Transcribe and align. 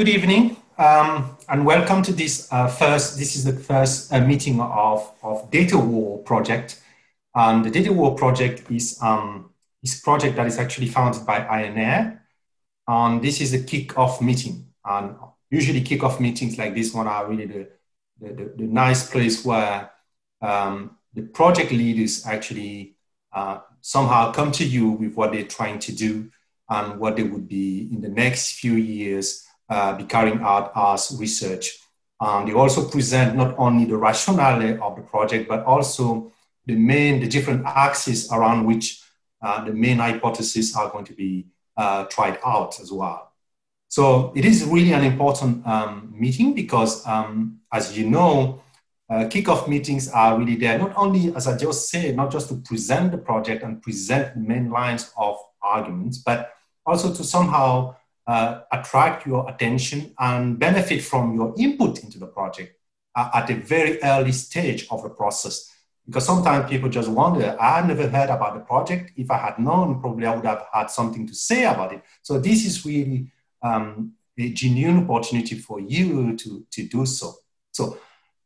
Good 0.00 0.08
evening, 0.08 0.56
um, 0.78 1.36
and 1.46 1.66
welcome 1.66 2.02
to 2.04 2.12
this 2.14 2.50
uh, 2.50 2.68
first. 2.68 3.18
This 3.18 3.36
is 3.36 3.44
the 3.44 3.52
first 3.52 4.10
uh, 4.10 4.18
meeting 4.22 4.58
of 4.58 5.12
of 5.22 5.50
Data 5.50 5.76
War 5.76 6.22
project. 6.22 6.80
And 7.34 7.62
the 7.62 7.70
Data 7.70 7.92
War 7.92 8.14
project 8.14 8.70
is 8.70 8.98
um, 9.02 9.50
is 9.82 10.00
project 10.00 10.36
that 10.36 10.46
is 10.46 10.56
actually 10.56 10.86
founded 10.86 11.26
by 11.26 11.40
ANR. 11.40 12.18
And 12.88 13.20
this 13.20 13.42
is 13.42 13.52
a 13.52 13.62
kick-off 13.62 14.22
meeting. 14.22 14.68
And 14.86 15.16
usually, 15.50 15.82
kick-off 15.82 16.18
meetings 16.18 16.56
like 16.56 16.74
this 16.74 16.94
one 16.94 17.06
are 17.06 17.28
really 17.28 17.44
the 17.44 17.68
the, 18.22 18.32
the, 18.32 18.54
the 18.56 18.64
nice 18.64 19.10
place 19.10 19.44
where 19.44 19.90
um, 20.40 20.96
the 21.12 21.24
project 21.24 21.72
leaders 21.72 22.24
actually 22.24 22.96
uh, 23.34 23.58
somehow 23.82 24.32
come 24.32 24.50
to 24.52 24.64
you 24.64 24.92
with 24.92 25.12
what 25.14 25.32
they're 25.32 25.44
trying 25.44 25.78
to 25.80 25.92
do 25.92 26.30
and 26.70 26.98
what 26.98 27.16
they 27.16 27.22
would 27.22 27.46
be 27.46 27.90
in 27.92 28.00
the 28.00 28.08
next 28.08 28.52
few 28.52 28.76
years 28.76 29.46
uh, 29.70 29.96
be 29.96 30.04
carrying 30.04 30.40
out 30.42 30.72
as 30.76 31.16
research. 31.18 31.78
Um, 32.20 32.46
they 32.46 32.52
also 32.52 32.86
present 32.86 33.36
not 33.36 33.54
only 33.56 33.86
the 33.86 33.96
rationale 33.96 34.82
of 34.82 34.96
the 34.96 35.02
project, 35.02 35.48
but 35.48 35.64
also 35.64 36.32
the 36.66 36.74
main, 36.74 37.20
the 37.20 37.28
different 37.28 37.64
axes 37.64 38.30
around 38.30 38.66
which 38.66 39.02
uh, 39.40 39.64
the 39.64 39.72
main 39.72 39.98
hypotheses 39.98 40.76
are 40.76 40.90
going 40.90 41.06
to 41.06 41.14
be 41.14 41.46
uh, 41.76 42.04
tried 42.04 42.38
out 42.44 42.78
as 42.80 42.92
well. 42.92 43.32
So 43.88 44.32
it 44.36 44.44
is 44.44 44.64
really 44.64 44.92
an 44.92 45.04
important 45.04 45.66
um, 45.66 46.12
meeting 46.14 46.54
because, 46.54 47.06
um, 47.06 47.60
as 47.72 47.96
you 47.96 48.08
know, 48.08 48.62
uh, 49.08 49.24
kickoff 49.24 49.66
meetings 49.66 50.08
are 50.10 50.38
really 50.38 50.54
there, 50.54 50.78
not 50.78 50.92
only, 50.96 51.34
as 51.34 51.48
I 51.48 51.56
just 51.56 51.88
said, 51.88 52.14
not 52.14 52.30
just 52.30 52.48
to 52.50 52.56
present 52.56 53.10
the 53.10 53.18
project 53.18 53.64
and 53.64 53.82
present 53.82 54.34
the 54.34 54.40
main 54.40 54.70
lines 54.70 55.10
of 55.16 55.38
arguments, 55.62 56.18
but 56.18 56.52
also 56.86 57.12
to 57.12 57.24
somehow 57.24 57.96
uh, 58.30 58.60
attract 58.70 59.26
your 59.26 59.50
attention 59.50 60.14
and 60.18 60.56
benefit 60.66 61.02
from 61.02 61.34
your 61.34 61.52
input 61.58 62.04
into 62.04 62.16
the 62.18 62.26
project 62.26 62.70
uh, 63.16 63.28
at 63.34 63.50
a 63.50 63.56
very 63.56 64.00
early 64.04 64.30
stage 64.30 64.86
of 64.92 65.02
the 65.02 65.08
process. 65.10 65.68
Because 66.06 66.26
sometimes 66.26 66.70
people 66.70 66.88
just 66.88 67.08
wonder, 67.08 67.56
I 67.60 67.84
never 67.84 68.08
heard 68.08 68.30
about 68.30 68.54
the 68.54 68.60
project. 68.60 69.12
If 69.16 69.30
I 69.32 69.38
had 69.46 69.58
known, 69.58 70.00
probably 70.00 70.26
I 70.26 70.34
would 70.36 70.46
have 70.46 70.64
had 70.72 70.90
something 70.90 71.26
to 71.26 71.34
say 71.34 71.64
about 71.64 71.92
it. 71.92 72.02
So 72.22 72.38
this 72.38 72.64
is 72.64 72.86
really 72.86 73.32
um, 73.62 74.12
a 74.38 74.50
genuine 74.50 75.10
opportunity 75.10 75.56
for 75.56 75.80
you 75.80 76.36
to, 76.36 76.64
to 76.70 76.82
do 76.86 77.06
so. 77.06 77.34
So 77.72 77.98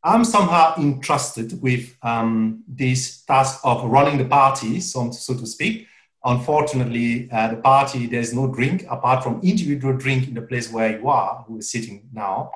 I'm 0.02 0.24
somehow 0.24 0.76
entrusted 0.78 1.60
with 1.62 1.94
um, 2.02 2.64
this 2.66 3.22
task 3.22 3.60
of 3.64 3.84
running 3.84 4.16
the 4.16 4.24
party, 4.24 4.80
so, 4.80 5.10
so 5.10 5.34
to 5.34 5.46
speak. 5.46 5.88
Unfortunately, 6.24 7.28
uh, 7.30 7.48
the 7.48 7.56
party, 7.56 8.06
there's 8.06 8.32
no 8.32 8.46
drink 8.46 8.86
apart 8.88 9.22
from 9.22 9.40
individual 9.42 9.94
drink 9.94 10.26
in 10.26 10.34
the 10.34 10.40
place 10.40 10.72
where 10.72 10.98
you 10.98 11.08
are, 11.08 11.44
who 11.46 11.58
is 11.58 11.70
sitting 11.70 12.08
now. 12.12 12.52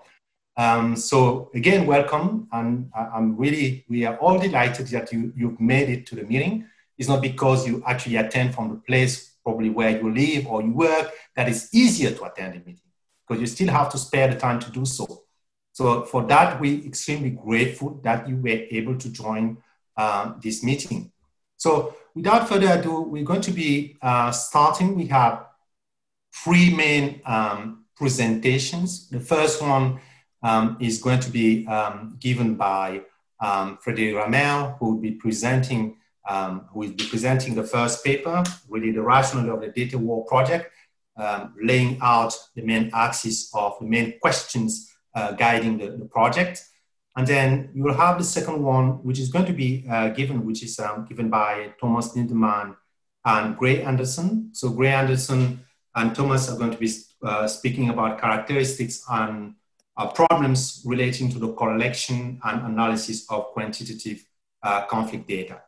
Um, 0.57 0.97
so 0.97 1.51
again, 1.55 1.87
welcome. 1.87 2.49
And 2.51 2.91
I'm 2.95 3.37
really, 3.37 3.85
we 3.89 4.07
are 4.07 4.17
all 4.17 4.39
delighted 4.39 4.87
that 4.89 5.13
you, 5.13 5.33
you've 5.37 5.61
made 5.61 5.91
it 5.91 6.07
to 6.07 6.15
the 6.15 6.25
meeting. 6.25 6.67
It's 6.97 7.09
not 7.09 7.21
because 7.21 7.67
you 7.67 7.83
actually 7.87 8.17
attend 8.17 8.55
from 8.55 8.71
the 8.71 8.77
place 8.77 9.37
probably 9.45 9.71
where 9.71 9.91
you 9.91 10.13
live 10.13 10.47
or 10.47 10.63
you 10.63 10.73
work 10.73 11.13
that 11.37 11.49
it's 11.49 11.73
easier 11.75 12.11
to 12.11 12.25
attend 12.25 12.55
the 12.55 12.59
meeting 12.59 12.91
because 13.27 13.41
you 13.41 13.47
still 13.47 13.69
have 13.69 13.91
to 13.91 13.99
spare 13.99 14.29
the 14.29 14.41
time 14.41 14.59
to 14.61 14.71
do 14.71 14.85
so. 14.85 15.25
So 15.73 16.03
for 16.03 16.25
that, 16.25 16.61
we're 16.61 16.85
extremely 16.85 17.31
grateful 17.31 18.01
that 18.03 18.29
you 18.29 18.37
were 18.37 18.49
able 18.49 18.97
to 18.97 19.09
join 19.11 19.59
uh, 19.97 20.33
this 20.43 20.65
meeting. 20.65 21.13
So 21.59 21.97
without 22.15 22.49
further 22.49 22.73
ado, 22.73 23.03
we're 23.03 23.25
going 23.25 23.43
to 23.43 23.51
be 23.51 23.99
uh, 24.01 24.31
starting. 24.31 24.97
We 24.97 25.07
have 25.09 25.47
three 26.35 26.75
main 26.75 27.21
um, 27.27 27.85
presentations. 27.97 29.11
The 29.11 29.21
first 29.21 29.61
one 29.61 30.01
um, 30.43 30.79
is 30.81 31.03
going 31.03 31.21
to 31.21 31.31
be 31.31 31.67
um, 31.67 32.17
given 32.21 32.55
by 32.55 33.03
um, 33.41 33.79
Frédéric 33.85 34.17
Ramel, 34.17 34.77
who 34.79 34.93
will 34.93 35.01
be 35.01 35.13
presenting 35.13 35.97
um, 36.29 36.67
who 36.73 36.81
will 36.81 36.93
be 36.93 37.07
presenting 37.09 37.55
the 37.55 37.65
first 37.65 38.05
paper, 38.05 38.45
really 38.69 38.93
the 38.93 39.01
rationale 39.01 39.55
of 39.55 39.63
the 39.63 39.69
data 39.69 39.97
war 39.97 40.27
project, 40.27 40.71
um, 41.17 41.55
laying 41.63 41.99
out 42.03 42.35
the 42.55 42.63
main 42.63 42.91
axis 42.93 43.51
of 43.55 43.77
the 43.81 43.87
main 43.87 44.19
questions 44.21 44.93
uh, 45.15 45.33
guiding 45.33 45.79
the, 45.79 45.97
the 45.97 46.05
project. 46.05 46.63
And 47.19 47.27
then 47.27 47.71
you 47.75 47.83
will 47.83 47.95
have 47.95 48.17
the 48.17 48.23
second 48.23 48.63
one, 48.63 49.03
which 49.03 49.19
is 49.19 49.29
going 49.29 49.47
to 49.47 49.53
be 49.53 49.85
uh, 49.91 50.11
given, 50.11 50.47
which 50.47 50.63
is 50.63 50.79
um, 50.79 51.05
given 51.05 51.29
by 51.29 51.75
Thomas 51.81 52.15
Lindemann 52.15 52.77
and 53.25 53.57
Grey 53.57 53.83
Anderson. 53.83 54.51
So 54.53 54.71
Grey 54.71 54.93
Anderson 54.93 55.59
and 55.97 56.15
Thomas 56.15 56.49
are 56.49 56.57
going 56.57 56.71
to 56.71 56.79
be 56.79 56.89
uh, 57.25 57.49
speaking 57.49 57.89
about 57.89 58.21
characteristics 58.21 59.03
and 59.11 59.55
uh, 59.97 60.07
problems 60.13 60.85
relating 60.87 61.29
to 61.33 61.41
the 61.41 61.53
collection 61.55 62.39
and 62.45 62.67
analysis 62.67 63.27
of 63.29 63.47
quantitative 63.47 64.25
uh, 64.63 64.87
conflict 64.87 65.27
data. 65.27 65.63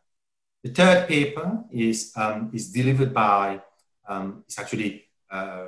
The 0.63 0.71
third 0.71 1.09
paper 1.09 1.65
is, 1.73 2.13
um, 2.15 2.53
is 2.55 2.71
delivered 2.71 3.13
by, 3.13 3.61
um, 4.09 4.45
it's 4.47 4.57
actually 4.57 5.07
uh, 5.33 5.67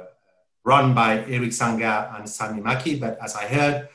run 0.64 0.94
by 0.94 1.25
Eric 1.25 1.50
Sangar 1.50 2.16
and 2.16 2.28
Sami 2.28 2.62
Makki, 2.62 3.00
but 3.00 3.19
as 3.20 3.34
I 3.34 3.49
heard, 3.49 3.88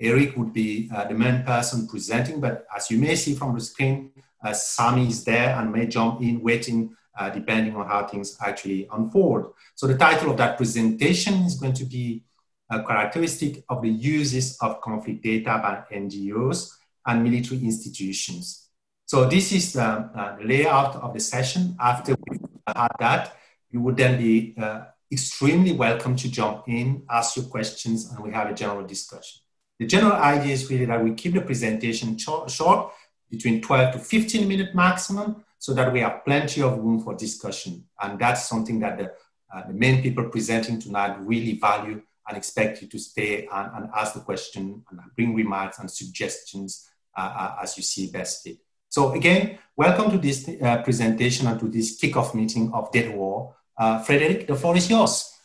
Eric 0.00 0.36
would 0.36 0.52
be 0.52 0.90
uh, 0.94 1.06
the 1.06 1.14
main 1.14 1.42
person 1.42 1.86
presenting, 1.86 2.40
but 2.40 2.66
as 2.74 2.90
you 2.90 2.98
may 2.98 3.14
see 3.14 3.34
from 3.34 3.54
the 3.54 3.60
screen, 3.60 4.10
uh, 4.42 4.52
Sami 4.52 5.08
is 5.08 5.24
there 5.24 5.56
and 5.56 5.72
may 5.72 5.86
jump 5.86 6.20
in 6.20 6.40
waiting 6.42 6.96
uh, 7.18 7.30
depending 7.30 7.74
on 7.76 7.86
how 7.86 8.06
things 8.06 8.36
actually 8.40 8.88
unfold. 8.92 9.52
So 9.74 9.86
the 9.86 9.98
title 9.98 10.30
of 10.30 10.36
that 10.36 10.56
presentation 10.56 11.34
is 11.42 11.58
going 11.58 11.74
to 11.74 11.84
be 11.84 12.22
a 12.70 12.82
characteristic 12.82 13.64
of 13.68 13.82
the 13.82 13.88
uses 13.88 14.56
of 14.60 14.80
conflict 14.80 15.22
data 15.22 15.58
by 15.62 15.96
NGOs 15.96 16.70
and 17.06 17.24
military 17.24 17.60
institutions. 17.64 18.68
So 19.06 19.26
this 19.28 19.52
is 19.52 19.72
the 19.72 19.82
uh, 19.82 20.36
layout 20.42 20.96
of 20.96 21.14
the 21.14 21.20
session. 21.20 21.76
After 21.80 22.14
we 22.30 22.38
had 22.66 22.92
that, 22.98 23.36
you 23.70 23.80
would 23.80 23.96
then 23.96 24.18
be 24.18 24.54
uh, 24.58 24.84
extremely 25.10 25.72
welcome 25.72 26.14
to 26.16 26.30
jump 26.30 26.64
in, 26.68 27.04
ask 27.10 27.36
your 27.36 27.46
questions, 27.46 28.10
and 28.12 28.22
we 28.22 28.30
have 28.32 28.50
a 28.50 28.54
general 28.54 28.86
discussion. 28.86 29.40
The 29.78 29.86
general 29.86 30.12
idea 30.12 30.52
is 30.52 30.68
really 30.70 30.86
that 30.86 31.02
we 31.02 31.14
keep 31.14 31.34
the 31.34 31.40
presentation 31.40 32.18
short, 32.18 32.92
between 33.30 33.60
12 33.60 33.92
to 33.92 33.98
15 33.98 34.48
minutes 34.48 34.74
maximum, 34.74 35.44
so 35.58 35.74
that 35.74 35.92
we 35.92 36.00
have 36.00 36.24
plenty 36.24 36.62
of 36.62 36.78
room 36.78 37.00
for 37.00 37.14
discussion. 37.14 37.84
And 38.00 38.18
that's 38.18 38.48
something 38.48 38.80
that 38.80 38.98
the, 38.98 39.12
uh, 39.54 39.66
the 39.66 39.74
main 39.74 40.02
people 40.02 40.24
presenting 40.30 40.80
tonight 40.80 41.16
really 41.20 41.58
value 41.58 42.02
and 42.26 42.36
expect 42.36 42.82
you 42.82 42.88
to 42.88 42.98
stay 42.98 43.48
and, 43.52 43.70
and 43.74 43.90
ask 43.94 44.14
the 44.14 44.20
question 44.20 44.84
and 44.90 45.00
bring 45.16 45.34
remarks 45.34 45.78
and 45.78 45.90
suggestions 45.90 46.88
uh, 47.16 47.20
uh, 47.20 47.56
as 47.62 47.76
you 47.76 47.82
see 47.82 48.10
best 48.10 48.42
fit. 48.42 48.58
So 48.88 49.12
again, 49.12 49.58
welcome 49.76 50.10
to 50.10 50.18
this 50.18 50.48
uh, 50.48 50.82
presentation 50.82 51.46
and 51.46 51.58
to 51.60 51.68
this 51.68 52.00
kickoff 52.00 52.34
meeting 52.34 52.72
of 52.72 52.90
DataWar. 52.92 53.52
Uh, 53.76 54.02
Frédéric, 54.02 54.46
the 54.46 54.56
floor 54.56 54.76
is 54.76 54.88
yours. 54.88 55.37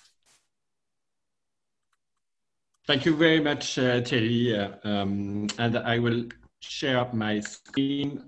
Thank 2.86 3.06
you 3.06 3.16
very 3.16 3.40
much, 3.40 3.80
uh, 3.80 4.02
Thierry. 4.02 4.58
Uh, 4.58 4.72
um, 4.84 5.48
and 5.58 5.78
I 5.78 6.00
will 6.00 6.26
share 6.60 6.98
up 6.98 7.14
my 7.14 7.40
screen 7.40 8.22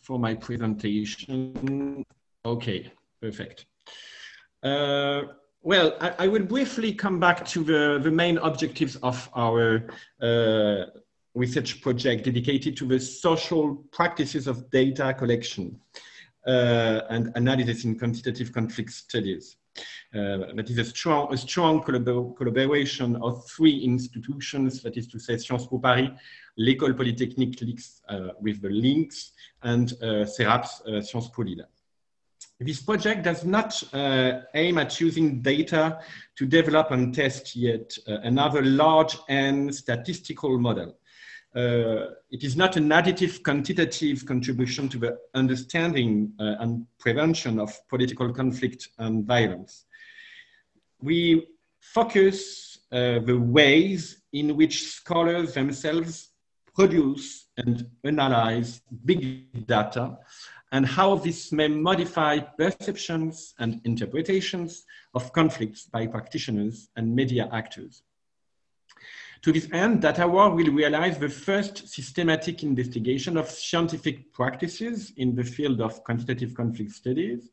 for 0.00 0.20
my 0.20 0.34
presentation. 0.36 2.04
Okay, 2.44 2.92
perfect. 3.20 3.66
Uh, 4.62 5.22
well, 5.62 5.96
I, 6.00 6.14
I, 6.20 6.28
will 6.28 6.44
briefly 6.44 6.94
come 6.94 7.18
back 7.18 7.44
to 7.46 7.64
the, 7.64 7.98
the 8.00 8.10
main 8.10 8.38
objectives 8.38 8.94
of 9.02 9.28
our 9.34 9.88
uh, 10.20 10.84
research 11.34 11.80
project 11.80 12.24
dedicated 12.24 12.76
to 12.76 12.86
the 12.86 13.00
social 13.00 13.84
practices 13.90 14.46
of 14.46 14.70
data 14.70 15.12
collection 15.12 15.80
uh, 16.46 17.00
and 17.10 17.32
analysis 17.34 17.84
in 17.84 17.98
quantitative 17.98 18.52
conflict 18.52 18.92
studies. 18.92 19.56
Uh, 20.14 20.52
that 20.54 20.68
is 20.68 20.78
a 20.78 20.84
strong, 20.84 21.32
a 21.32 21.36
strong 21.36 21.82
collabor 21.82 22.36
collaboration 22.36 23.16
of 23.16 23.48
three 23.48 23.82
institutions, 23.84 24.82
that 24.82 24.96
is 24.96 25.06
to 25.06 25.18
say 25.18 25.38
Sciences 25.38 25.66
Po 25.66 25.78
Paris, 25.78 26.10
l'École 26.56 26.94
Polytechnique 26.94 27.80
uh, 28.08 28.28
with 28.40 28.60
the 28.60 28.68
links, 28.68 29.32
and 29.62 29.94
uh, 30.02 30.24
CERAPS 30.26 30.82
uh, 30.82 31.00
Sciences 31.00 31.30
Po 31.34 31.42
Lille. 31.42 31.66
This 32.60 32.82
project 32.82 33.24
does 33.24 33.44
not 33.44 33.82
uh, 33.92 34.42
aim 34.54 34.78
at 34.78 35.00
using 35.00 35.42
data 35.42 35.98
to 36.36 36.46
develop 36.46 36.90
and 36.92 37.14
test 37.14 37.56
yet 37.56 37.96
uh, 38.06 38.18
another 38.22 38.62
large 38.62 39.16
N 39.28 39.72
statistical 39.72 40.58
model. 40.58 40.96
Uh, 41.54 42.14
it 42.30 42.44
is 42.44 42.56
not 42.56 42.76
an 42.76 42.88
additive 42.88 43.42
quantitative 43.42 44.24
contribution 44.24 44.88
to 44.88 44.98
the 44.98 45.18
understanding 45.34 46.32
uh, 46.40 46.54
and 46.60 46.86
prevention 46.98 47.58
of 47.58 47.70
political 47.88 48.32
conflict 48.32 48.88
and 48.98 49.26
violence. 49.26 49.84
We 51.02 51.46
focus 51.80 52.78
uh, 52.90 53.18
the 53.18 53.38
ways 53.38 54.22
in 54.32 54.56
which 54.56 54.86
scholars 54.88 55.52
themselves 55.52 56.30
produce 56.74 57.48
and 57.58 57.86
analyze 58.04 58.80
big 59.04 59.66
data 59.66 60.16
and 60.72 60.86
how 60.86 61.16
this 61.16 61.52
may 61.52 61.68
modify 61.68 62.38
perceptions 62.38 63.54
and 63.58 63.80
interpretations 63.84 64.84
of 65.14 65.30
conflicts 65.32 65.84
by 65.84 66.06
practitioners 66.06 66.88
and 66.96 67.14
media 67.14 67.48
actors. 67.52 68.02
To 69.42 69.50
this 69.50 69.68
end, 69.72 70.02
DataWar 70.02 70.54
will 70.54 70.72
realize 70.72 71.18
the 71.18 71.28
first 71.28 71.88
systematic 71.88 72.62
investigation 72.62 73.36
of 73.36 73.50
scientific 73.50 74.32
practices 74.32 75.12
in 75.16 75.34
the 75.34 75.42
field 75.42 75.80
of 75.80 76.04
quantitative 76.04 76.54
conflict 76.54 76.92
studies, 76.92 77.50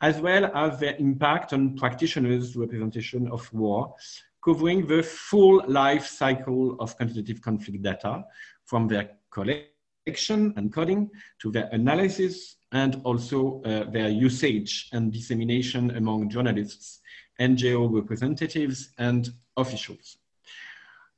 as 0.00 0.20
well 0.20 0.44
as 0.54 0.78
their 0.78 0.94
impact 0.98 1.52
on 1.52 1.76
practitioners' 1.76 2.54
representation 2.54 3.26
of 3.32 3.52
war, 3.52 3.96
covering 4.44 4.86
the 4.86 5.02
full 5.02 5.60
life 5.66 6.06
cycle 6.06 6.76
of 6.78 6.96
quantitative 6.96 7.42
conflict 7.42 7.82
data, 7.82 8.24
from 8.64 8.86
their 8.86 9.10
collection 9.32 10.54
and 10.56 10.72
coding 10.72 11.10
to 11.40 11.50
their 11.50 11.68
analysis 11.72 12.58
and 12.70 13.00
also 13.02 13.60
uh, 13.62 13.90
their 13.90 14.08
usage 14.08 14.88
and 14.92 15.12
dissemination 15.12 15.96
among 15.96 16.30
journalists, 16.30 17.00
NGO 17.40 17.92
representatives, 17.92 18.90
and 18.98 19.32
officials. 19.56 20.18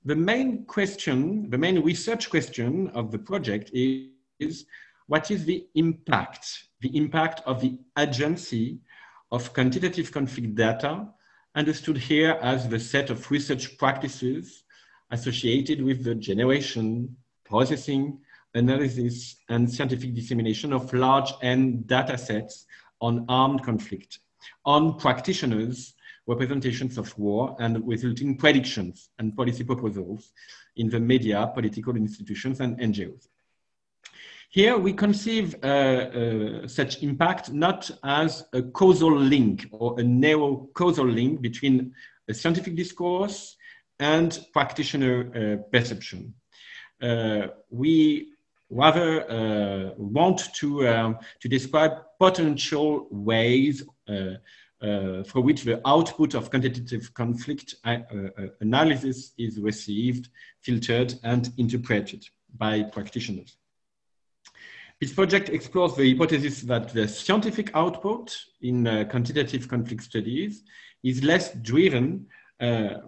The 0.06 0.14
main 0.14 0.64
question, 0.66 1.50
the 1.50 1.58
main 1.58 1.82
research 1.82 2.30
question 2.30 2.90
of 2.90 3.10
the 3.10 3.18
project 3.18 3.72
is, 3.74 4.64
what 5.08 5.32
is 5.32 5.44
the 5.44 5.66
impact, 5.74 6.68
the 6.80 6.96
impact 6.96 7.40
of 7.44 7.60
the 7.60 7.76
agency 7.98 8.78
of 9.32 9.52
quantitative 9.52 10.12
conflict 10.12 10.54
data, 10.54 11.08
understood 11.56 11.98
here 11.98 12.38
as 12.40 12.68
the 12.68 12.78
set 12.78 13.10
of 13.10 13.28
research 13.32 13.76
practices 13.78 14.62
associated 15.10 15.82
with 15.82 16.04
the 16.04 16.14
generation, 16.14 17.16
processing, 17.44 18.20
analysis, 18.54 19.42
and 19.48 19.68
scientific 19.68 20.14
dissemination 20.14 20.72
of 20.72 20.94
large 20.94 21.32
N 21.42 21.82
data 21.86 22.16
sets 22.16 22.66
on 23.00 23.24
armed 23.28 23.64
conflict, 23.64 24.20
on 24.64 25.00
practitioners, 25.00 25.94
representations 26.26 26.98
of 26.98 27.16
war, 27.18 27.56
and 27.60 27.86
resulting 27.86 28.36
predictions 28.36 29.10
and 29.18 29.36
policy 29.36 29.64
proposals 29.64 30.32
in 30.76 30.90
the 30.90 31.00
media, 31.00 31.50
political 31.54 31.96
institutions, 31.96 32.60
and 32.60 32.78
NGOs. 32.78 33.28
Here 34.50 34.78
we 34.78 34.92
conceive 34.92 35.56
uh, 35.62 35.66
uh, 35.66 36.68
such 36.68 37.02
impact 37.02 37.52
not 37.52 37.90
as 38.04 38.44
a 38.52 38.62
causal 38.62 39.14
link 39.14 39.66
or 39.70 39.98
a 40.00 40.02
narrow 40.02 40.68
causal 40.74 41.06
link 41.06 41.40
between 41.40 41.92
a 42.28 42.34
scientific 42.34 42.76
discourse 42.76 43.56
and 43.98 44.40
practitioner 44.52 45.16
uh, 45.34 45.62
perception. 45.70 46.34
Uh, 47.02 47.48
we 47.70 48.32
rather 48.70 49.30
uh, 49.30 49.90
want 49.96 50.52
to, 50.54 50.88
um, 50.88 51.18
to 51.40 51.48
describe 51.48 51.92
potential 52.18 53.06
ways 53.10 53.84
uh, 54.82 54.86
uh, 54.86 55.24
for 55.24 55.40
which 55.40 55.62
the 55.62 55.80
output 55.86 56.34
of 56.34 56.50
quantitative 56.50 57.12
conflict 57.14 57.76
uh, 57.84 57.98
uh, 58.10 58.46
analysis 58.60 59.32
is 59.38 59.58
received, 59.58 60.28
filtered, 60.60 61.14
and 61.22 61.52
interpreted 61.58 62.26
by 62.56 62.82
practitioners. 62.82 63.56
This 65.00 65.12
project 65.12 65.48
explores 65.50 65.94
the 65.94 66.10
hypothesis 66.10 66.62
that 66.62 66.90
the 66.90 67.06
scientific 67.06 67.70
output 67.74 68.36
in 68.62 68.86
uh, 68.86 69.04
quantitative 69.10 69.68
conflict 69.68 70.02
studies 70.02 70.62
is 71.02 71.22
less 71.22 71.52
driven 71.54 72.26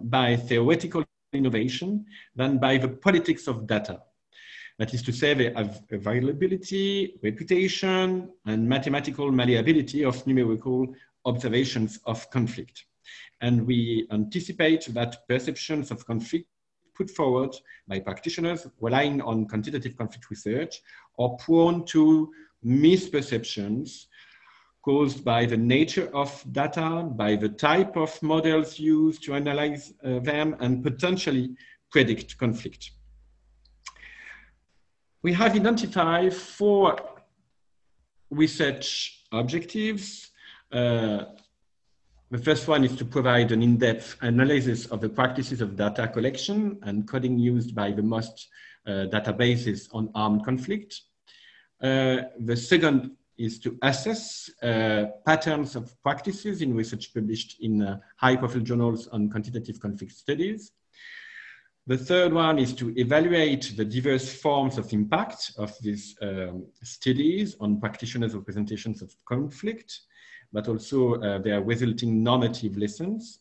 by 0.01 0.35
theoretical 0.35 1.03
innovation 1.33 2.05
than 2.35 2.59
by 2.59 2.77
the 2.77 2.87
politics 2.87 3.47
of 3.47 3.65
data. 3.65 4.01
That 4.77 4.93
is 4.93 5.01
to 5.03 5.11
say, 5.11 5.33
the 5.33 5.47
availability, 5.91 7.19
reputation, 7.21 8.29
and 8.45 8.69
mathematical 8.69 9.29
malleability 9.31 10.05
of 10.05 10.25
numerical 10.25 10.87
observations 11.25 11.99
of 12.05 12.29
conflict. 12.29 12.85
And 13.41 13.65
we 13.65 14.07
anticipate 14.11 14.85
that 14.93 15.27
perceptions 15.27 15.91
of 15.91 16.05
conflict 16.05 16.47
put 16.95 17.09
forward 17.09 17.55
by 17.87 17.99
practitioners 17.99 18.67
relying 18.81 19.21
on 19.21 19.47
quantitative 19.47 19.95
conflict 19.97 20.29
research 20.29 20.81
are 21.17 21.29
prone 21.37 21.85
to 21.85 22.31
misperceptions 22.65 24.05
caused 24.83 25.23
by 25.23 25.45
the 25.45 25.57
nature 25.57 26.09
of 26.13 26.43
data, 26.51 27.07
by 27.15 27.35
the 27.35 27.49
type 27.49 27.95
of 27.97 28.21
models 28.21 28.79
used 28.79 29.23
to 29.23 29.33
analyze 29.33 29.93
uh, 30.03 30.19
them, 30.19 30.55
and 30.59 30.83
potentially 30.83 31.55
predict 31.91 32.37
conflict. 32.37 32.91
We 35.21 35.33
have 35.33 35.55
identified 35.55 36.33
four 36.33 36.97
research 38.29 39.25
objectives. 39.31 40.31
Uh, 40.71 41.25
the 42.31 42.37
first 42.37 42.67
one 42.67 42.83
is 42.83 42.95
to 42.95 43.05
provide 43.05 43.51
an 43.51 43.63
in-depth 43.63 44.17
analysis 44.21 44.85
of 44.87 45.01
the 45.01 45.09
practices 45.09 45.61
of 45.61 45.75
data 45.75 46.07
collection 46.07 46.77
and 46.83 47.07
coding 47.07 47.39
used 47.39 47.73
by 47.73 47.91
the 47.91 48.03
most 48.03 48.49
uh, 48.85 49.05
databases 49.11 49.87
on 49.93 50.11
armed 50.13 50.45
conflict. 50.45 51.01
Uh, 51.81 52.17
the 52.39 52.55
second 52.55 53.11
is 53.37 53.57
to 53.59 53.77
assess 53.81 54.49
uh, 54.61 55.05
patterns 55.25 55.75
of 55.75 55.99
practices 56.03 56.61
in 56.61 56.75
research 56.75 57.13
published 57.13 57.57
in 57.61 57.81
uh, 57.81 57.97
high-profile 58.17 58.61
journals 58.61 59.07
on 59.07 59.29
quantitative 59.29 59.79
conflict 59.79 60.11
studies. 60.11 60.71
The 61.87 61.97
third 61.97 62.33
one 62.33 62.59
is 62.59 62.73
to 62.73 62.93
evaluate 62.99 63.73
the 63.75 63.85
diverse 63.85 64.31
forms 64.31 64.77
of 64.77 64.93
impact 64.93 65.53
of 65.57 65.73
these 65.81 66.15
um, 66.21 66.67
studies 66.83 67.55
on 67.59 67.79
practitioners' 67.79 68.35
representations 68.35 69.01
of 69.01 69.11
conflict, 69.25 70.01
but 70.51 70.67
also 70.67 71.15
uh, 71.15 71.39
their 71.39 71.61
resulting 71.61 72.23
normative 72.23 72.77
lessons. 72.77 73.39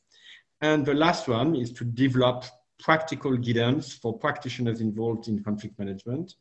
And 0.60 0.84
the 0.84 0.94
last 0.94 1.28
one 1.28 1.54
is 1.56 1.72
to 1.74 1.84
develop 1.84 2.44
practical 2.78 3.36
guidance 3.36 3.92
for 3.92 4.18
practitioners 4.18 4.80
involved 4.80 5.28
in 5.28 5.42
conflict 5.42 5.78
management, 5.78 6.34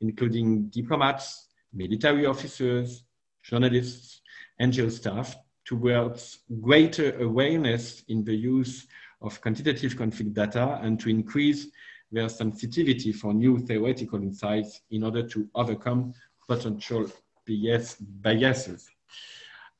including 0.00 0.66
diplomats, 0.66 1.48
military 1.72 2.26
officers, 2.26 3.04
journalists, 3.42 4.20
NGO 4.60 4.90
staff, 4.90 5.36
towards 5.64 6.40
greater 6.60 7.18
awareness 7.22 8.02
in 8.08 8.24
the 8.24 8.34
use 8.34 8.86
of 9.22 9.40
quantitative 9.40 9.96
conflict 9.96 10.34
data 10.34 10.78
and 10.82 11.00
to 11.00 11.08
increase 11.08 11.68
their 12.12 12.28
sensitivity 12.28 13.12
for 13.12 13.32
new 13.32 13.58
theoretical 13.58 14.22
insights 14.22 14.82
in 14.90 15.02
order 15.02 15.22
to 15.26 15.48
overcome 15.54 16.14
potential 16.46 17.10
bias, 17.46 17.96
biases. 17.96 18.90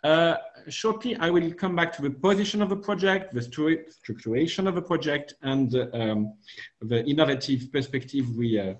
Uh, 0.05 0.37
shortly, 0.69 1.17
I 1.17 1.31
will 1.31 1.51
come 1.55 1.75
back 1.75 1.91
to 1.97 2.03
the 2.03 2.11
position 2.11 2.61
of 2.61 2.69
the 2.69 2.77
project, 2.77 3.33
the 3.33 3.41
structuration 3.41 4.69
of 4.69 4.75
the 4.75 4.83
project, 4.83 5.33
and 5.41 5.75
um, 5.95 6.35
the 6.83 7.03
innovative 7.06 7.73
perspective 7.73 8.27
we, 8.37 8.61
uh, 8.61 8.75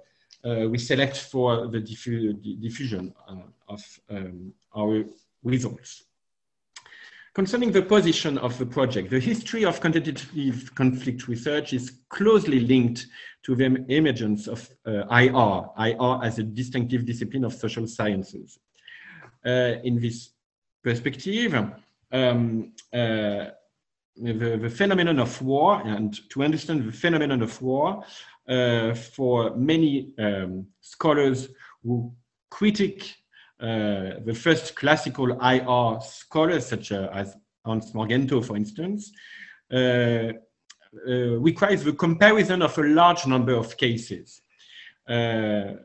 uh, 0.47 0.69
we 0.69 0.76
select 0.76 1.16
for 1.16 1.66
the 1.69 1.81
diffu 1.81 2.35
diffusion 2.61 3.14
uh, 3.26 3.37
of 3.69 3.83
um, 4.11 4.52
our 4.76 5.02
results. 5.43 6.04
Concerning 7.33 7.73
the 7.73 7.83
position 7.83 8.37
of 8.38 8.57
the 8.59 8.66
project, 8.66 9.09
the 9.09 9.19
history 9.19 9.64
of 9.64 9.81
quantitative 9.81 10.75
conflict 10.75 11.26
research 11.26 11.73
is 11.73 12.00
closely 12.11 12.61
linked 12.61 13.07
to 13.43 13.57
the 13.57 13.85
emergence 13.88 14.47
of 14.47 14.69
uh, 14.87 15.07
IR, 15.11 15.64
IR 15.78 16.23
as 16.23 16.38
a 16.38 16.43
distinctive 16.43 17.07
discipline 17.07 17.45
of 17.45 17.54
social 17.54 17.87
sciences. 17.87 18.59
In 19.47 20.00
this 20.00 20.34
perspective, 20.85 21.55
um, 22.12 22.73
uh, 22.93 23.47
the, 24.17 24.59
the, 24.62 24.71
phenomenon 24.71 25.19
of 25.19 25.43
war, 25.43 25.83
and 25.85 26.21
to 26.31 26.45
understand 26.45 26.85
the 26.85 26.93
phenomenon 26.93 27.43
of 27.43 27.61
war, 27.61 28.05
uh, 28.49 28.95
for 28.95 29.57
many 29.57 30.12
um, 30.19 30.67
scholars 30.81 31.49
who 31.83 32.12
critique 32.50 33.17
uh, 33.61 34.21
the 34.25 34.35
first 34.35 34.76
classical 34.76 35.33
IR 35.41 35.99
scholars, 36.00 36.67
such 36.67 36.93
uh, 36.93 37.09
as 37.12 37.37
Hans 37.64 37.93
Morgenthau, 37.95 38.43
for 38.43 38.57
instance, 38.57 39.11
uh, 39.73 40.33
requires 41.41 41.83
the 41.83 41.93
comparison 41.93 42.62
of 42.62 42.76
a 42.79 42.83
large 42.83 43.26
number 43.26 43.55
of 43.55 43.76
cases. 43.76 44.43
the 45.07 45.79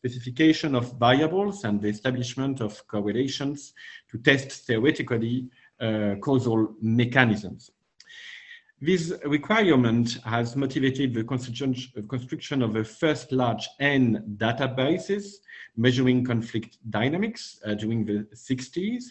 specification 0.00 0.74
of 0.74 0.98
variables 0.98 1.64
and 1.64 1.80
the 1.80 1.88
establishment 1.88 2.60
of 2.60 2.86
correlations 2.88 3.74
to 4.10 4.16
test 4.18 4.66
theoretically 4.66 5.46
uh, 5.78 6.14
causal 6.22 6.74
mechanisms. 6.80 7.70
This 8.80 9.12
requirement 9.26 10.18
has 10.24 10.56
motivated 10.56 11.12
the 11.12 11.22
construction 11.22 12.62
of 12.62 12.72
the 12.72 12.84
first 12.84 13.30
large 13.30 13.68
N 13.78 14.36
databases 14.38 15.24
measuring 15.76 16.24
conflict 16.24 16.78
dynamics 16.88 17.60
uh, 17.66 17.74
during 17.74 18.06
the 18.06 18.26
60s. 18.34 19.04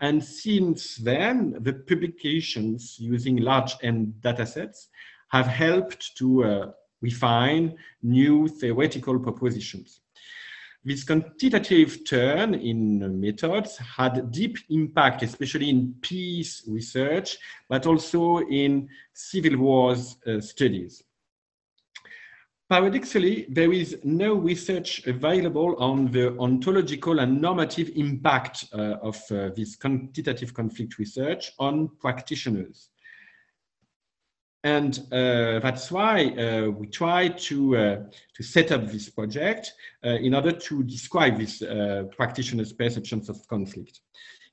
And 0.00 0.22
since 0.22 0.96
then, 0.96 1.56
the 1.60 1.72
publications 1.72 2.96
using 2.98 3.38
large 3.38 3.74
N 3.82 4.12
datasets 4.20 4.88
have 5.28 5.46
helped 5.46 6.14
to 6.18 6.44
uh, 6.44 6.70
refine 7.00 7.74
new 8.02 8.48
theoretical 8.48 9.18
propositions. 9.18 10.00
This 10.86 11.02
quantitative 11.02 12.04
turn 12.08 12.54
in 12.54 13.20
methods 13.20 13.76
had 13.76 14.30
deep 14.30 14.56
impact, 14.70 15.24
especially 15.24 15.68
in 15.68 15.92
peace 16.00 16.62
research, 16.68 17.38
but 17.68 17.86
also 17.86 18.38
in 18.42 18.88
civil 19.12 19.58
wars 19.58 20.16
uh, 20.28 20.40
studies. 20.40 21.02
Paradoxically, 22.70 23.46
there 23.48 23.72
is 23.72 23.98
no 24.04 24.34
research 24.34 25.04
available 25.08 25.74
on 25.80 26.12
the 26.12 26.38
ontological 26.38 27.18
and 27.18 27.40
normative 27.40 27.90
impact 27.96 28.66
uh, 28.72 28.98
of 29.02 29.16
uh, 29.32 29.50
this 29.56 29.74
quantitative 29.74 30.54
conflict 30.54 30.98
research 30.98 31.50
on 31.58 31.88
practitioners. 31.98 32.90
And 34.66 34.98
uh, 35.12 35.60
that's 35.60 35.92
why 35.92 36.24
uh, 36.24 36.70
we 36.70 36.88
try 36.88 37.28
to, 37.28 37.76
uh, 37.76 37.96
to 38.34 38.42
set 38.42 38.72
up 38.72 38.88
this 38.88 39.08
project 39.08 39.72
uh, 40.04 40.08
in 40.08 40.34
order 40.34 40.50
to 40.50 40.82
describe 40.82 41.38
these 41.38 41.62
practitioners' 42.16 42.72
perceptions 42.72 43.28
of 43.28 43.46
conflict. 43.46 44.00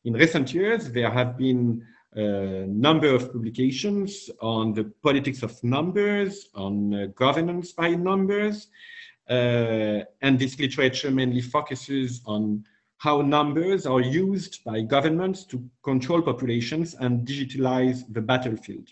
In 0.05 0.13
recent 0.13 0.53
years, 0.53 0.91
there 0.91 1.09
have 1.09 1.35
been 1.35 1.83
a 2.13 2.67
number 2.67 3.07
of 3.07 3.31
publications 3.33 4.29
on 4.39 4.73
the 4.73 4.83
politics 5.01 5.41
of 5.41 5.51
numbers, 5.63 6.49
on 6.53 6.93
uh, 6.93 7.07
governance 7.15 7.71
by 7.71 7.89
numbers, 7.95 8.67
uh, 9.31 10.01
and 10.21 10.37
this 10.37 10.59
literature 10.59 11.09
mainly 11.09 11.41
focuses 11.41 12.21
on 12.27 12.63
how 12.97 13.21
numbers 13.23 13.87
are 13.87 14.01
used 14.01 14.63
by 14.63 14.81
governments 14.81 15.43
to 15.45 15.67
control 15.83 16.21
populations 16.21 16.93
and 16.93 17.27
digitalize 17.27 18.03
the 18.13 18.21
battlefield. 18.21 18.89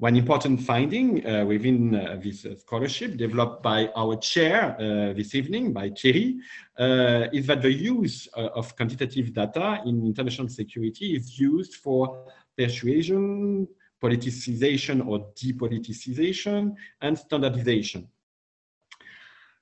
One 0.00 0.14
important 0.14 0.62
finding 0.62 1.26
uh, 1.26 1.44
within 1.44 1.92
uh, 1.92 2.20
this 2.22 2.46
uh, 2.46 2.54
scholarship 2.54 3.16
developed 3.16 3.64
by 3.64 3.88
our 3.96 4.14
chair 4.16 4.76
uh, 4.78 5.12
this 5.12 5.34
evening, 5.34 5.72
by 5.72 5.90
Thierry, 5.90 6.38
uh, 6.78 7.26
is 7.32 7.48
that 7.48 7.62
the 7.62 7.72
use 7.72 8.28
uh, 8.36 8.46
of 8.54 8.76
quantitative 8.76 9.32
data 9.32 9.82
in 9.86 10.06
international 10.06 10.48
security 10.48 11.16
is 11.16 11.36
used 11.36 11.74
for 11.74 12.24
persuasion, 12.56 13.66
politicization 14.00 15.04
or 15.04 15.32
depoliticization, 15.34 16.76
and 17.00 17.18
standardization. 17.18 18.06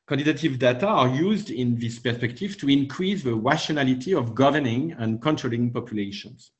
Quantitative 0.07 0.59
data 0.59 0.87
are 0.87 1.09
used 1.09 1.49
in 1.49 1.79
this 1.79 1.99
perspective 1.99 2.59
to 2.59 2.69
increase 2.69 3.23
the 3.23 3.35
rationality 3.35 4.13
of 4.13 4.35
governing 4.35 4.93
and 4.99 5.23
controlling 5.23 5.73
populations. 5.73 6.53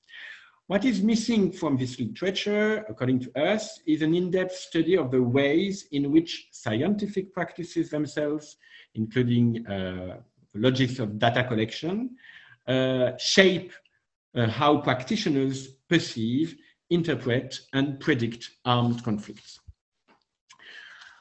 What 0.69 0.85
is 0.85 1.01
missing 1.01 1.53
from 1.53 1.77
this 1.77 2.01
literature, 2.01 2.85
according 2.89 3.21
to 3.21 3.41
us, 3.41 3.79
is 3.87 4.03
an 4.03 4.17
in-depth 4.17 4.53
study 4.53 4.97
of 4.97 5.13
the 5.13 5.23
ways 5.23 5.87
in 5.93 6.11
which 6.11 6.49
scientific 6.51 7.33
practices 7.33 7.89
themselves, 7.89 8.57
including 8.97 9.65
uh, 9.65 10.17
the 10.53 10.61
logics 10.61 10.99
of 10.99 11.21
data 11.21 11.45
collection, 11.45 12.17
uh, 12.67 13.13
shape 13.17 13.73
uh, 14.35 14.49
how 14.49 14.79
practitioners 14.79 15.69
perceive, 15.89 16.57
interpret, 16.91 17.61
and 17.73 18.01
predict 18.01 18.51
armed 18.65 19.05
conflicts. 19.05 19.61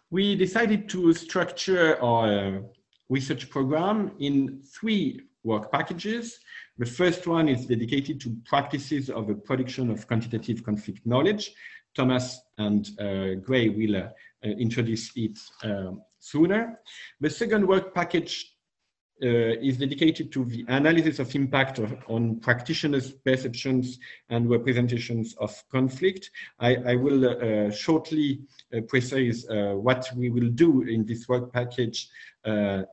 We 0.09 0.35
decided 0.35 0.89
to 0.89 1.13
structure 1.13 2.01
our 2.01 2.63
research 3.09 3.51
program 3.51 4.13
in 4.17 4.63
three 4.63 5.21
work 5.45 5.71
packages 5.71 6.39
the 6.77 6.85
first 6.85 7.25
one 7.25 7.47
is 7.47 7.65
dedicated 7.65 8.19
to 8.21 8.35
practices 8.43 9.09
of 9.09 9.27
the 9.27 9.35
production 9.35 9.89
of 9.89 10.05
quantitative 10.07 10.63
conflict 10.63 11.05
knowledge. 11.05 11.53
Thomas 11.95 12.41
and 12.57 12.89
uh, 12.99 13.35
Grey 13.35 13.69
will 13.69 13.95
uh, 13.95 14.09
uh 14.43 14.49
introduce 14.49 15.11
it 15.15 15.39
uh, 15.63 15.91
sooner. 16.19 16.81
The 17.21 17.29
second 17.29 17.65
work 17.65 17.95
package 17.95 18.51
uh, 19.23 19.55
is 19.61 19.77
dedicated 19.77 20.33
to 20.33 20.43
the 20.43 20.65
analysis 20.67 21.19
of 21.19 21.33
impact 21.33 21.79
of, 21.79 21.95
on 22.09 22.37
practitioners' 22.41 23.11
perceptions 23.11 23.97
and 24.27 24.49
representations 24.49 25.33
of 25.37 25.63
conflict. 25.71 26.29
I, 26.59 26.75
I 26.75 26.95
will 26.95 27.23
uh, 27.23 27.71
shortly 27.71 28.41
uh, 28.73 28.81
precise 28.81 29.45
what 29.47 30.09
we 30.17 30.29
will 30.29 30.49
do 30.49 30.81
in 30.81 31.05
this 31.05 31.29
work 31.29 31.53
package 31.53 32.09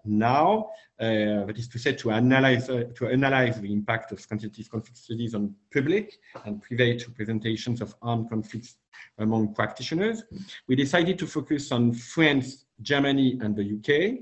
now. 0.05 0.71
Uh, 1.03 1.45
that 1.47 1.59
is 1.59 1.67
to 1.67 1.81
say, 1.81 1.93
to 1.93 2.13
analyze, 2.13 2.71
uh, 2.71 2.85
to 2.95 3.09
analyze 3.09 3.61
the 3.61 3.73
impact 3.73 4.13
of 4.13 4.29
quantitative 4.29 4.71
conflict 4.71 4.97
studies 4.97 5.35
on 5.35 5.53
public 5.75 6.17
and 6.45 6.63
private 6.63 7.05
representations 7.09 7.81
of 7.81 7.93
armed 8.03 8.31
conflicts 8.31 8.77
among 9.19 9.53
practitioners. 9.53 10.23
We 10.69 10.77
decided 10.77 11.19
to 11.19 11.27
focus 11.27 11.73
on 11.73 11.93
France, 11.93 12.67
Germany, 12.81 13.41
and 13.43 13.57
the 13.57 13.67
UK. 13.77 14.21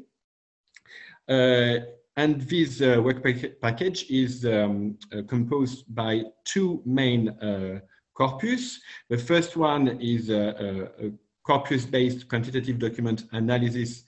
Uh, 1.29 1.85
and 2.17 2.41
this 2.41 2.81
uh, 2.81 2.99
work 3.03 3.23
package 3.61 4.07
is 4.09 4.47
um, 4.47 4.97
uh, 5.13 5.21
composed 5.29 5.85
by 5.95 6.23
two 6.45 6.81
main 6.87 7.29
uh, 7.29 7.81
corpus. 8.15 8.81
The 9.11 9.19
first 9.19 9.55
one 9.55 10.01
is 10.01 10.31
a, 10.31 10.89
a 10.99 11.11
corpus-based 11.43 12.27
quantitative 12.29 12.79
document 12.79 13.25
analysis 13.33 14.05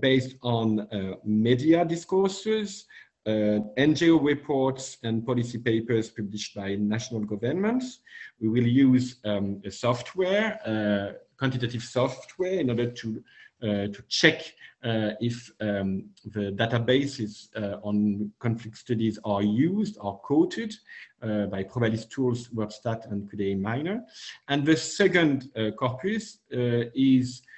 based 0.00 0.36
on 0.42 0.80
uh, 0.80 1.14
media 1.24 1.84
discourses, 1.84 2.86
uh, 3.26 3.60
NGO 3.76 4.24
reports 4.24 4.98
and 5.02 5.24
policy 5.26 5.58
papers 5.58 6.08
published 6.08 6.54
by 6.54 6.76
national 6.76 7.20
governments. 7.20 8.00
We 8.40 8.48
will 8.48 8.66
use 8.66 9.16
um, 9.24 9.60
a 9.64 9.70
software, 9.70 10.58
uh, 10.64 11.18
quantitative 11.36 11.82
software, 11.82 12.60
in 12.60 12.70
order 12.70 12.90
to 12.90 13.22
uh, 13.60 13.88
to 13.88 14.04
check 14.08 14.54
uh, 14.84 15.10
if 15.20 15.50
um, 15.60 16.04
the 16.26 16.52
databases 16.52 17.48
on 17.82 18.30
conflict 18.38 18.78
studies 18.78 19.18
are 19.24 19.42
used 19.42 19.98
or 20.00 20.16
quoted 20.18 20.72
by 21.20 21.64
Provalis 21.64 22.04
tools, 22.08 22.46
WordStat, 22.54 23.10
and 23.10 23.28
QDA 23.28 23.60
Miner. 23.60 24.04
And 24.46 24.64
the 24.64 24.76
second 24.76 25.50
corpus 25.76 26.38
is 26.50 27.42
uh, 27.42 27.48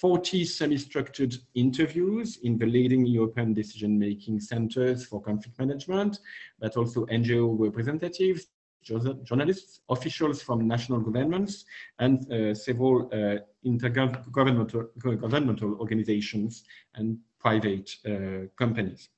40 0.00 0.44
semi-structured 0.44 1.36
interviews 1.54 2.38
in 2.42 2.58
the 2.58 2.66
leading 2.66 3.04
European 3.06 3.52
decision-making 3.52 4.40
centers 4.40 5.04
for 5.04 5.20
conflict 5.20 5.58
management, 5.58 6.18
but 6.58 6.76
also 6.76 7.04
NGO 7.06 7.58
representatives, 7.58 8.46
journalists, 8.82 9.80
officials 9.88 10.42
from 10.42 10.66
national 10.66 11.00
governments, 11.00 11.64
and 11.98 12.30
uh, 12.32 12.54
several 12.54 13.08
uh, 13.12 13.38
intergovernmental 13.64 14.88
governmental 14.98 15.74
organizations 15.78 16.64
and 16.94 17.18
private 17.38 17.90
uh, 18.06 18.46
companies. 18.56 19.08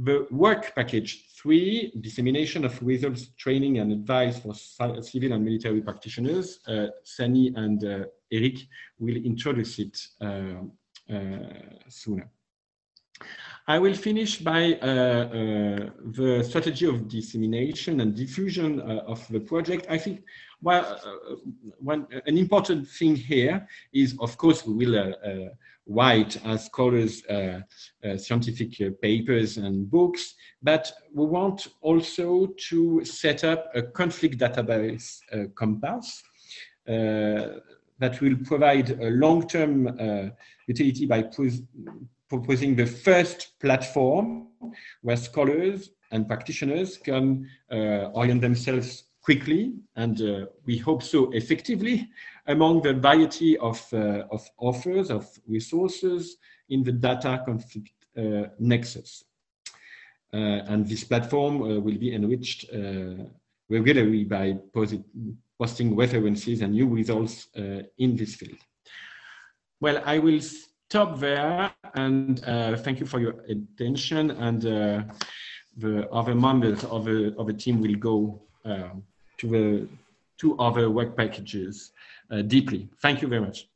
The 0.00 0.28
work 0.30 0.74
package 0.76 1.32
three, 1.34 1.92
dissemination 2.00 2.64
of 2.64 2.80
results, 2.82 3.30
training 3.36 3.78
and 3.78 3.90
advice 3.90 4.38
for 4.38 4.54
civil 4.54 5.32
and 5.32 5.44
military 5.44 5.80
practitioners. 5.80 6.60
Uh, 6.68 6.86
Sami 7.02 7.52
and 7.56 7.84
uh, 7.84 8.04
Eric 8.30 8.58
will 8.98 9.16
introduce 9.16 9.78
it 9.78 9.98
uh, 10.20 10.62
uh 11.10 11.38
sooner. 11.88 12.30
I 13.66 13.78
will 13.78 13.94
finish 13.94 14.38
by 14.38 14.74
uh, 14.74 14.86
uh, 14.86 15.90
the 16.18 16.44
strategy 16.48 16.86
of 16.86 17.08
dissemination 17.08 18.00
and 18.00 18.14
diffusion 18.14 18.80
of 18.80 19.26
the 19.28 19.40
project. 19.40 19.86
I 19.90 19.98
think 19.98 20.22
well, 20.62 20.98
one, 21.78 22.06
an 22.26 22.38
important 22.38 22.88
thing 22.88 23.14
here 23.14 23.66
is, 23.92 24.16
of 24.20 24.36
course, 24.36 24.66
we 24.66 24.86
will 24.86 25.14
write 25.88 26.36
as 26.44 26.66
scholars 26.66 27.24
uh, 27.26 27.60
uh, 28.04 28.16
scientific 28.16 28.80
uh, 28.80 28.90
papers 29.00 29.56
and 29.56 29.90
books, 29.90 30.34
but 30.62 30.92
we 31.14 31.24
want 31.24 31.68
also 31.80 32.48
to 32.68 33.04
set 33.04 33.42
up 33.42 33.70
a 33.74 33.82
conflict 33.82 34.38
database 34.38 35.18
compass 35.54 36.22
that 37.98 38.20
will 38.20 38.36
provide 38.44 38.90
a 38.90 39.10
long-term 39.10 39.88
uh, 39.88 40.28
utility 40.66 41.06
by 41.06 41.22
proposing 42.28 42.76
the 42.76 42.86
first 42.86 43.58
platform 43.58 44.48
where 45.02 45.16
scholars 45.16 45.90
and 46.10 46.26
practitioners 46.26 46.96
can 46.96 47.48
uh, 47.70 48.10
orient 48.14 48.40
themselves 48.40 49.04
quickly 49.22 49.74
and 49.96 50.22
uh, 50.22 50.46
we 50.64 50.78
hope 50.78 51.02
so 51.02 51.30
effectively 51.32 52.08
among 52.46 52.80
the 52.82 52.94
variety 52.94 53.58
of, 53.58 53.86
uh, 53.92 54.24
of 54.30 54.48
offers, 54.58 55.10
of 55.10 55.28
resources 55.46 56.38
in 56.70 56.82
the 56.82 56.92
data 56.92 57.42
conflict 57.44 57.92
uh, 58.16 58.44
nexus. 58.58 59.24
Uh, 60.32 60.36
and 60.70 60.86
this 60.86 61.04
platform 61.04 61.58
will 61.58 61.98
be 61.98 62.14
enriched 62.14 62.66
regularly 63.70 64.24
by 64.24 64.56
posting 65.58 65.96
references 65.96 66.60
and 66.62 66.72
new 66.72 66.86
results 66.86 67.48
uh, 67.56 67.82
in 67.98 68.16
this 68.16 68.34
field. 68.36 68.58
Well, 69.80 70.02
I 70.04 70.18
will 70.18 70.40
stop 70.40 71.18
there 71.18 71.70
and 71.94 72.42
uh, 72.44 72.76
thank 72.76 73.00
you 73.00 73.06
for 73.06 73.20
your 73.20 73.34
attention 73.48 74.30
and 74.30 74.64
uh, 74.66 75.02
the 75.76 76.08
other 76.10 76.34
members 76.34 76.84
of 76.84 77.04
the, 77.04 77.34
of 77.38 77.46
the 77.46 77.52
team 77.52 77.80
will 77.80 77.94
go 77.94 78.42
uh, 78.64 78.90
to 79.38 79.46
the 79.48 79.88
two 80.38 80.58
other 80.58 80.90
work 80.90 81.16
packages 81.16 81.92
uh, 82.30 82.42
deeply. 82.42 82.88
Thank 83.02 83.22
you 83.22 83.28
very 83.28 83.40
much. 83.40 83.68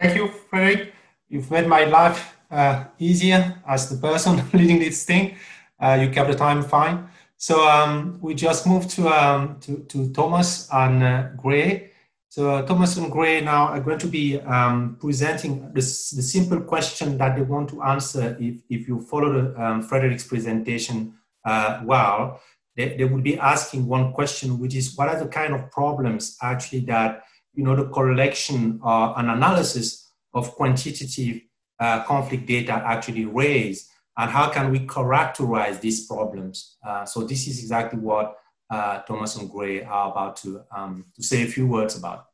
Thank 0.00 0.16
you, 0.16 0.28
Frederick. 0.28 0.92
You've 1.28 1.50
made 1.50 1.66
my 1.66 1.84
life 1.84 2.36
uh, 2.50 2.84
easier 2.98 3.60
as 3.66 3.88
the 3.88 3.96
person 3.96 4.42
leading 4.52 4.78
this 4.78 5.04
thing. 5.04 5.36
Uh, 5.80 5.98
you 6.00 6.10
kept 6.10 6.30
the 6.30 6.36
time 6.36 6.62
fine. 6.62 7.08
So 7.38 7.68
um, 7.68 8.18
we 8.22 8.34
just 8.34 8.66
moved 8.66 8.90
to, 8.90 9.08
um, 9.08 9.60
to, 9.60 9.84
to, 9.88 10.12
Thomas 10.12 10.68
and 10.72 11.02
uh, 11.02 11.28
Grey. 11.36 11.90
So 12.28 12.50
uh, 12.50 12.62
Thomas 12.62 12.96
and 12.96 13.12
Grey 13.12 13.42
now 13.42 13.66
are 13.68 13.80
going 13.80 13.98
to 13.98 14.06
be 14.06 14.40
um, 14.40 14.96
presenting 15.00 15.72
this, 15.72 16.10
the 16.10 16.22
simple 16.22 16.60
question 16.60 17.18
that 17.18 17.36
they 17.36 17.42
want 17.42 17.68
to 17.70 17.82
answer 17.82 18.36
if, 18.40 18.62
if 18.70 18.88
you 18.88 19.00
follow 19.00 19.32
the, 19.32 19.62
um, 19.62 19.82
Frederick's 19.82 20.24
presentation 20.24 21.14
uh, 21.44 21.80
well. 21.84 22.40
They, 22.74 22.96
they 22.96 23.04
would 23.04 23.22
be 23.22 23.38
asking 23.38 23.86
one 23.86 24.12
question, 24.12 24.58
which 24.58 24.74
is 24.74 24.96
what 24.96 25.08
are 25.08 25.18
the 25.18 25.28
kind 25.28 25.54
of 25.54 25.70
problems 25.70 26.36
actually 26.42 26.80
that, 26.80 27.24
you 27.54 27.64
know, 27.64 27.76
the 27.76 27.88
collection 27.88 28.80
or 28.82 29.18
an 29.18 29.28
analysis 29.28 30.10
of 30.34 30.52
quantitative 30.52 31.42
uh, 31.80 32.02
conflict 32.04 32.46
data 32.46 32.72
actually 32.72 33.26
raise? 33.26 33.90
And 34.18 34.30
how 34.30 34.50
can 34.50 34.70
we 34.70 34.86
characterize 34.86 35.78
these 35.80 36.06
problems? 36.06 36.76
Uh, 36.86 37.04
so 37.04 37.20
this 37.22 37.46
is 37.46 37.60
exactly 37.60 37.98
what 37.98 38.36
uh, 38.70 39.00
Thomas 39.00 39.36
and 39.36 39.50
Grey 39.50 39.82
are 39.84 40.10
about 40.10 40.36
to, 40.36 40.62
um, 40.74 41.04
to 41.14 41.22
say 41.22 41.42
a 41.42 41.46
few 41.46 41.66
words 41.66 41.96
about. 41.96 42.26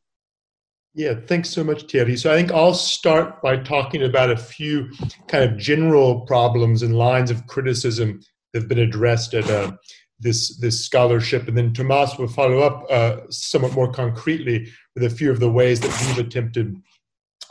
Yeah, 0.95 1.15
thanks 1.27 1.49
so 1.49 1.63
much, 1.63 1.89
Thierry. 1.91 2.15
So 2.15 2.31
I 2.31 2.35
think 2.35 2.51
I'll 2.51 2.75
start 2.75 3.41
by 3.41 3.57
talking 3.57 4.03
about 4.03 4.29
a 4.29 4.37
few 4.37 4.91
kind 5.27 5.43
of 5.43 5.57
general 5.57 6.21
problems 6.21 6.83
and 6.83 6.95
lines 6.95 7.31
of 7.31 7.47
criticism 7.47 8.21
that 8.53 8.61
have 8.61 8.69
been 8.69 8.79
addressed 8.79 9.33
at 9.33 9.49
uh, 9.49 9.71
this 10.19 10.57
this 10.59 10.85
scholarship, 10.85 11.47
and 11.47 11.57
then 11.57 11.73
Tomas 11.73 12.17
will 12.17 12.27
follow 12.27 12.59
up 12.59 12.85
uh, 12.91 13.21
somewhat 13.29 13.73
more 13.73 13.91
concretely 13.91 14.71
with 14.93 15.03
a 15.03 15.09
few 15.09 15.31
of 15.31 15.39
the 15.39 15.51
ways 15.51 15.79
that 15.79 16.05
we've 16.07 16.25
attempted 16.25 16.79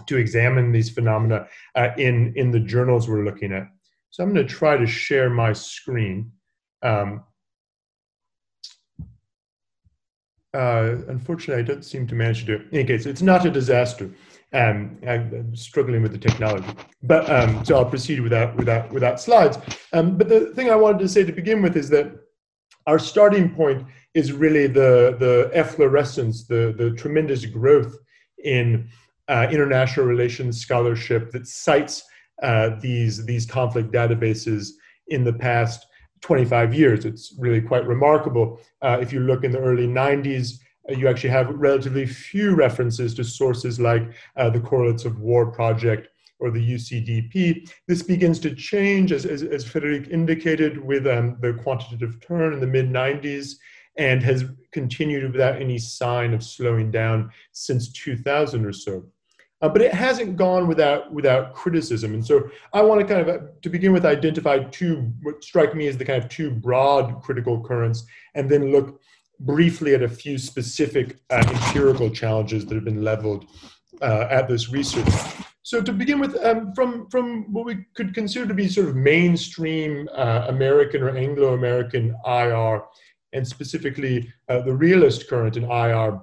to 0.06 0.16
examine 0.16 0.70
these 0.70 0.90
phenomena 0.90 1.46
uh, 1.74 1.88
in 1.98 2.32
in 2.36 2.52
the 2.52 2.60
journals 2.60 3.08
we're 3.08 3.24
looking 3.24 3.52
at. 3.52 3.66
So 4.12 4.22
I'm 4.22 4.34
going 4.34 4.46
to 4.46 4.54
try 4.54 4.76
to 4.76 4.86
share 4.86 5.30
my 5.30 5.54
screen. 5.54 6.32
Um, 6.82 7.24
uh, 10.52 10.96
unfortunately, 11.08 11.62
I 11.62 11.66
don't 11.66 11.82
seem 11.82 12.06
to 12.08 12.14
manage 12.14 12.40
to 12.40 12.44
do 12.44 12.54
it. 12.56 12.60
In 12.72 12.80
any 12.80 12.84
case, 12.84 13.06
it's 13.06 13.22
not 13.22 13.46
a 13.46 13.50
disaster. 13.50 14.10
Um, 14.52 14.98
I'm 15.08 15.56
struggling 15.56 16.02
with 16.02 16.12
the 16.12 16.18
technology, 16.18 16.68
but 17.02 17.28
um, 17.30 17.64
so 17.64 17.76
I'll 17.76 17.86
proceed 17.86 18.20
without 18.20 18.54
without 18.56 18.92
without 18.92 19.18
slides. 19.18 19.56
Um, 19.94 20.18
but 20.18 20.28
the 20.28 20.52
thing 20.54 20.68
I 20.70 20.76
wanted 20.76 20.98
to 20.98 21.08
say 21.08 21.24
to 21.24 21.32
begin 21.32 21.62
with 21.62 21.74
is 21.74 21.88
that 21.88 22.12
our 22.86 22.98
starting 22.98 23.54
point 23.54 23.86
is 24.12 24.30
really 24.34 24.66
the 24.66 25.16
the 25.18 25.50
efflorescence, 25.54 26.46
the 26.46 26.74
the 26.76 26.90
tremendous 26.90 27.46
growth 27.46 27.96
in 28.44 28.90
uh, 29.28 29.46
international 29.50 30.04
relations 30.04 30.60
scholarship 30.60 31.30
that 31.30 31.46
cites 31.46 32.04
uh, 32.42 32.70
these 32.80 33.24
these 33.24 33.46
conflict 33.46 33.92
databases 33.92 34.70
in 35.08 35.24
the 35.24 35.32
past 35.32 35.86
25 36.22 36.72
years. 36.72 37.04
It's 37.04 37.34
really 37.38 37.60
quite 37.60 37.86
remarkable. 37.86 38.60
Uh, 38.80 38.98
if 39.00 39.12
you 39.12 39.20
look 39.20 39.44
in 39.44 39.52
the 39.52 39.58
early 39.58 39.86
90s, 39.86 40.58
uh, 40.88 40.94
you 40.94 41.08
actually 41.08 41.30
have 41.30 41.48
relatively 41.50 42.06
few 42.06 42.54
references 42.54 43.14
to 43.14 43.24
sources 43.24 43.78
like 43.78 44.02
uh, 44.36 44.48
the 44.48 44.60
Correlates 44.60 45.04
of 45.04 45.18
War 45.20 45.50
Project 45.50 46.08
or 46.38 46.50
the 46.50 46.74
UCDP. 46.74 47.70
This 47.86 48.02
begins 48.02 48.38
to 48.40 48.54
change, 48.54 49.12
as, 49.12 49.24
as, 49.26 49.42
as 49.42 49.64
Frederick 49.64 50.08
indicated, 50.08 50.82
with 50.82 51.06
um, 51.06 51.36
the 51.40 51.54
quantitative 51.54 52.20
turn 52.20 52.52
in 52.52 52.60
the 52.60 52.66
mid 52.66 52.90
90s 52.90 53.54
and 53.98 54.22
has 54.22 54.44
continued 54.72 55.30
without 55.32 55.60
any 55.60 55.78
sign 55.78 56.32
of 56.34 56.42
slowing 56.42 56.90
down 56.90 57.30
since 57.52 57.92
2000 57.92 58.64
or 58.64 58.72
so. 58.72 59.04
Uh, 59.62 59.68
but 59.68 59.80
it 59.80 59.94
hasn't 59.94 60.36
gone 60.36 60.66
without 60.66 61.12
without 61.12 61.54
criticism. 61.54 62.14
And 62.14 62.26
so 62.26 62.50
I 62.72 62.82
want 62.82 63.00
to 63.00 63.06
kind 63.06 63.20
of, 63.20 63.28
uh, 63.28 63.46
to 63.62 63.70
begin 63.70 63.92
with, 63.92 64.04
identify 64.04 64.58
two 64.64 65.12
what 65.22 65.42
strike 65.42 65.74
me 65.74 65.86
as 65.86 65.96
the 65.96 66.04
kind 66.04 66.22
of 66.22 66.28
two 66.28 66.50
broad 66.50 67.22
critical 67.22 67.62
currents, 67.62 68.04
and 68.34 68.50
then 68.50 68.72
look 68.72 69.00
briefly 69.38 69.94
at 69.94 70.02
a 70.02 70.08
few 70.08 70.36
specific 70.36 71.20
uh, 71.30 71.44
empirical 71.46 72.10
challenges 72.10 72.66
that 72.66 72.74
have 72.74 72.84
been 72.84 73.04
leveled 73.04 73.46
uh, 74.02 74.26
at 74.30 74.48
this 74.48 74.70
research. 74.70 75.08
So 75.62 75.80
to 75.80 75.92
begin 75.92 76.18
with, 76.18 76.36
um, 76.44 76.72
from 76.74 77.08
from 77.08 77.52
what 77.52 77.64
we 77.64 77.86
could 77.94 78.14
consider 78.14 78.48
to 78.48 78.54
be 78.54 78.66
sort 78.66 78.88
of 78.88 78.96
mainstream 78.96 80.08
uh, 80.12 80.46
American 80.48 81.04
or 81.04 81.16
Anglo-American 81.16 82.16
IR, 82.26 82.82
and 83.32 83.46
specifically 83.46 84.32
the 84.48 84.74
realist 84.74 85.28
current 85.28 85.56
in 85.56 85.64
IR, 85.64 86.20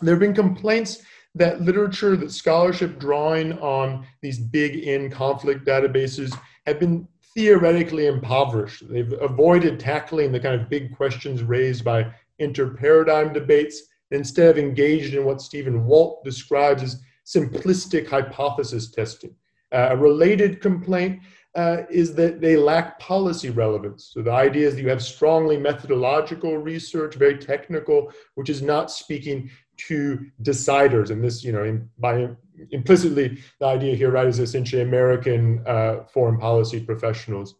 there 0.00 0.14
have 0.14 0.20
been 0.20 0.32
complaints 0.32 1.02
that 1.34 1.60
literature, 1.60 2.16
that 2.16 2.32
scholarship 2.32 2.98
drawing 2.98 3.58
on 3.60 4.06
these 4.20 4.38
big 4.38 4.76
in 4.76 5.10
conflict 5.10 5.64
databases 5.64 6.36
have 6.66 6.80
been 6.80 7.06
theoretically 7.34 8.06
impoverished. 8.06 8.88
They've 8.88 9.12
avoided 9.20 9.78
tackling 9.78 10.32
the 10.32 10.40
kind 10.40 10.60
of 10.60 10.68
big 10.68 10.96
questions 10.96 11.42
raised 11.42 11.84
by 11.84 12.12
inter-paradigm 12.38 13.32
debates, 13.32 13.82
instead 14.10 14.50
of 14.50 14.58
engaged 14.58 15.14
in 15.14 15.24
what 15.24 15.40
Stephen 15.40 15.84
Walt 15.84 16.24
describes 16.24 16.82
as 16.82 17.00
simplistic 17.24 18.08
hypothesis 18.08 18.90
testing. 18.90 19.34
Uh, 19.72 19.88
a 19.90 19.96
related 19.96 20.60
complaint 20.60 21.20
uh, 21.54 21.82
is 21.90 22.14
that 22.14 22.40
they 22.40 22.56
lack 22.56 22.98
policy 22.98 23.50
relevance. 23.50 24.10
So 24.12 24.22
the 24.22 24.32
idea 24.32 24.66
is 24.68 24.74
that 24.74 24.82
you 24.82 24.88
have 24.88 25.02
strongly 25.02 25.56
methodological 25.56 26.58
research, 26.58 27.14
very 27.14 27.38
technical, 27.38 28.12
which 28.34 28.50
is 28.50 28.62
not 28.62 28.90
speaking 28.90 29.50
to 29.88 30.26
deciders. 30.42 31.10
And 31.10 31.22
this, 31.22 31.44
you 31.44 31.52
know, 31.52 31.64
in, 31.64 31.88
by 31.98 32.28
implicitly, 32.70 33.38
the 33.58 33.66
idea 33.66 33.94
here, 33.94 34.10
right, 34.10 34.26
is 34.26 34.38
essentially 34.38 34.82
American 34.82 35.62
uh, 35.66 36.04
foreign 36.12 36.38
policy 36.38 36.80
professionals 36.80 37.54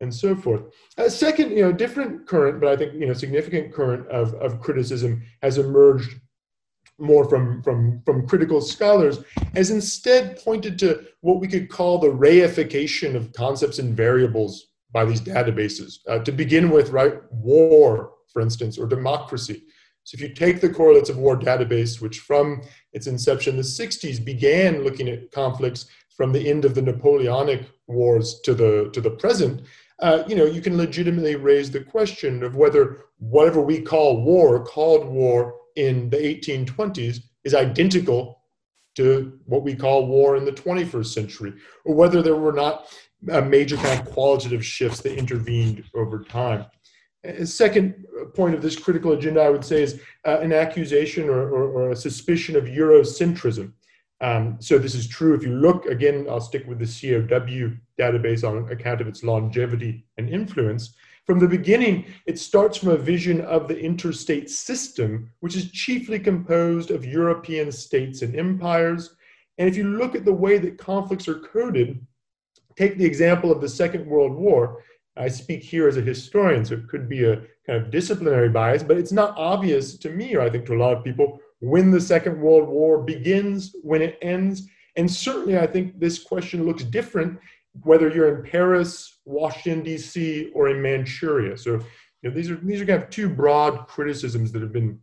and 0.00 0.12
so 0.12 0.34
forth. 0.34 0.62
A 0.98 1.08
second, 1.08 1.50
you 1.50 1.62
know, 1.62 1.72
different 1.72 2.26
current, 2.26 2.60
but 2.60 2.68
I 2.68 2.76
think, 2.76 2.94
you 2.94 3.06
know, 3.06 3.12
significant 3.12 3.72
current 3.72 4.06
of, 4.08 4.34
of 4.34 4.60
criticism 4.60 5.22
has 5.42 5.58
emerged 5.58 6.20
more 6.98 7.28
from, 7.28 7.62
from, 7.62 8.02
from 8.04 8.26
critical 8.26 8.60
scholars 8.60 9.18
has 9.54 9.70
instead 9.70 10.38
pointed 10.38 10.78
to 10.78 11.04
what 11.22 11.40
we 11.40 11.48
could 11.48 11.68
call 11.68 11.98
the 11.98 12.08
reification 12.08 13.16
of 13.16 13.32
concepts 13.32 13.78
and 13.78 13.96
variables 13.96 14.68
by 14.92 15.04
these 15.04 15.20
databases. 15.20 15.98
Uh, 16.08 16.20
to 16.20 16.30
begin 16.30 16.70
with, 16.70 16.90
right, 16.90 17.14
war, 17.32 18.12
for 18.32 18.40
instance, 18.42 18.78
or 18.78 18.86
democracy. 18.86 19.64
So 20.04 20.16
if 20.16 20.20
you 20.20 20.34
take 20.34 20.60
the 20.60 20.68
Correlates 20.68 21.08
of 21.08 21.16
War 21.16 21.36
database, 21.36 22.00
which 22.00 22.20
from 22.20 22.62
its 22.92 23.06
inception 23.06 23.56
the 23.56 23.62
60s 23.62 24.22
began 24.24 24.84
looking 24.84 25.08
at 25.08 25.32
conflicts 25.32 25.86
from 26.16 26.32
the 26.32 26.48
end 26.48 26.64
of 26.64 26.74
the 26.74 26.82
Napoleonic 26.82 27.68
Wars 27.86 28.40
to 28.44 28.54
the, 28.54 28.90
to 28.92 29.00
the 29.00 29.10
present, 29.10 29.62
uh, 30.00 30.22
you 30.26 30.34
know, 30.34 30.44
you 30.44 30.60
can 30.60 30.76
legitimately 30.76 31.36
raise 31.36 31.70
the 31.70 31.80
question 31.80 32.42
of 32.42 32.56
whether 32.56 32.98
whatever 33.18 33.60
we 33.60 33.80
call 33.80 34.22
war, 34.22 34.64
called 34.64 35.06
war 35.06 35.54
in 35.76 36.10
the 36.10 36.16
1820s, 36.16 37.20
is 37.44 37.54
identical 37.54 38.42
to 38.96 39.38
what 39.46 39.62
we 39.62 39.74
call 39.74 40.06
war 40.06 40.36
in 40.36 40.44
the 40.44 40.52
21st 40.52 41.06
century, 41.06 41.52
or 41.84 41.94
whether 41.94 42.22
there 42.22 42.36
were 42.36 42.52
not 42.52 42.86
uh, 43.30 43.40
major 43.40 43.76
kind 43.76 44.00
of 44.00 44.12
qualitative 44.12 44.64
shifts 44.64 45.00
that 45.00 45.18
intervened 45.18 45.82
over 45.94 46.22
time. 46.22 46.66
A 47.24 47.46
second 47.46 48.06
point 48.34 48.54
of 48.54 48.62
this 48.62 48.78
critical 48.78 49.12
agenda, 49.12 49.40
I 49.40 49.50
would 49.50 49.64
say, 49.64 49.82
is 49.82 50.00
uh, 50.26 50.38
an 50.40 50.52
accusation 50.52 51.28
or, 51.28 51.48
or, 51.48 51.64
or, 51.70 51.90
a 51.90 51.96
suspicion 51.96 52.54
of 52.54 52.64
Eurocentrism. 52.64 53.72
Um, 54.20 54.56
so 54.60 54.78
this 54.78 54.94
is 54.94 55.08
true 55.08 55.34
if 55.34 55.42
you 55.42 55.54
look, 55.54 55.86
again, 55.86 56.26
I'll 56.28 56.40
stick 56.40 56.66
with 56.66 56.78
the 56.78 56.86
COW 56.86 57.76
database 57.98 58.48
on 58.48 58.70
account 58.70 59.00
of 59.00 59.08
its 59.08 59.22
longevity 59.22 60.04
and 60.18 60.28
influence. 60.28 60.94
From 61.26 61.38
the 61.38 61.48
beginning, 61.48 62.04
it 62.26 62.38
starts 62.38 62.76
from 62.76 62.90
a 62.90 62.96
vision 62.96 63.40
of 63.42 63.66
the 63.66 63.78
interstate 63.78 64.50
system, 64.50 65.30
which 65.40 65.56
is 65.56 65.70
chiefly 65.70 66.18
composed 66.18 66.90
of 66.90 67.06
European 67.06 67.72
states 67.72 68.20
and 68.20 68.36
empires. 68.36 69.16
And 69.56 69.68
if 69.68 69.76
you 69.76 69.88
look 69.88 70.14
at 70.14 70.26
the 70.26 70.32
way 70.32 70.58
that 70.58 70.76
conflicts 70.76 71.26
are 71.28 71.40
coded, 71.40 72.06
take 72.76 72.98
the 72.98 73.06
example 73.06 73.50
of 73.50 73.62
the 73.62 73.68
Second 73.68 74.06
World 74.06 74.34
War, 74.34 74.82
I 75.16 75.28
speak 75.28 75.62
here 75.62 75.86
as 75.86 75.96
a 75.96 76.02
historian, 76.02 76.64
so 76.64 76.74
it 76.74 76.88
could 76.88 77.08
be 77.08 77.24
a 77.24 77.36
kind 77.66 77.80
of 77.80 77.90
disciplinary 77.90 78.48
bias, 78.48 78.82
but 78.82 78.98
it's 78.98 79.12
not 79.12 79.34
obvious 79.36 79.96
to 79.98 80.10
me, 80.10 80.34
or 80.34 80.40
I 80.40 80.50
think 80.50 80.66
to 80.66 80.74
a 80.74 80.76
lot 80.76 80.96
of 80.96 81.04
people, 81.04 81.40
when 81.60 81.90
the 81.90 82.00
Second 82.00 82.40
World 82.40 82.68
War 82.68 83.02
begins, 83.02 83.74
when 83.82 84.02
it 84.02 84.18
ends. 84.22 84.68
And 84.96 85.10
certainly, 85.10 85.58
I 85.58 85.66
think 85.66 85.98
this 85.98 86.22
question 86.22 86.66
looks 86.66 86.84
different 86.84 87.38
whether 87.82 88.08
you're 88.08 88.36
in 88.36 88.48
Paris, 88.48 89.20
Washington, 89.24 89.82
D.C., 89.82 90.50
or 90.54 90.68
in 90.68 90.80
Manchuria. 90.80 91.56
So, 91.56 91.72
you 92.22 92.30
know, 92.30 92.30
these 92.30 92.50
are 92.50 92.56
these 92.56 92.80
are 92.80 92.86
kind 92.86 93.02
of 93.02 93.10
two 93.10 93.28
broad 93.28 93.86
criticisms 93.88 94.52
that 94.52 94.62
have 94.62 94.72
been 94.72 95.00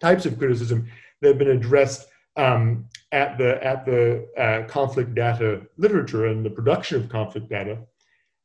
types 0.00 0.26
of 0.26 0.38
criticism 0.38 0.88
that 1.20 1.28
have 1.28 1.38
been 1.38 1.50
addressed 1.50 2.06
um, 2.36 2.86
at 3.12 3.36
the 3.36 3.62
at 3.64 3.84
the 3.84 4.28
uh, 4.38 4.66
conflict 4.68 5.14
data 5.14 5.62
literature 5.76 6.26
and 6.26 6.44
the 6.44 6.50
production 6.50 7.02
of 7.02 7.08
conflict 7.08 7.48
data. 7.48 7.78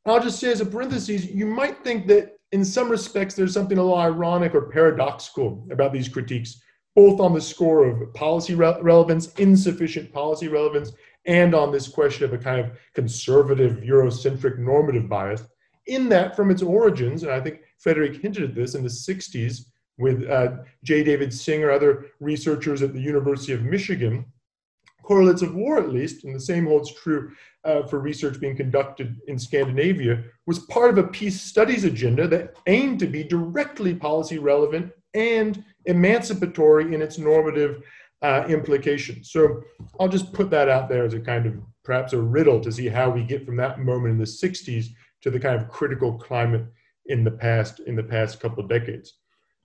I'll 0.06 0.22
just 0.22 0.40
say 0.40 0.52
as 0.52 0.62
a 0.62 0.66
parenthesis, 0.66 1.26
you 1.26 1.46
might 1.46 1.84
think 1.84 2.08
that 2.08 2.38
in 2.52 2.66
some 2.66 2.90
respects 2.90 3.36
there's 3.36 3.54
something 3.54 3.78
a 3.78 3.82
little 3.82 3.98
ironic 3.98 4.54
or 4.54 4.70
paradoxical 4.70 5.66
about 5.72 5.94
these 5.94 6.10
critiques, 6.10 6.62
both 6.96 7.20
on 7.20 7.34
the 7.34 7.42
score 7.42 7.86
of 7.86 8.14
policy 8.14 8.54
re- 8.54 8.78
relevance, 8.82 9.34
insufficient 9.36 10.12
policy 10.12 10.50
relevance, 10.50 10.92
and 11.26 11.56
on 11.56 11.72
this 11.72 11.88
question 11.88 12.26
of 12.26 12.34
a 12.34 12.38
kind 12.38 12.60
of 12.60 12.78
conservative, 12.94 13.78
Eurocentric 13.78 14.60
normative 14.60 15.08
bias. 15.08 15.44
In 15.88 16.10
that, 16.10 16.36
from 16.36 16.52
its 16.52 16.62
origins, 16.62 17.24
and 17.24 17.32
I 17.32 17.40
think 17.40 17.62
Frederick 17.80 18.22
hinted 18.22 18.44
at 18.44 18.56
this 18.56 18.76
in 18.76 18.84
the 18.84 18.90
60s 18.90 19.62
with 19.98 20.30
uh, 20.30 20.58
J. 20.84 21.04
David 21.04 21.34
Singer, 21.34 21.72
other 21.72 22.08
researchers 22.20 22.82
at 22.82 22.94
the 22.94 23.02
University 23.02 23.54
of 23.54 23.64
Michigan, 23.64 24.26
correlates 25.04 25.42
of 25.42 25.54
war, 25.54 25.78
at 25.78 25.94
least, 25.94 26.24
and 26.24 26.34
the 26.34 26.40
same 26.40 26.66
holds 26.66 26.92
true 26.94 27.32
uh, 27.64 27.84
for 27.84 28.00
research 28.00 28.40
being 28.40 28.58
conducted 28.58 29.20
in 29.28 29.38
Scandinavia, 29.38 30.24
was 30.48 30.60
part 30.60 30.90
of 30.90 30.98
a 30.98 31.08
peace 31.08 31.40
studies 31.40 31.84
agenda 31.84 32.28
that 32.28 32.56
aimed 32.68 33.00
to 33.00 33.08
be 33.08 33.24
directly 33.24 33.94
policy 33.94 34.40
relevant 34.40 34.92
and 35.14 35.64
emancipatory 35.86 36.94
in 36.94 37.02
its 37.02 37.18
normative 37.18 37.84
uh, 38.22 38.46
implications. 38.48 39.32
So 39.32 39.62
I'll 40.00 40.08
just 40.08 40.34
put 40.34 40.50
that 40.50 40.70
out 40.70 40.90
there 40.90 41.06
as 41.06 41.14
a 41.14 41.20
kind 41.20 41.46
of 41.46 41.56
perhaps 41.84 42.14
a 42.14 42.22
riddle 42.22 42.62
to 42.62 42.72
see 42.72 42.88
how 42.88 43.10
we 43.10 43.24
get 43.24 43.46
from 43.46 43.58
that 43.58 43.80
moment 43.80 44.14
in 44.14 44.18
the 44.18 44.24
60s 44.24 44.88
to 45.22 45.30
the 45.30 45.40
kind 45.40 45.62
of 45.62 45.70
critical 45.70 46.18
climate 46.18 46.66
in 47.08 47.24
the 47.24 47.32
past 47.32 47.82
in 47.82 47.96
the 47.96 48.04
past 48.04 48.40
couple 48.40 48.64
of 48.64 48.70
decades. 48.70 49.16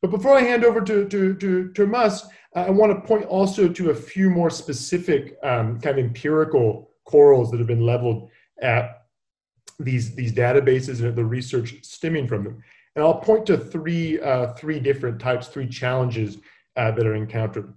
But 0.01 0.11
before 0.11 0.37
I 0.37 0.43
hand 0.43 0.65
over 0.65 0.81
to, 0.81 1.09
to, 1.09 1.35
to, 1.35 1.73
Thomas, 1.73 2.27
I 2.55 2.71
want 2.71 2.93
to 2.93 3.07
point 3.07 3.25
also 3.25 3.69
to 3.69 3.91
a 3.91 3.95
few 3.95 4.31
more 4.31 4.51
specific 4.51 5.37
um, 5.43 5.81
kind 5.81 5.99
of 5.99 6.05
empirical 6.05 6.91
corals 7.05 7.51
that 7.51 7.59
have 7.59 7.67
been 7.67 7.85
leveled 7.85 8.31
at 8.63 9.07
these, 9.79 10.15
these 10.15 10.33
databases 10.33 11.03
and 11.03 11.17
the 11.17 11.25
research 11.25 11.77
stemming 11.83 12.29
from 12.29 12.45
them. 12.45 12.63
And 12.95 13.05
I'll 13.05 13.21
point 13.21 13.47
to 13.47 13.59
three, 13.59 14.21
uh, 14.21 14.55
three 14.55 14.81
different 14.81 15.21
types, 15.21 15.49
three 15.49 15.69
challenges 15.69 16.39
uh, 16.77 16.91
that 16.93 17.07
are 17.07 17.15
encountered. 17.15 17.73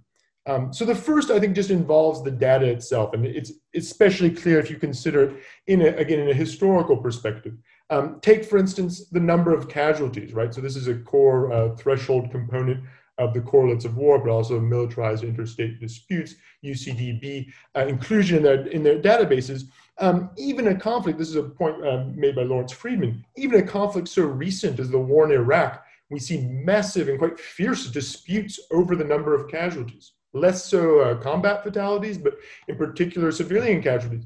Um, 0.46 0.72
so 0.72 0.84
the 0.84 0.94
first, 0.94 1.30
I 1.30 1.38
think, 1.38 1.54
just 1.54 1.70
involves 1.70 2.22
the 2.22 2.30
data 2.30 2.66
itself, 2.66 3.14
and 3.14 3.24
it's 3.24 3.52
especially 3.76 4.30
clear 4.30 4.58
if 4.58 4.70
you 4.70 4.76
consider 4.76 5.22
it 5.24 5.42
in 5.68 5.82
a, 5.82 5.88
again 5.88 6.18
in 6.18 6.30
a 6.30 6.34
historical 6.34 6.96
perspective. 6.96 7.54
Um, 7.92 8.20
take, 8.22 8.42
for 8.46 8.56
instance, 8.56 9.04
the 9.08 9.20
number 9.20 9.52
of 9.54 9.68
casualties, 9.68 10.32
right? 10.32 10.54
So 10.54 10.62
this 10.62 10.76
is 10.76 10.88
a 10.88 10.94
core 10.94 11.52
uh, 11.52 11.76
threshold 11.76 12.30
component 12.30 12.82
of 13.18 13.34
the 13.34 13.42
correlates 13.42 13.84
of 13.84 13.98
war, 13.98 14.18
but 14.18 14.30
also 14.30 14.58
militarized 14.58 15.24
interstate 15.24 15.78
disputes, 15.78 16.36
UCDP, 16.64 17.52
uh, 17.76 17.84
inclusion 17.84 18.38
in 18.38 18.42
their, 18.42 18.66
in 18.68 18.82
their 18.82 18.98
databases. 18.98 19.64
Um, 19.98 20.30
even 20.38 20.68
a 20.68 20.74
conflict, 20.74 21.18
this 21.18 21.28
is 21.28 21.36
a 21.36 21.42
point 21.42 21.86
uh, 21.86 22.04
made 22.14 22.34
by 22.34 22.44
Lawrence 22.44 22.72
Freedman, 22.72 23.22
even 23.36 23.60
a 23.60 23.66
conflict 23.66 24.08
so 24.08 24.22
recent 24.22 24.80
as 24.80 24.88
the 24.88 24.98
war 24.98 25.26
in 25.26 25.32
Iraq, 25.32 25.84
we 26.10 26.18
see 26.18 26.46
massive 26.46 27.08
and 27.08 27.18
quite 27.18 27.38
fierce 27.38 27.90
disputes 27.90 28.58
over 28.70 28.96
the 28.96 29.04
number 29.04 29.34
of 29.34 29.50
casualties. 29.50 30.12
Less 30.32 30.64
so 30.64 31.00
uh, 31.00 31.16
combat 31.16 31.62
fatalities, 31.62 32.16
but 32.16 32.38
in 32.68 32.76
particular 32.76 33.30
civilian 33.32 33.82
casualties 33.82 34.24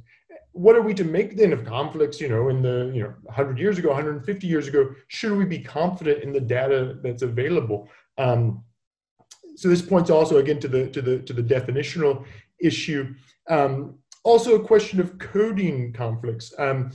what 0.56 0.74
are 0.74 0.80
we 0.80 0.94
to 0.94 1.04
make 1.04 1.36
then 1.36 1.52
of 1.52 1.64
conflicts 1.64 2.20
you 2.20 2.28
know 2.28 2.48
in 2.48 2.62
the 2.62 2.90
you 2.94 3.02
know 3.02 3.14
100 3.24 3.58
years 3.58 3.78
ago 3.78 3.88
150 3.88 4.46
years 4.46 4.68
ago? 4.68 4.90
Should 5.08 5.36
we 5.36 5.44
be 5.44 5.58
confident 5.58 6.22
in 6.22 6.32
the 6.32 6.40
data 6.40 6.98
that's 7.02 7.22
available? 7.22 7.88
Um, 8.16 8.64
so 9.56 9.68
this 9.68 9.82
points 9.82 10.10
also 10.10 10.38
again 10.38 10.58
to 10.60 10.68
the 10.68 10.88
to 10.88 11.02
the 11.02 11.18
to 11.20 11.32
the 11.32 11.42
definitional 11.42 12.24
issue. 12.58 13.14
Um, 13.48 13.98
also 14.24 14.54
a 14.56 14.64
question 14.64 14.98
of 14.98 15.18
coding 15.18 15.92
conflicts. 15.92 16.52
Um, 16.58 16.90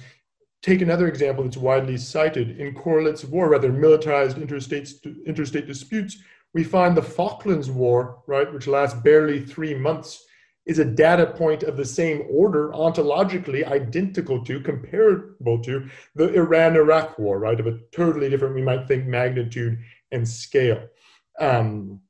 take 0.64 0.82
another 0.82 1.08
example 1.08 1.44
that's 1.44 1.58
widely 1.58 1.98
cited. 1.98 2.60
In 2.60 2.74
correlates 2.74 3.24
of 3.24 3.32
war 3.32 3.50
rather 3.50 3.72
militarized 3.72 4.38
interstate 4.38 4.92
interstate 5.26 5.68
disputes 5.68 6.18
we 6.54 6.64
find 6.64 6.98
the 6.98 7.02
falklands 7.02 7.70
war 7.70 8.24
right 8.28 8.52
which 8.54 8.68
lasts 8.68 9.00
barely 9.02 9.40
three 9.40 9.74
months 9.74 10.26
is 10.66 10.80
a 10.80 10.86
data 10.86 11.26
point 11.26 11.64
of 11.64 11.76
the 11.76 11.86
same 11.86 12.24
order, 12.30 12.70
ontologically 12.70 13.66
identical 13.66 14.44
to, 14.46 14.60
comparable 14.62 15.62
to 15.64 15.90
the 16.16 16.34
Iran 16.34 16.76
Iraq 16.76 17.18
war, 17.18 17.40
right? 17.40 17.60
Of 17.60 17.68
a 17.68 17.80
totally 17.92 18.30
different, 18.30 18.56
we 18.56 18.62
might 18.62 18.88
think, 18.88 19.06
magnitude 19.06 19.80
and 20.12 20.28
scale. 20.28 20.88
Um, 21.40 22.02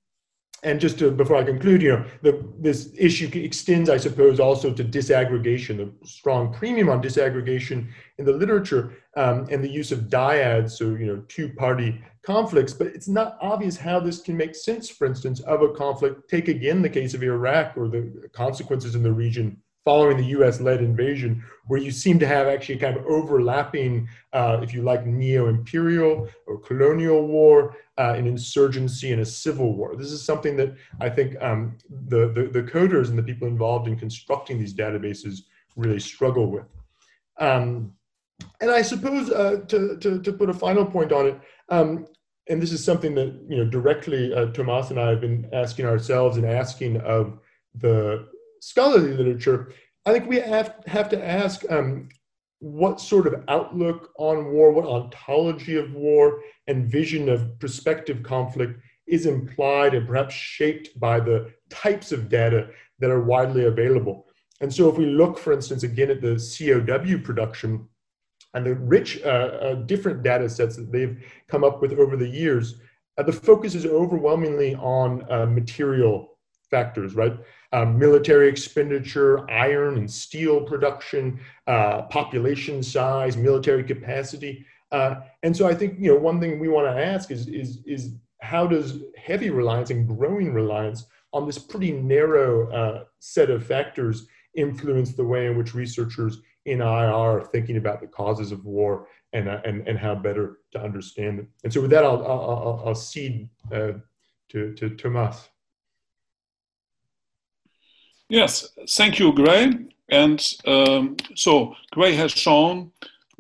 and 0.64 0.80
just 0.80 1.00
to, 1.00 1.10
before 1.10 1.38
I 1.38 1.44
conclude, 1.44 1.82
you 1.82 1.90
know, 1.90 2.06
the, 2.22 2.46
this 2.60 2.94
issue 2.96 3.30
extends, 3.34 3.90
I 3.90 3.98
suppose, 3.98 4.40
also 4.40 4.72
to 4.72 4.84
disaggregation, 4.84 5.78
the 5.78 6.08
strong 6.08 6.54
premium 6.54 6.90
on 6.90 7.02
disaggregation 7.02 7.88
in 8.20 8.26
the 8.26 8.34
literature, 8.34 8.94
um, 9.18 9.48
and 9.50 9.64
the 9.64 9.70
use 9.70 9.92
of 9.92 10.02
dyads, 10.02 10.72
so 10.72 10.86
you 10.90 11.08
know, 11.08 11.24
two-party 11.28 12.04
conflicts. 12.24 12.74
But 12.74 12.88
it's 12.88 13.08
not 13.08 13.38
obvious 13.42 13.78
how 13.78 14.00
this 14.00 14.22
can 14.22 14.38
make 14.38 14.56
sense, 14.56 14.90
for 14.90 15.06
instance, 15.06 15.40
of 15.42 15.62
a 15.62 15.70
conflict. 15.70 16.30
Take 16.30 16.48
again 16.48 16.82
the 16.82 16.90
case 16.90 17.14
of 17.14 17.24
Iraq 17.24 17.78
or 17.78 17.88
the 17.88 18.30
consequences 18.34 18.96
in 18.96 19.04
the 19.04 19.12
region 19.12 19.58
following 19.84 20.18
the 20.18 20.26
US-led 20.26 20.80
invasion, 20.82 21.44
where 21.68 21.80
you 21.80 21.92
seem 21.92 22.20
to 22.20 22.28
have 22.28 22.48
actually 22.48 22.78
kind 22.78 22.96
of 22.96 23.06
overlapping, 23.06 24.08
uh, 24.34 24.60
if 24.62 24.74
you 24.74 24.84
like, 24.84 25.06
neo-imperial 25.06 26.28
or 26.46 26.60
colonial 26.60 27.26
war, 27.28 27.76
uh, 27.98 28.14
an 28.16 28.28
insurgency, 28.28 29.12
and 29.12 29.22
a 29.22 29.26
civil 29.26 29.76
war. 29.76 29.96
This 29.96 30.12
is 30.12 30.24
something 30.24 30.56
that 30.58 30.76
I 31.00 31.10
think 31.10 31.42
um, 31.42 31.78
the, 32.08 32.32
the, 32.32 32.44
the, 32.52 32.64
coders 32.64 33.10
and 33.10 33.18
the 33.18 33.24
people 33.24 33.48
involved 33.48 33.88
in 33.88 33.98
constructing 33.98 34.60
these 34.60 34.74
databases 34.74 35.40
really 35.76 36.00
struggle 36.00 36.46
with. 36.46 36.66
Um, 37.40 37.94
and 38.60 38.70
I 38.70 38.82
suppose 38.82 39.30
uh, 39.32 39.62
to, 39.68 39.98
to, 39.98 40.22
to, 40.22 40.34
put 40.34 40.50
a 40.50 40.54
final 40.54 40.86
point 40.86 41.12
on 41.12 41.28
it, 41.28 41.40
um, 41.72 42.06
and 42.48 42.62
this 42.62 42.72
is 42.72 42.84
something 42.84 43.16
that 43.16 43.34
you 43.50 43.58
know 43.58 43.66
directly 43.66 44.34
uh, 44.34 44.48
Thomas 44.48 44.92
and 44.92 45.00
I 45.00 45.10
have 45.10 45.22
been 45.22 45.50
asking 45.54 45.86
ourselves 45.86 46.38
and 46.38 46.46
asking 46.46 46.98
of 46.98 47.40
the 47.76 48.28
scholarly 48.62 49.14
literature, 49.14 49.74
I 50.06 50.14
think 50.14 50.28
we 50.28 50.40
have, 50.40 50.76
have 50.86 51.10
to 51.10 51.26
ask 51.28 51.70
um, 51.70 52.10
what 52.60 53.02
sort 53.02 53.28
of 53.28 53.44
outlook 53.48 54.12
on 54.18 54.52
war, 54.52 54.72
what 54.72 54.86
ontology 54.86 55.78
of 55.78 55.94
war 55.94 56.42
and 56.68 56.90
vision 56.90 57.28
of 57.30 57.60
prospective 57.60 58.24
conflict 58.24 58.80
is 59.08 59.26
implied 59.26 59.94
and 59.94 60.08
perhaps 60.08 60.34
shaped 60.34 60.98
by 61.00 61.20
the 61.20 61.52
types 61.70 62.12
of 62.12 62.30
data 62.30 62.70
that 63.00 63.10
are 63.10 63.24
widely 63.24 63.66
available. 63.66 64.28
And 64.62 64.72
so 64.72 64.88
if 64.90 64.98
we 64.98 65.08
look, 65.08 65.40
for 65.40 65.54
instance, 65.54 65.84
again 65.84 66.12
at 66.12 66.22
the 66.22 66.36
COW 66.38 67.18
production 67.24 67.88
and 68.54 68.66
the 68.66 68.76
rich 68.76 69.22
uh, 69.24 69.28
uh, 69.28 69.74
different 69.76 70.24
data 70.24 70.50
sets 70.50 70.76
that 70.76 70.92
they've 70.92 71.24
come 71.48 71.64
up 71.64 71.82
with 71.82 71.94
over 71.94 72.18
the 72.18 72.28
years, 72.28 72.76
uh, 73.18 73.24
the 73.24 73.32
focus 73.32 73.76
is 73.76 73.86
overwhelmingly 73.86 74.76
on 74.76 75.26
uh, 75.32 75.46
material 75.46 76.38
factors, 76.70 77.16
right? 77.16 77.38
Um, 77.74 77.98
military 77.98 78.48
expenditure, 78.48 79.50
iron 79.50 79.98
and 79.98 80.10
steel 80.10 80.62
production, 80.62 81.40
uh, 81.68 82.04
population 82.04 82.82
size, 82.84 83.38
military 83.38 83.84
capacity. 83.84 84.66
Uh, 84.92 85.16
and 85.44 85.56
so 85.56 85.68
I 85.68 85.74
think 85.74 86.00
you 86.00 86.14
know 86.14 86.20
one 86.20 86.40
thing 86.40 86.60
we 86.60 86.68
want 86.68 86.88
to 86.88 87.04
ask 87.04 87.32
is 87.32 87.48
is 87.48 87.80
is 87.86 88.16
how 88.42 88.68
does 88.68 89.00
heavy 89.18 89.50
reliance 89.50 89.90
and 89.90 90.08
growing 90.08 90.54
reliance 90.54 91.06
on 91.32 91.46
this 91.46 91.58
pretty 91.58 91.92
narrow 91.92 93.06
set 93.20 93.50
of 93.50 93.66
factors 93.66 94.28
influence 94.56 95.14
the 95.14 95.24
way 95.24 95.48
in 95.48 95.58
which 95.58 95.74
researchers 95.74 96.40
in 96.66 96.82
IR 96.82 97.44
thinking 97.52 97.78
about 97.78 98.02
the 98.02 98.08
causes 98.08 98.52
of 98.52 98.66
war 98.66 99.08
and 99.34 99.50
uh, 99.50 99.62
and 99.66 99.88
and 99.88 99.98
how 99.98 100.16
better 100.16 100.60
to 100.72 100.82
understand 100.82 101.40
them. 101.40 101.48
And 101.64 101.74
so 101.74 101.82
with 101.82 101.92
that, 101.92 102.04
I'll 102.04 102.24
I'll, 102.26 102.84
I'll 102.86 102.96
cede 102.96 103.50
uh, 103.72 103.94
to 104.50 104.74
to 104.76 104.90
Thomas. 104.96 105.50
Yes, 108.30 108.70
thank 108.90 109.20
you, 109.20 109.34
Grey. 109.34 109.74
And 110.10 110.42
um, 110.66 111.18
so 111.36 111.76
Grey 111.92 112.14
has 112.16 112.32
shown 112.32 112.92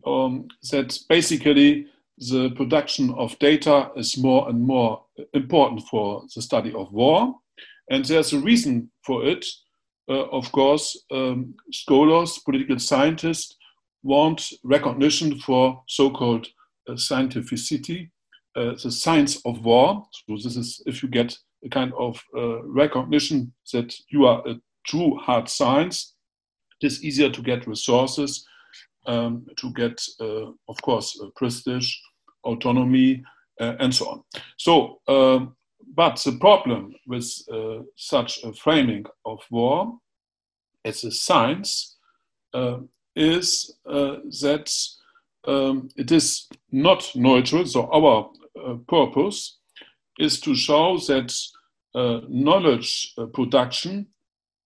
um, 0.05 0.47
that 0.71 0.97
basically 1.09 1.87
the 2.17 2.51
production 2.51 3.11
of 3.11 3.37
data 3.39 3.91
is 3.95 4.17
more 4.17 4.49
and 4.49 4.61
more 4.61 5.03
important 5.33 5.83
for 5.83 6.23
the 6.35 6.41
study 6.41 6.73
of 6.73 6.91
war. 6.91 7.35
And 7.89 8.05
there's 8.05 8.33
a 8.33 8.39
reason 8.39 8.91
for 9.03 9.25
it. 9.25 9.45
Uh, 10.11 10.27
of 10.31 10.51
course, 10.51 11.05
um, 11.11 11.55
scholars, 11.71 12.37
political 12.39 12.77
scientists 12.77 13.55
want 14.03 14.51
recognition 14.61 15.39
for 15.39 15.81
so-called 15.87 16.47
uh, 16.89 16.93
scientificity, 16.93 18.09
uh, 18.57 18.73
the 18.83 18.91
science 18.91 19.39
of 19.45 19.63
war. 19.63 20.03
So 20.11 20.35
this 20.35 20.57
is 20.57 20.83
if 20.85 21.01
you 21.01 21.07
get 21.07 21.37
a 21.63 21.69
kind 21.69 21.93
of 21.97 22.21
recognition 22.63 23.53
that 23.71 23.95
you 24.09 24.25
are 24.25 24.45
a 24.45 24.55
true 24.85 25.15
hard 25.15 25.47
science, 25.47 26.15
it 26.81 26.87
is 26.87 27.05
easier 27.05 27.29
to 27.29 27.41
get 27.41 27.65
resources, 27.65 28.45
um, 29.05 29.45
to 29.55 29.71
get, 29.71 30.01
of 30.19 30.81
course, 30.81 31.17
prestige, 31.37 31.93
autonomy, 32.43 33.23
and 33.59 33.93
so 33.93 34.09
on. 34.09 34.23
So, 34.57 34.99
um, 35.07 35.55
but 35.93 36.21
the 36.23 36.37
problem 36.39 36.95
with 37.07 37.29
uh, 37.51 37.83
such 37.95 38.43
a 38.43 38.53
framing 38.53 39.05
of 39.25 39.39
war 39.49 39.97
as 40.85 41.03
a 41.03 41.11
science 41.11 41.97
uh, 42.53 42.77
is 43.15 43.75
uh, 43.85 44.17
that 44.41 44.71
um, 45.45 45.89
it 45.95 46.11
is 46.11 46.47
not 46.71 47.11
neutral. 47.15 47.65
So, 47.65 47.89
our 47.91 48.29
purpose 48.87 49.57
is 50.19 50.39
to 50.41 50.55
show 50.55 50.97
that 51.07 51.33
knowledge 52.29 53.13
production 53.33 54.07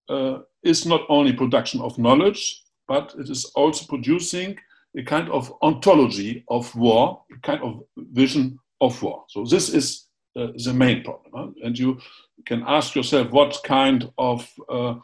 uh, 0.10 0.40
is 0.64 0.86
not 0.86 1.02
only 1.10 1.34
production 1.34 1.82
of 1.82 1.98
knowledge, 1.98 2.64
but 2.88 3.16
it 3.18 3.30
is 3.30 3.46
also 3.56 3.86
producing 3.88 4.58
a 4.98 5.04
kind 5.04 5.30
of 5.30 5.52
ontology 5.62 6.44
of 6.50 6.74
war, 6.76 7.24
a 7.36 7.40
kind 7.40 7.62
of 7.62 7.84
vision 7.98 8.60
of 8.82 9.02
war. 9.02 9.26
So 9.30 9.46
this 9.46 9.70
is 9.70 10.05
uh, 10.36 10.48
the 10.64 10.74
main 10.74 11.04
problem. 11.04 11.32
Huh? 11.34 11.48
And 11.64 11.78
you 11.78 12.00
can 12.46 12.64
ask 12.68 12.96
yourself 12.96 13.32
what 13.32 13.58
kind 13.64 14.12
of 14.18 14.48
uh, 14.70 14.96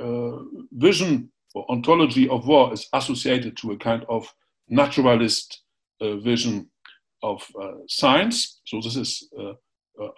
uh, 0.00 0.38
vision 0.72 1.30
or 1.54 1.64
ontology 1.70 2.28
of 2.28 2.46
war 2.46 2.72
is 2.72 2.88
associated 2.92 3.56
to 3.58 3.72
a 3.72 3.76
kind 3.76 4.04
of 4.08 4.32
naturalist 4.68 5.62
uh, 6.00 6.16
vision 6.16 6.68
of 7.22 7.46
uh, 7.60 7.72
science. 7.88 8.60
So 8.66 8.80
this 8.82 8.96
is 8.96 9.28
uh, 9.38 9.52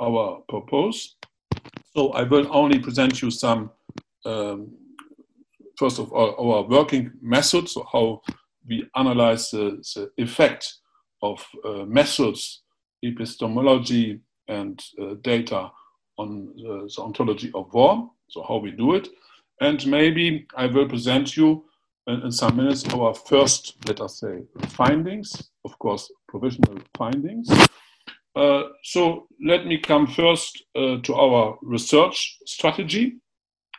our 0.01 0.41
purpose. 0.49 1.17
So 1.95 2.11
I 2.11 2.23
will 2.23 2.49
only 2.51 2.79
present 2.79 3.23
you 3.23 3.31
some, 3.31 3.71
um, 4.25 4.73
first 5.79 5.99
of 5.99 6.13
all, 6.13 6.35
our 6.39 6.69
working 6.69 7.13
methods, 7.21 7.73
so 7.73 7.87
how 7.93 8.23
we 8.69 8.89
analyze 8.97 9.51
the, 9.51 9.83
the 9.95 10.11
effect 10.23 10.75
of 11.23 11.47
methods, 11.87 12.63
epistemology, 13.03 14.21
and 14.49 14.83
uh, 15.01 15.15
data 15.23 15.71
on 16.19 16.53
the, 16.57 16.91
the, 16.95 17.03
ontology 17.03 17.51
of 17.55 17.73
war, 17.73 18.11
so 18.29 18.43
how 18.43 18.57
we 18.57 18.71
do 18.71 18.95
it. 18.95 19.09
And 19.61 19.87
maybe 19.87 20.47
I 20.57 20.67
will 20.67 20.89
present 20.89 21.37
you 21.37 21.65
in, 22.07 22.23
in 22.23 22.33
some 22.33 22.57
minutes 22.57 22.87
our 22.95 23.15
first, 23.15 23.77
let 23.87 24.01
us 24.01 24.21
say, 24.21 24.43
findings, 24.69 25.51
of 25.65 25.79
course, 25.79 26.11
provisional 26.29 26.79
findings. 26.97 27.49
Uh, 28.35 28.65
so 28.83 29.27
let 29.43 29.67
me 29.67 29.79
come 29.79 30.07
first 30.07 30.63
uh, 30.75 30.99
to 31.03 31.15
our 31.15 31.59
research 31.63 32.37
strategy. 32.45 33.17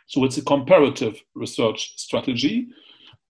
So 0.06 0.24
it's 0.24 0.38
a 0.38 0.42
comparative 0.42 1.20
research 1.34 1.92
strategy. 1.96 2.66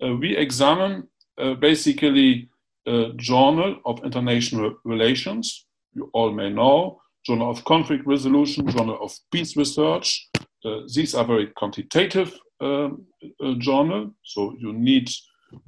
Uh, 0.03 0.15
we 0.15 0.37
examine 0.37 1.09
uh, 1.37 1.55
basically 1.55 2.49
a 2.87 3.13
journal 3.17 3.77
of 3.85 4.03
international 4.05 4.77
relations. 4.85 5.67
You 5.93 6.09
all 6.15 6.33
may 6.33 6.51
know, 6.51 7.01
journal 7.25 7.51
of 7.51 7.65
conflict 7.65 8.07
resolution, 8.07 8.69
journal 8.69 8.99
of 9.01 9.17
peace 9.31 9.57
research. 9.57 10.29
Uh, 10.65 10.81
these 10.95 11.15
are 11.15 11.25
very 11.25 11.49
quantitative 11.49 12.39
um, 12.61 13.05
uh, 13.45 13.55
journal, 13.59 14.11
so 14.23 14.55
you 14.59 14.73
need 14.73 15.11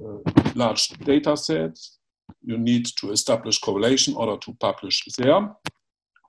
uh, 0.03 0.17
large 0.55 0.89
data 1.05 1.37
sets. 1.37 1.97
You 2.43 2.57
need 2.57 2.85
to 2.97 3.11
establish 3.11 3.59
correlation 3.59 4.13
in 4.13 4.19
order 4.19 4.37
to 4.37 4.53
publish 4.59 5.03
there. 5.17 5.49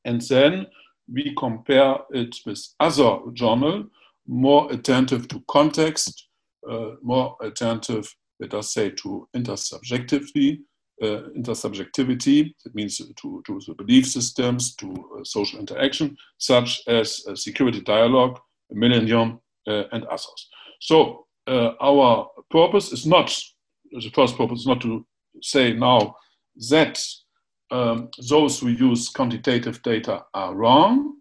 And 0.05 0.21
then 0.23 0.67
we 1.13 1.35
compare 1.39 1.97
it 2.11 2.37
with 2.47 2.61
other 2.81 3.19
journal, 3.33 3.85
more 4.27 4.71
attentive 4.73 5.29
to 5.29 5.43
context, 5.49 6.29
uh, 6.69 6.93
more 7.03 7.37
attentive 7.41 8.15
let 8.43 8.55
us 8.55 8.75
say, 8.75 8.91
to 8.91 9.29
intersubjectivity, 9.37 10.61
uh, 11.03 11.29
intersubjectivity, 11.37 12.55
that 12.65 12.75
means 12.75 12.99
to, 12.99 13.43
to 13.47 13.61
the 13.67 13.75
belief 13.75 14.07
systems, 14.07 14.75
to 14.77 14.89
uh, 14.93 15.25
social 15.25 15.59
interaction, 15.59 16.17
such 16.39 16.83
as 16.87 17.25
uh, 17.29 17.35
security 17.35 17.81
dialogue, 17.81 18.39
millennium, 18.71 19.41
uh, 19.67 19.85
and 19.93 20.05
others. 20.05 20.49
So 20.81 21.27
uh, 21.47 21.73
our 21.81 22.29
purpose 22.51 22.93
is 22.93 23.07
not, 23.07 23.37
the 23.91 24.11
first 24.15 24.37
purpose 24.37 24.61
is 24.61 24.67
not 24.67 24.81
to 24.83 25.07
say 25.43 25.73
now 25.73 26.17
that 26.71 27.03
um, 27.71 28.11
those 28.29 28.61
who 28.61 28.69
use 28.69 29.09
quantitative 29.09 29.83
data 29.83 30.25
are 30.35 30.55
wrong, 30.55 31.17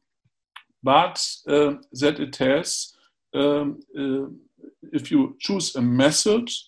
but 0.83 1.23
uh, 1.47 1.73
that 1.93 2.19
it 2.19 2.35
has, 2.37 2.93
um, 3.33 3.79
if 4.91 5.11
you 5.11 5.35
choose 5.39 5.75
a 5.75 5.81
method 5.81 6.49
uh, 6.49 6.61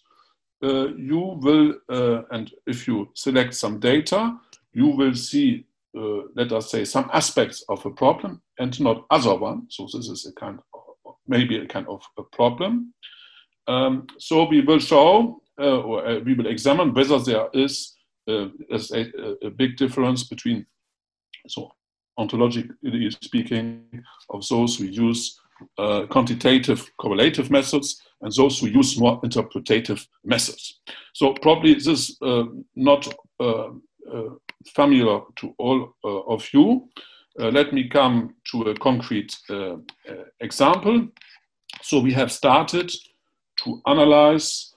you 0.68 1.40
will, 1.42 1.76
uh, 1.90 2.24
and 2.32 2.52
if 2.68 2.88
you 2.88 3.10
select 3.14 3.54
some 3.54 3.80
data, 3.80 4.38
you 4.74 4.88
will 4.88 5.14
see, 5.14 5.66
uh, 5.98 6.22
let 6.36 6.52
us 6.52 6.72
say, 6.72 6.86
some 6.86 7.10
aspects 7.14 7.64
of 7.70 7.86
a 7.86 7.92
problem 7.92 8.42
and 8.60 8.80
not 8.80 9.06
other 9.10 9.36
one. 9.36 9.68
So 9.70 9.88
this 9.92 10.08
is 10.08 10.26
a 10.26 10.34
kind 10.34 10.60
of, 10.74 11.16
maybe 11.28 11.58
a 11.58 11.68
kind 11.68 11.88
of 11.88 12.02
a 12.18 12.24
problem. 12.24 12.94
Um, 13.68 14.08
so 14.20 14.48
we 14.48 14.62
will 14.62 14.80
show, 14.80 15.42
or 15.58 16.20
we 16.20 16.34
will 16.34 16.48
examine 16.48 16.94
whether 16.94 17.20
there 17.20 17.48
is 17.54 17.94
a, 18.28 18.50
a, 19.44 19.50
big 19.50 19.78
difference 19.78 20.24
between, 20.24 20.66
so 21.48 21.72
ontologically 22.20 23.24
speaking, 23.24 23.84
of 24.30 24.48
those 24.48 24.78
who 24.78 24.86
use 24.86 25.40
uh, 25.78 26.06
quantitative 26.10 26.90
correlative 26.98 27.50
methods 27.50 28.02
and 28.24 28.34
those 28.34 28.60
who 28.60 28.68
use 28.68 29.00
more 29.00 29.20
interpretative 29.24 30.08
methods. 30.24 30.80
So 31.14 31.34
probably 31.34 31.76
this 31.76 31.88
is 31.88 32.18
uh, 32.22 32.46
not 32.76 33.08
uh, 33.40 33.70
uh 34.12 34.30
familiar 34.74 35.20
to 35.36 35.54
all 35.58 35.94
uh, 36.06 36.22
of 36.34 36.48
you. 36.54 36.88
Uh, 37.40 37.50
let 37.50 37.74
me 37.74 37.90
come 37.90 38.36
to 38.52 38.64
a 38.64 38.76
concrete 38.76 39.36
example. 40.40 41.08
So 41.82 42.00
we 42.00 42.14
have 42.14 42.32
started 42.32 42.92
to 43.64 43.82
analyze 43.86 44.74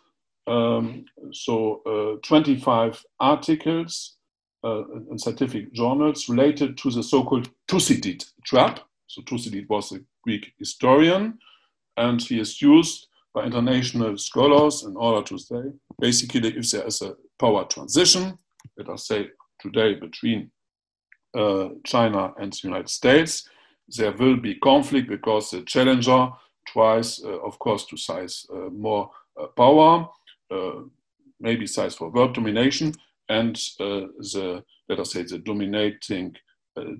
um, 0.48 1.04
so 1.32 2.18
25 2.24 3.04
articles 3.20 4.16
in 4.64 5.18
scientific 5.18 5.72
journals 5.72 6.28
related 6.28 6.76
to 6.78 6.90
the 6.90 7.02
so-called 7.02 7.50
Thucydid 7.68 8.24
trap. 8.44 8.80
So 9.06 9.22
Thucydid 9.22 9.68
was 9.68 9.92
a 9.92 10.00
Greek 10.22 10.52
historian, 10.58 11.38
and 11.96 12.20
he 12.20 12.40
is 12.40 12.60
used 12.60 13.08
by 13.34 13.44
international 13.44 14.16
scholars 14.18 14.84
in 14.84 14.96
order 14.96 15.22
to 15.26 15.38
say 15.38 15.62
basically 16.00 16.56
if 16.56 16.70
there 16.70 16.86
is 16.86 17.02
a 17.02 17.14
power 17.38 17.64
transition, 17.64 18.38
let 18.76 18.88
us 18.88 19.06
say 19.06 19.28
today 19.60 19.94
between 19.94 20.50
uh, 21.36 21.68
China 21.84 22.32
and 22.38 22.52
the 22.52 22.60
United 22.64 22.88
States, 22.88 23.48
there 23.88 24.12
will 24.12 24.36
be 24.36 24.54
conflict 24.56 25.08
because 25.08 25.50
the 25.50 25.62
challenger 25.62 26.30
tries, 26.66 27.22
uh, 27.24 27.38
of 27.40 27.58
course, 27.58 27.84
to 27.86 27.96
size 27.96 28.46
uh, 28.52 28.70
more 28.70 29.10
uh, 29.40 29.46
power, 29.48 30.08
uh, 30.50 30.80
maybe 31.38 31.66
size 31.66 31.94
for 31.94 32.10
world 32.10 32.34
domination, 32.34 32.92
and 33.28 33.56
uh, 33.80 34.08
the 34.32 34.64
let 34.88 35.00
us 35.00 35.12
say 35.12 35.22
the 35.24 35.38
dominating, 35.38 36.34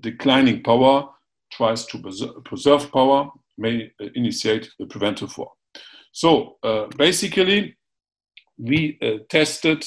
declining 0.01 0.61
power 0.61 1.09
tries 1.57 1.85
to 1.87 1.97
preserve 2.45 2.91
power, 2.91 3.29
may 3.57 3.91
initiate 4.15 4.69
a 4.79 4.85
preventive 4.85 5.35
war. 5.37 5.51
So 6.11 6.57
uh, 6.63 6.85
basically, 6.97 7.75
we 8.57 8.97
uh, 9.01 9.23
tested, 9.29 9.83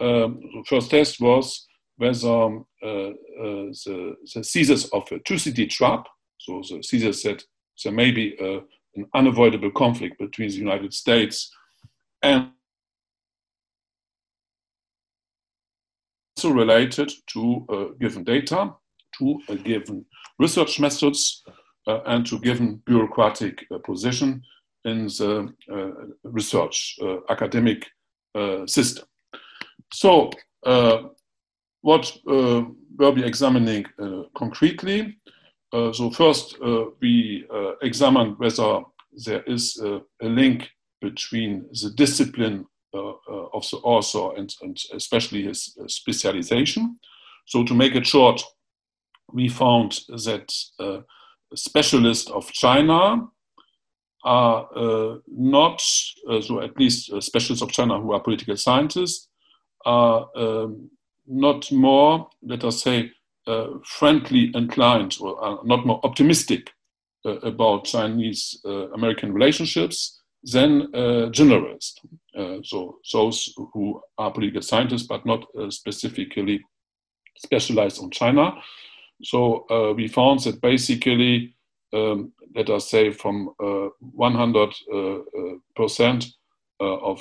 um, 0.00 0.40
the 0.54 0.64
first 0.66 0.90
test 0.90 1.20
was 1.20 1.66
whether 1.96 2.28
um, 2.28 2.66
uh, 2.82 2.86
uh, 2.86 3.68
the, 3.84 4.16
the 4.34 4.44
seizures 4.44 4.86
of 4.86 5.02
a 5.12 5.18
Thucydid 5.18 5.70
trap, 5.70 6.06
so 6.38 6.62
the 6.68 6.82
Caesar 6.82 7.12
said 7.12 7.42
there 7.84 7.92
may 7.92 8.10
be 8.10 8.36
uh, 8.40 8.60
an 8.96 9.06
unavoidable 9.14 9.70
conflict 9.70 10.18
between 10.18 10.48
the 10.48 10.56
United 10.56 10.94
States 10.94 11.50
and 12.22 12.50
also 16.36 16.50
related 16.50 17.12
to 17.26 17.66
uh, 17.68 17.84
given 18.00 18.24
data, 18.24 18.74
to 19.18 19.40
a 19.48 19.56
given 19.56 20.04
research 20.38 20.80
methods, 20.80 21.42
uh, 21.86 22.00
and 22.06 22.26
to 22.26 22.38
given 22.38 22.82
bureaucratic 22.86 23.66
uh, 23.70 23.78
position 23.78 24.42
in 24.84 25.06
the 25.06 25.52
uh, 25.72 25.90
research 26.24 26.96
uh, 27.02 27.16
academic 27.28 27.86
uh, 28.34 28.66
system. 28.66 29.04
So, 29.92 30.30
what 31.82 32.16
we'll 32.26 33.12
be 33.12 33.24
examining 33.24 33.86
concretely. 34.36 35.18
so, 35.72 36.10
first, 36.10 36.58
we 37.00 37.46
examine 37.82 38.34
whether 38.36 38.82
there 39.26 39.42
is 39.44 39.80
a, 39.82 40.00
a 40.22 40.28
link 40.28 40.70
between 41.00 41.66
the 41.72 41.90
discipline 41.96 42.66
uh, 42.92 43.10
uh, 43.30 43.46
of 43.54 43.68
the 43.70 43.78
author 43.78 44.36
and, 44.36 44.54
and 44.62 44.76
especially 44.92 45.44
his 45.44 45.76
specialization. 45.86 46.98
So, 47.46 47.64
to 47.64 47.74
make 47.74 47.94
it 47.94 48.06
short, 48.06 48.42
we 49.32 49.48
found 49.48 50.00
that 50.08 50.52
uh, 50.78 51.00
specialists 51.54 52.30
of 52.30 52.50
China 52.52 53.26
are 54.24 54.68
uh, 54.76 55.16
not, 55.26 55.82
uh, 56.28 56.40
so 56.40 56.60
at 56.60 56.78
least 56.78 57.12
uh, 57.12 57.20
specialists 57.20 57.62
of 57.62 57.72
China 57.72 58.00
who 58.00 58.12
are 58.12 58.20
political 58.20 58.56
scientists, 58.56 59.28
are 59.86 60.28
um, 60.36 60.90
not 61.26 61.70
more, 61.72 62.28
let 62.42 62.64
us 62.64 62.82
say, 62.82 63.10
uh, 63.46 63.68
friendly 63.84 64.50
inclined 64.54 65.16
or 65.20 65.42
are 65.42 65.60
not 65.64 65.86
more 65.86 66.00
optimistic 66.04 66.70
about 67.24 67.84
Chinese 67.84 68.62
American 68.94 69.30
relationships 69.30 70.22
than 70.42 70.86
generalists. 71.32 71.96
so 72.62 72.98
those 73.12 73.52
who 73.74 74.00
are 74.16 74.32
political 74.32 74.62
scientists 74.62 75.06
but 75.06 75.26
not 75.26 75.44
specifically 75.68 76.64
specialized 77.36 78.02
on 78.02 78.10
China. 78.10 78.54
So 79.22 79.94
we 79.94 80.08
found 80.08 80.40
that 80.40 80.60
basically 80.60 81.54
um, 81.92 82.32
let 82.54 82.70
us 82.70 82.90
say, 82.90 83.10
from 83.10 83.50
100 83.58 84.74
percent 85.76 86.26
of 86.80 87.20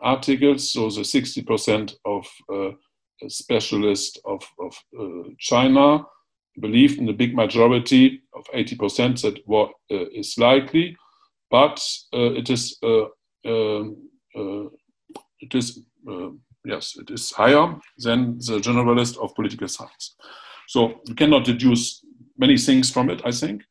articles, 0.00 0.72
so 0.72 0.90
the 0.90 1.04
60 1.04 1.42
percent 1.42 1.94
of 2.04 2.26
specialists 3.28 4.18
of, 4.24 4.42
of 4.58 4.74
China 5.38 6.04
believed 6.60 6.98
in 6.98 7.06
the 7.06 7.12
big 7.12 7.34
majority 7.34 8.22
of 8.34 8.44
80% 8.54 9.20
that 9.22 9.46
war 9.46 9.70
uh, 9.90 10.06
is 10.12 10.36
likely, 10.38 10.96
but 11.50 11.80
uh, 12.12 12.32
it 12.32 12.50
is 12.50 12.78
uh, 12.82 13.04
um, 13.44 13.96
it 15.40 15.54
is 15.54 15.80
yes 16.64 16.96
it 16.98 17.10
is 17.10 17.30
higher 17.30 17.76
than 17.98 18.38
the 18.38 18.58
generalist 18.58 19.18
of 19.18 19.34
political 19.34 19.68
science. 19.68 20.16
So 20.68 21.00
we 21.08 21.14
cannot 21.14 21.44
deduce 21.44 22.04
many 22.36 22.56
things 22.58 22.90
from 22.90 23.10
it. 23.10 23.22
I 23.24 23.30
think 23.30 23.62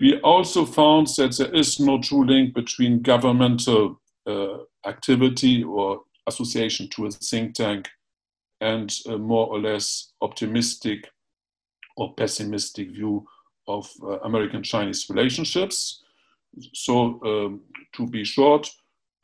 we 0.00 0.18
also 0.20 0.64
found 0.64 1.06
that 1.18 1.36
there 1.36 1.54
is 1.54 1.78
no 1.78 2.00
true 2.00 2.24
link 2.26 2.54
between 2.54 3.02
governmental 3.02 4.00
activity 4.86 5.62
or 5.62 6.02
association 6.26 6.88
to 6.88 7.06
a 7.06 7.10
think 7.10 7.54
tank 7.54 7.88
and 8.60 8.94
a 9.08 9.18
more 9.18 9.48
or 9.48 9.60
less 9.60 10.12
optimistic 10.20 11.08
or 11.96 12.14
pessimistic 12.14 12.90
view 12.90 13.26
of 13.68 13.90
uh, 14.02 14.18
American 14.20 14.62
Chinese 14.62 15.08
relationships. 15.10 16.02
So, 16.72 17.20
um, 17.24 17.60
to 17.94 18.06
be 18.06 18.24
short, 18.24 18.68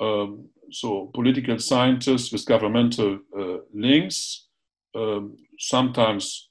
um, 0.01 0.49
so 0.71 1.11
political 1.15 1.59
scientists 1.59 2.33
with 2.33 2.47
governmental 2.47 3.19
uh, 3.39 3.59
links 3.73 4.47
um, 4.95 5.37
sometimes 5.59 6.48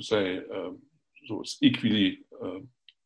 say 0.00 0.38
um, 0.54 0.78
so 1.26 1.40
it's 1.40 1.58
equally 1.62 2.18
uh, 2.42 2.58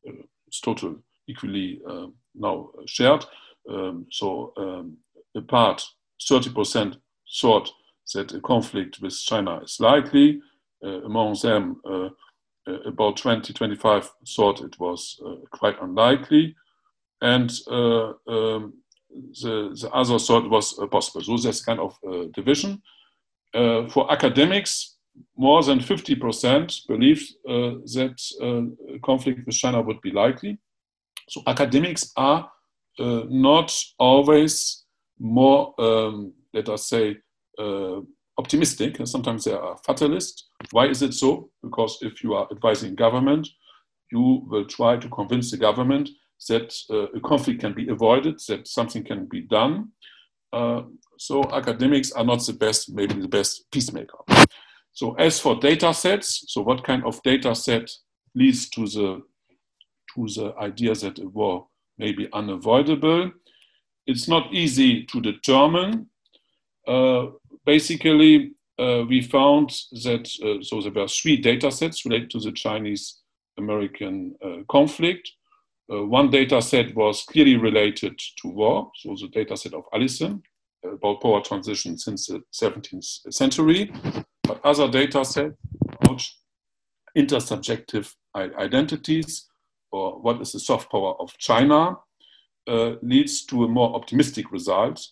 uh 0.09 0.23
it's 0.47 0.61
total 0.61 0.97
equally 1.29 1.81
uh, 1.89 2.07
now 2.35 2.71
shared. 2.87 3.25
Um, 3.69 4.07
so 4.11 4.53
um, 4.57 4.97
a 5.37 5.41
part 5.41 5.85
30% 6.29 6.97
thought 7.41 7.71
that 8.15 8.33
a 8.33 8.41
conflict 8.41 9.01
with 9.01 9.17
China 9.17 9.61
is 9.61 9.79
likely. 9.81 10.41
Uh, 10.85 11.03
among 11.03 11.37
them, 11.43 11.81
uh, 11.85 12.09
about 12.87 13.17
20, 13.17 13.53
25 13.53 14.11
thought 14.35 14.63
it 14.63 14.79
was 14.81 15.21
quite 15.51 15.77
unlikely, 15.83 16.55
and 17.21 17.51
um, 17.69 18.73
the, 19.43 19.77
the 19.81 19.91
other 19.93 20.19
thought 20.19 20.49
was 20.49 20.73
possible. 20.91 21.23
So 21.23 21.37
there's 21.37 21.63
kind 21.63 21.81
of 21.81 21.99
division. 22.33 22.81
for 23.53 24.11
academics, 24.11 24.97
more 25.37 25.63
than 25.63 25.81
50% 25.81 26.87
believed 26.87 27.27
that 27.45 29.01
conflict 29.03 29.47
with 29.47 29.55
China 29.55 29.81
would 29.81 30.01
be 30.01 30.11
likely. 30.11 30.59
So 31.29 31.43
academics 31.47 32.13
are 32.17 32.51
not 32.99 33.77
always 33.99 34.85
more, 35.19 35.75
um, 35.79 36.33
let 36.53 36.69
us 36.69 36.89
say, 36.89 37.19
uh, 37.59 38.01
optimistic 38.39 38.97
sometimes 39.05 39.45
they 39.45 39.53
are 39.53 39.77
fatalist. 39.87 40.45
Why 40.71 40.87
is 40.87 41.03
it 41.03 41.15
so? 41.15 41.51
Because 41.63 41.99
if 42.01 42.25
you 42.25 42.35
are 42.35 42.49
advising 42.51 42.95
government, 42.95 43.49
you 44.11 44.47
will 44.49 44.65
try 44.65 44.97
to 44.97 45.09
convince 45.09 45.51
the 45.51 45.59
government 45.59 46.09
that 46.49 46.75
uh, 46.91 47.09
a 47.19 47.21
conflict 47.21 47.61
can 47.61 47.75
be 47.75 47.89
avoided, 47.89 48.41
that 48.49 48.67
something 48.67 49.05
can 49.05 49.27
be 49.27 49.43
done. 49.43 49.91
Uh, 50.53 50.83
so 51.19 51.45
academics 51.53 52.13
are 52.13 52.25
not 52.25 52.45
the 52.47 52.55
best, 52.55 52.93
maybe 52.93 53.15
the 53.15 53.29
best 53.29 53.71
peacemaker. 53.71 54.19
So 55.01 55.15
as 55.15 55.41
for 55.41 55.55
data 55.59 55.95
sets, 55.95 56.45
so 56.49 56.61
what 56.61 56.85
kind 56.85 57.03
of 57.07 57.23
data 57.23 57.55
set 57.55 57.91
leads 58.35 58.69
to 58.69 58.83
the 58.87 59.23
to 60.15 60.27
the 60.37 60.55
idea 60.61 60.95
that 60.95 61.19
a 61.19 61.27
war 61.27 61.69
may 61.97 62.13
be 62.13 62.29
unavoidable? 62.35 63.33
It's 64.07 64.29
not 64.29 64.53
easy 64.53 65.05
to 65.07 65.23
determine. 65.23 66.11
Uh, 66.87 67.29
basically, 67.65 68.53
uh, 68.79 69.05
we 69.09 69.23
found 69.23 69.71
that 70.05 70.29
uh, 70.45 70.63
so 70.63 70.83
there 70.83 70.93
were 70.93 71.09
three 71.09 71.39
data 71.39 71.73
sets 71.73 72.05
related 72.05 72.29
to 72.33 72.41
the 72.41 72.53
Chinese 72.53 73.23
American 73.57 74.35
uh, 74.45 74.65
conflict. 74.69 75.33
Uh, 75.91 76.05
one 76.05 76.29
data 76.29 76.61
set 76.61 76.95
was 76.95 77.25
clearly 77.25 77.57
related 77.57 78.21
to 78.43 78.49
war, 78.49 78.91
so 78.97 79.17
the 79.19 79.29
data 79.29 79.57
set 79.57 79.73
of 79.73 79.85
Allison 79.95 80.43
about 80.85 81.23
power 81.23 81.41
transition 81.41 81.97
since 81.97 82.27
the 82.27 82.43
17th 82.53 83.33
century, 83.33 83.93
but 84.51 84.65
other 84.65 84.91
data 84.91 85.25
sets 85.25 85.55
about 86.03 86.23
intersubjective 87.17 88.13
identities 88.37 89.47
or 89.93 90.21
what 90.21 90.41
is 90.41 90.53
the 90.53 90.59
soft 90.59 90.91
power 90.91 91.15
of 91.21 91.37
China 91.39 91.97
uh, 92.69 92.95
leads 93.01 93.45
to 93.47 93.63
a 93.65 93.69
more 93.69 93.95
optimistic 93.95 94.51
result 94.51 95.07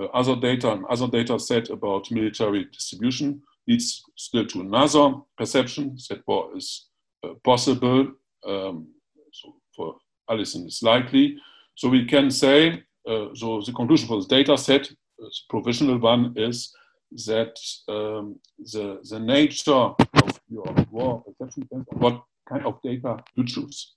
uh, 0.00 0.04
other 0.20 0.36
data 0.36 0.70
and 0.70 0.84
other 0.86 1.08
data 1.08 1.36
set 1.38 1.68
about 1.70 2.10
military 2.12 2.64
distribution 2.66 3.42
leads 3.66 4.04
still 4.16 4.46
to 4.46 4.60
another 4.60 5.14
perception 5.36 5.96
that 6.08 6.22
war 6.28 6.56
is 6.56 6.86
uh, 7.24 7.30
possible. 7.42 8.12
Um, 8.46 8.86
so 9.32 9.54
for 9.74 9.96
Allison 10.30 10.66
is 10.66 10.80
likely. 10.82 11.38
So 11.74 11.88
we 11.88 12.04
can 12.04 12.30
say, 12.30 12.84
uh, 13.08 13.34
so 13.34 13.62
the 13.66 13.72
conclusion 13.72 14.06
for 14.06 14.18
this 14.18 14.26
data 14.26 14.56
set, 14.56 14.82
uh, 14.82 14.94
the 15.18 15.30
provisional 15.48 15.98
one, 15.98 16.34
is 16.36 16.72
that 17.12 17.58
um, 17.88 18.38
the, 18.58 18.98
the 19.08 19.18
nature 19.18 19.72
of 19.72 20.40
your 20.48 20.74
war 20.90 21.22
perception 21.24 21.62
depends 21.62 21.86
on 21.92 21.98
what 22.00 22.22
kind 22.48 22.64
of 22.66 22.80
data 22.82 23.18
you 23.34 23.44
choose, 23.44 23.94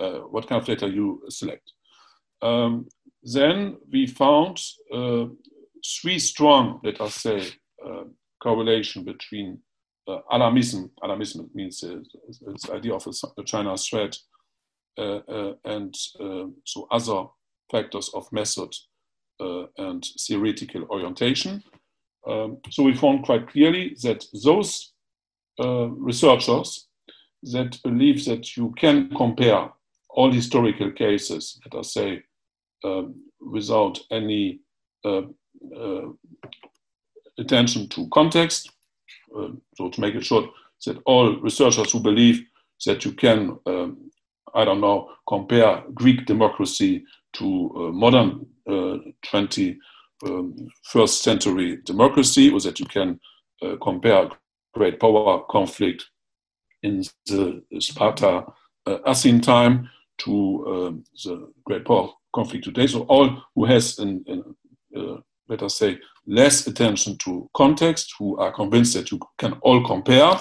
uh, 0.00 0.18
what 0.30 0.48
kind 0.48 0.60
of 0.60 0.66
data 0.66 0.88
you 0.88 1.22
select. 1.28 1.72
Um, 2.42 2.88
then 3.22 3.76
we 3.92 4.06
found 4.06 4.60
uh, 4.92 5.26
three 5.84 6.18
strong, 6.18 6.80
let 6.84 7.00
us 7.00 7.14
say, 7.16 7.48
uh, 7.84 8.04
correlation 8.42 9.04
between 9.04 9.58
uh, 10.06 10.20
alarmism. 10.32 10.90
Alarmism 11.02 11.48
means 11.54 11.82
uh, 11.82 11.98
the 12.40 12.72
idea 12.74 12.94
of 12.94 13.06
a, 13.06 13.42
China 13.44 13.76
threat 13.76 14.16
uh, 14.96 15.52
and 15.64 15.94
so 16.64 16.86
other 16.90 17.26
factors 17.70 18.10
of 18.14 18.30
method 18.32 18.72
and 19.40 20.04
theoretical 20.26 20.84
orientation. 20.90 21.62
Um, 22.26 22.58
so 22.70 22.82
we 22.82 22.94
found 22.94 23.24
quite 23.24 23.48
clearly 23.48 23.96
that 24.02 24.24
those 24.44 24.92
researchers 25.58 26.88
that 27.42 27.78
believe 27.82 28.24
that 28.24 28.56
you 28.56 28.72
can 28.76 29.10
compare 29.10 29.70
all 30.08 30.32
historical 30.32 30.90
cases, 30.92 31.60
let 31.64 31.80
us 31.80 31.92
say, 31.92 32.22
um, 32.84 33.14
without 33.40 33.98
any 34.10 34.60
uh, 35.04 35.22
uh, 35.76 36.08
attention 37.38 37.88
to 37.88 38.08
context. 38.08 38.70
Uh, 39.36 39.48
so 39.76 39.88
to 39.90 40.00
make 40.00 40.14
it 40.14 40.24
short, 40.24 40.50
that 40.86 40.98
all 41.06 41.36
researchers 41.40 41.92
who 41.92 42.00
believe 42.00 42.44
that 42.86 43.04
you 43.04 43.12
can, 43.12 43.58
um, 43.66 44.10
I 44.54 44.64
don't 44.64 44.80
know, 44.80 45.10
compare 45.28 45.82
Greek 45.94 46.26
democracy 46.26 47.04
to 47.34 47.92
modern 47.92 48.46
21st 48.66 49.76
um, 50.26 50.68
century 51.06 51.78
democracy, 51.84 52.50
was 52.50 52.64
that 52.64 52.80
you 52.80 52.86
can 52.86 53.18
compare 53.82 54.30
great 54.74 55.00
power 55.00 55.42
conflict 55.50 56.06
in 56.82 57.02
the 57.26 57.62
Sparta 57.80 58.44
uh, 58.86 58.98
Athene 59.04 59.40
time 59.40 59.90
to 60.18 60.64
um, 60.66 61.04
the 61.24 61.52
great 61.64 61.84
power 61.84 62.08
conflict 62.34 62.64
today. 62.64 62.86
So 62.86 63.02
all 63.02 63.42
who 63.54 63.64
has, 63.64 63.98
an, 63.98 64.24
an, 64.26 64.56
uh, 64.96 65.20
let 65.48 65.62
us 65.62 65.76
say, 65.76 65.98
less 66.26 66.66
attention 66.66 67.16
to 67.18 67.48
context, 67.54 68.14
who 68.18 68.36
are 68.38 68.52
convinced 68.52 68.94
that 68.94 69.10
you 69.10 69.20
can 69.38 69.52
all 69.62 69.84
compare, 69.86 70.40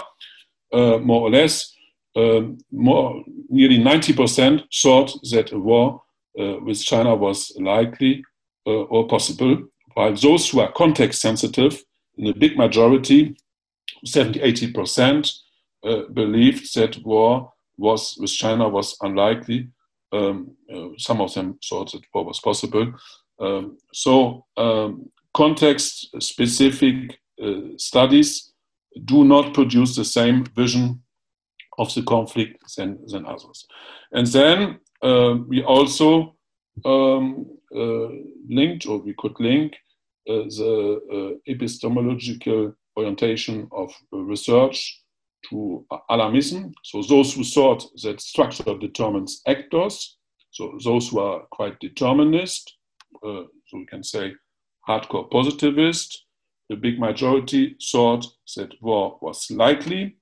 uh, 0.73 0.97
more 0.97 1.21
or 1.21 1.29
less, 1.29 1.73
um, 2.15 2.57
more 2.71 3.23
nearly 3.49 3.77
90% 3.77 4.63
thought 4.81 5.13
that 5.31 5.51
a 5.51 5.59
war 5.59 6.01
uh, 6.39 6.55
with 6.61 6.83
China 6.83 7.15
was 7.15 7.55
likely 7.57 8.23
uh, 8.23 8.26
or 8.71 9.07
possible, 9.07 9.63
while 9.93 10.13
those 10.13 10.49
who 10.49 10.59
are 10.59 10.71
context 10.71 11.21
sensitive, 11.21 11.83
in 12.17 12.27
a 12.27 12.33
big 12.33 12.57
majority, 12.57 13.37
70, 14.05 14.39
80%, 14.39 15.33
uh, 15.83 16.01
believed 16.13 16.73
that 16.75 16.97
war 17.05 17.53
was 17.77 18.17
with 18.19 18.31
China 18.31 18.67
was 18.67 18.97
unlikely 19.01 19.69
um, 20.11 20.55
uh, 20.73 20.89
some 20.97 21.21
of 21.21 21.33
them 21.33 21.59
thought 21.67 21.91
that 21.91 22.03
war 22.13 22.25
was 22.25 22.39
possible. 22.39 22.93
Um, 23.39 23.77
so, 23.93 24.45
um, 24.55 25.09
context 25.33 26.09
specific 26.21 27.19
uh, 27.41 27.77
studies 27.77 28.53
do 29.05 29.23
not 29.23 29.53
produce 29.53 29.95
the 29.95 30.05
same 30.05 30.45
vision 30.55 31.03
of 31.77 31.93
the 31.93 32.01
conflict 32.03 32.63
than, 32.75 32.97
than 33.07 33.25
others. 33.25 33.67
And 34.11 34.25
then 34.27 34.79
uh, 35.03 35.35
we 35.47 35.63
also 35.63 36.35
um, 36.83 37.45
uh, 37.45 37.56
linked, 37.71 38.85
or 38.85 38.99
we 38.99 39.13
could 39.17 39.39
link, 39.39 39.73
uh, 40.29 40.43
the 40.43 40.99
uh, 41.13 41.51
epistemological 41.51 42.73
orientation 42.97 43.67
of 43.71 43.93
research 44.11 45.03
to 45.49 45.85
alarmism. 46.09 46.73
So 46.83 47.01
those 47.01 47.33
who 47.33 47.43
thought 47.43 47.85
that 48.03 48.19
structure 48.19 48.77
determines 48.77 49.41
actors, 49.47 50.17
so 50.51 50.77
those 50.83 51.09
who 51.09 51.19
are 51.19 51.43
quite 51.51 51.79
determinist, 51.79 52.77
uh, 53.23 53.43
so 53.67 53.77
we 53.77 53.85
can 53.85 54.03
say 54.03 54.33
hardcore 54.87 55.31
positivist, 55.31 56.25
the 56.69 56.75
big 56.75 56.99
majority 56.99 57.77
thought 57.91 58.25
that 58.57 58.73
war 58.81 59.17
was 59.21 59.49
likely, 59.49 60.17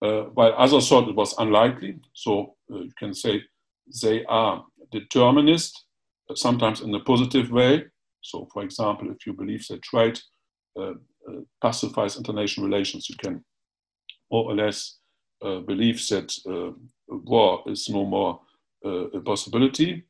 uh, 0.00 0.22
while 0.34 0.54
others 0.56 0.88
thought 0.88 1.08
it 1.08 1.14
was 1.16 1.34
unlikely. 1.38 1.98
So 2.14 2.56
uh, 2.72 2.78
you 2.78 2.92
can 2.98 3.12
say 3.12 3.42
they 4.02 4.24
are 4.24 4.64
determinist, 4.92 5.72
uh, 5.74 5.85
sometimes 6.34 6.80
in 6.80 6.94
a 6.94 7.00
positive 7.00 7.50
way. 7.50 7.84
So, 8.20 8.48
for 8.52 8.62
example, 8.62 9.10
if 9.10 9.26
you 9.26 9.32
believe 9.32 9.66
that 9.68 9.82
trade 9.82 10.18
uh, 10.78 10.90
uh, 11.28 11.40
pacifies 11.60 12.16
international 12.16 12.66
relations, 12.66 13.08
you 13.08 13.16
can 13.16 13.44
more 14.30 14.50
or 14.50 14.54
less 14.54 14.98
uh, 15.42 15.60
believe 15.60 16.06
that 16.08 16.34
war 17.08 17.62
is 17.66 17.88
no 17.88 18.04
more 18.04 18.40
a 18.84 19.20
possibility. 19.20 20.04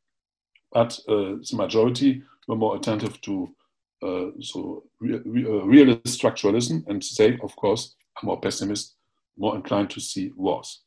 But 0.73 0.99
the 1.07 1.41
majority 1.55 2.23
were 2.47 2.57
more 2.57 2.77
attentive 2.77 3.21
to 3.23 3.55
uh, 4.03 4.27
so 4.41 4.85
re 5.01 5.21
re 5.25 5.45
uh, 5.45 5.65
realist 5.65 6.21
structuralism, 6.21 6.87
and 6.87 7.03
they, 7.17 7.39
of 7.43 7.57
course, 7.57 7.95
are 8.17 8.27
more 8.27 8.41
pessimist, 8.41 8.95
more 9.39 9.57
inclined 9.57 9.91
to 9.91 10.01
see 10.01 10.33
wars. 10.37 10.83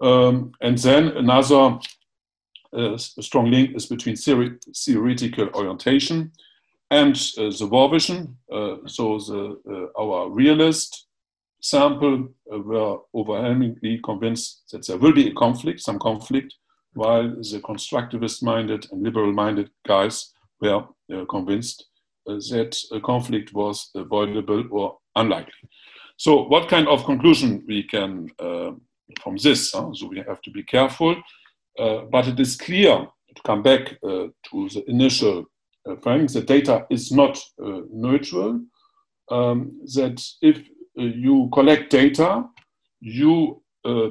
Um, 0.00 0.52
and 0.60 0.78
then 0.78 1.08
another 1.08 1.78
uh, 2.76 2.96
strong 2.96 3.50
link 3.50 3.76
is 3.76 3.86
between 3.86 4.16
theory, 4.16 4.58
theoretical 4.74 5.48
orientation 5.54 6.32
and 6.90 7.16
uh, 7.38 7.50
the 7.58 7.66
war 7.66 7.88
vision. 7.90 8.36
Uh, 8.52 8.76
so 8.86 9.18
the, 9.18 9.90
uh, 9.96 10.02
our 10.02 10.30
realist 10.30 11.06
sample 11.60 12.28
were 12.46 12.98
overwhelmingly 13.14 14.00
convinced 14.04 14.64
that 14.72 14.86
there 14.86 14.98
will 14.98 15.12
be 15.12 15.28
a 15.28 15.34
conflict, 15.34 15.80
some 15.80 15.98
conflict, 15.98 16.54
while 16.94 17.28
the 17.28 17.60
constructivist-minded 17.60 18.86
and 18.90 19.02
liberal-minded 19.02 19.70
guys 19.86 20.32
were 20.60 20.84
convinced 21.30 21.86
that 22.26 22.76
a 22.92 23.00
conflict 23.00 23.52
was 23.54 23.90
avoidable 23.94 24.64
or 24.70 24.98
unlikely. 25.16 25.68
So, 26.16 26.44
what 26.44 26.68
kind 26.68 26.86
of 26.88 27.04
conclusion 27.04 27.64
we 27.66 27.82
can 27.82 28.28
uh, 28.38 28.72
from 29.22 29.36
this? 29.36 29.72
Huh? 29.72 29.92
So, 29.94 30.06
we 30.06 30.18
have 30.18 30.40
to 30.42 30.50
be 30.50 30.62
careful, 30.62 31.12
uh, 31.12 31.20
but 31.76 32.28
it 32.28 32.38
is 32.38 32.56
clear 32.56 33.06
to 33.34 33.42
come 33.42 33.62
back 33.62 33.94
uh, 34.02 34.26
to 34.50 34.68
the 34.68 34.84
initial 34.88 35.46
uh, 35.88 35.96
findings 35.96 36.34
that 36.34 36.46
data 36.46 36.86
is 36.90 37.10
not 37.10 37.38
uh, 37.62 37.80
neutral. 37.90 38.60
Um, 39.30 39.80
that 39.94 40.22
if 40.40 40.58
uh, 40.98 41.02
you 41.02 41.48
collect 41.52 41.90
data, 41.90 42.44
you 43.00 43.60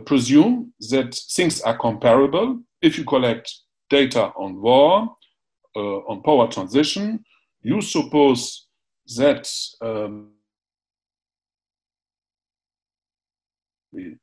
presume 0.05 0.73
that 0.89 1.15
things 1.33 1.61
are 1.61 1.77
comparable. 1.77 2.59
If 2.81 2.97
you 2.97 3.05
collect 3.05 3.49
data 3.89 4.33
on 4.35 4.61
war, 4.61 5.15
on 5.75 6.21
power 6.23 6.49
transition, 6.49 7.23
you 7.61 7.79
suppose 7.79 8.67
that 9.15 9.49
um, 9.81 10.31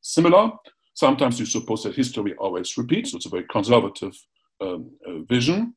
similar. 0.03 0.53
Sometimes 0.99 1.39
you 1.39 1.47
suppose 1.47 1.85
that 1.85 1.95
history 1.95 2.35
always 2.39 2.77
repeats. 2.77 3.15
It's 3.15 3.27
a 3.27 3.29
very 3.29 3.45
conservative 3.45 4.17
um, 4.61 4.91
uh, 5.07 5.21
vision. 5.29 5.77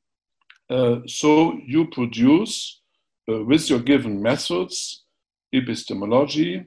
Uh, 0.68 1.02
so 1.06 1.60
you 1.64 1.86
produce 1.86 2.82
uh, 3.30 3.44
with 3.44 3.70
your 3.70 3.82
given 3.82 4.20
methods, 4.20 5.04
epistemology, 5.54 6.66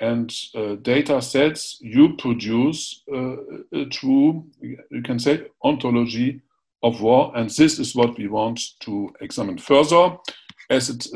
and 0.00 0.34
uh, 0.56 0.74
data 0.82 1.22
sets, 1.22 1.78
you 1.80 2.16
produce 2.16 3.04
uh, 3.14 3.36
a 3.72 3.84
true, 3.84 4.44
you 4.90 5.02
can 5.04 5.20
say, 5.20 5.46
ontology 5.62 6.40
of 6.82 7.00
war. 7.00 7.30
And 7.36 7.48
this 7.48 7.78
is 7.78 7.94
what 7.94 8.18
we 8.18 8.26
want 8.26 8.60
to 8.80 9.14
examine 9.20 9.58
further, 9.58 10.16
as 10.70 10.90
it 10.90 11.06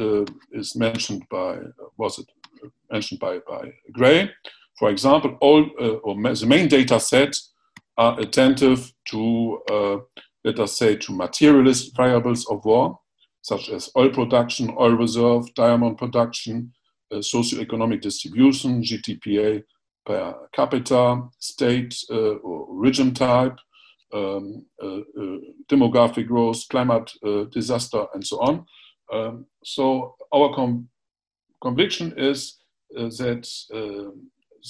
is 0.53 0.77
mentioned 0.77 1.25
by, 1.29 1.59
was 1.97 2.21
it 2.21 2.29
mentioned 2.93 3.19
by, 3.19 3.41
by 3.41 3.73
Grey. 3.91 4.31
For 4.81 4.89
example, 4.89 5.37
all 5.43 5.63
uh, 5.79 5.97
or 6.05 6.15
the 6.15 6.47
main 6.47 6.67
data 6.67 6.99
set 6.99 7.37
are 7.99 8.19
attentive 8.19 8.91
to, 9.11 9.61
uh, 9.71 9.97
let 10.43 10.59
us 10.59 10.79
say, 10.79 10.97
to 10.97 11.13
materialist 11.13 11.95
variables 11.95 12.47
of 12.49 12.65
war, 12.65 12.99
such 13.43 13.69
as 13.69 13.91
oil 13.95 14.09
production, 14.09 14.75
oil 14.79 14.93
reserve, 14.93 15.53
diamond 15.53 15.99
production, 15.99 16.73
uh, 17.13 17.17
socioeconomic 17.17 18.01
distribution, 18.01 18.83
GDPA 18.83 19.63
per 20.07 20.35
capita, 20.55 21.29
state 21.39 21.95
or 22.11 22.65
region 22.71 23.13
type, 23.13 23.59
um, 24.15 24.65
uh, 24.83 25.01
uh, 25.01 25.39
demographic 25.69 26.27
growth, 26.27 26.67
climate 26.71 27.13
uh, 27.23 27.45
disaster, 27.53 28.07
and 28.15 28.27
so 28.27 28.41
on. 28.41 28.65
Um, 29.13 29.45
so 29.63 30.17
our 30.33 30.55
com 30.55 30.89
conviction 31.61 32.15
is 32.17 32.57
that 32.97 33.47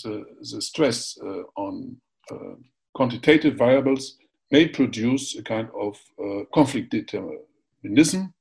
the, 0.03 0.25
the 0.41 0.61
stress 0.61 1.19
on 1.57 1.97
quantitative 2.95 3.57
variables 3.57 4.17
may 4.51 4.69
produce 4.69 5.37
a 5.37 5.43
kind 5.43 5.69
of 5.79 5.97
uh, 6.19 6.45
conflict 6.53 6.91
determinism 6.91 8.35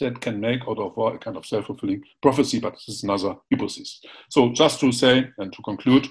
that 0.00 0.20
can 0.20 0.40
make 0.40 0.62
out 0.68 0.78
of 0.78 0.96
war 0.96 1.14
a 1.14 1.18
kind 1.18 1.36
of 1.36 1.46
self-fulfilling 1.46 2.02
prophecy, 2.22 2.58
but 2.58 2.72
this 2.72 2.88
is 2.88 3.02
another 3.04 3.36
hypothesis. 3.50 4.00
So 4.30 4.52
just 4.52 4.80
to 4.80 4.90
say 4.90 5.30
and 5.38 5.52
to 5.52 5.62
conclude 5.62 6.08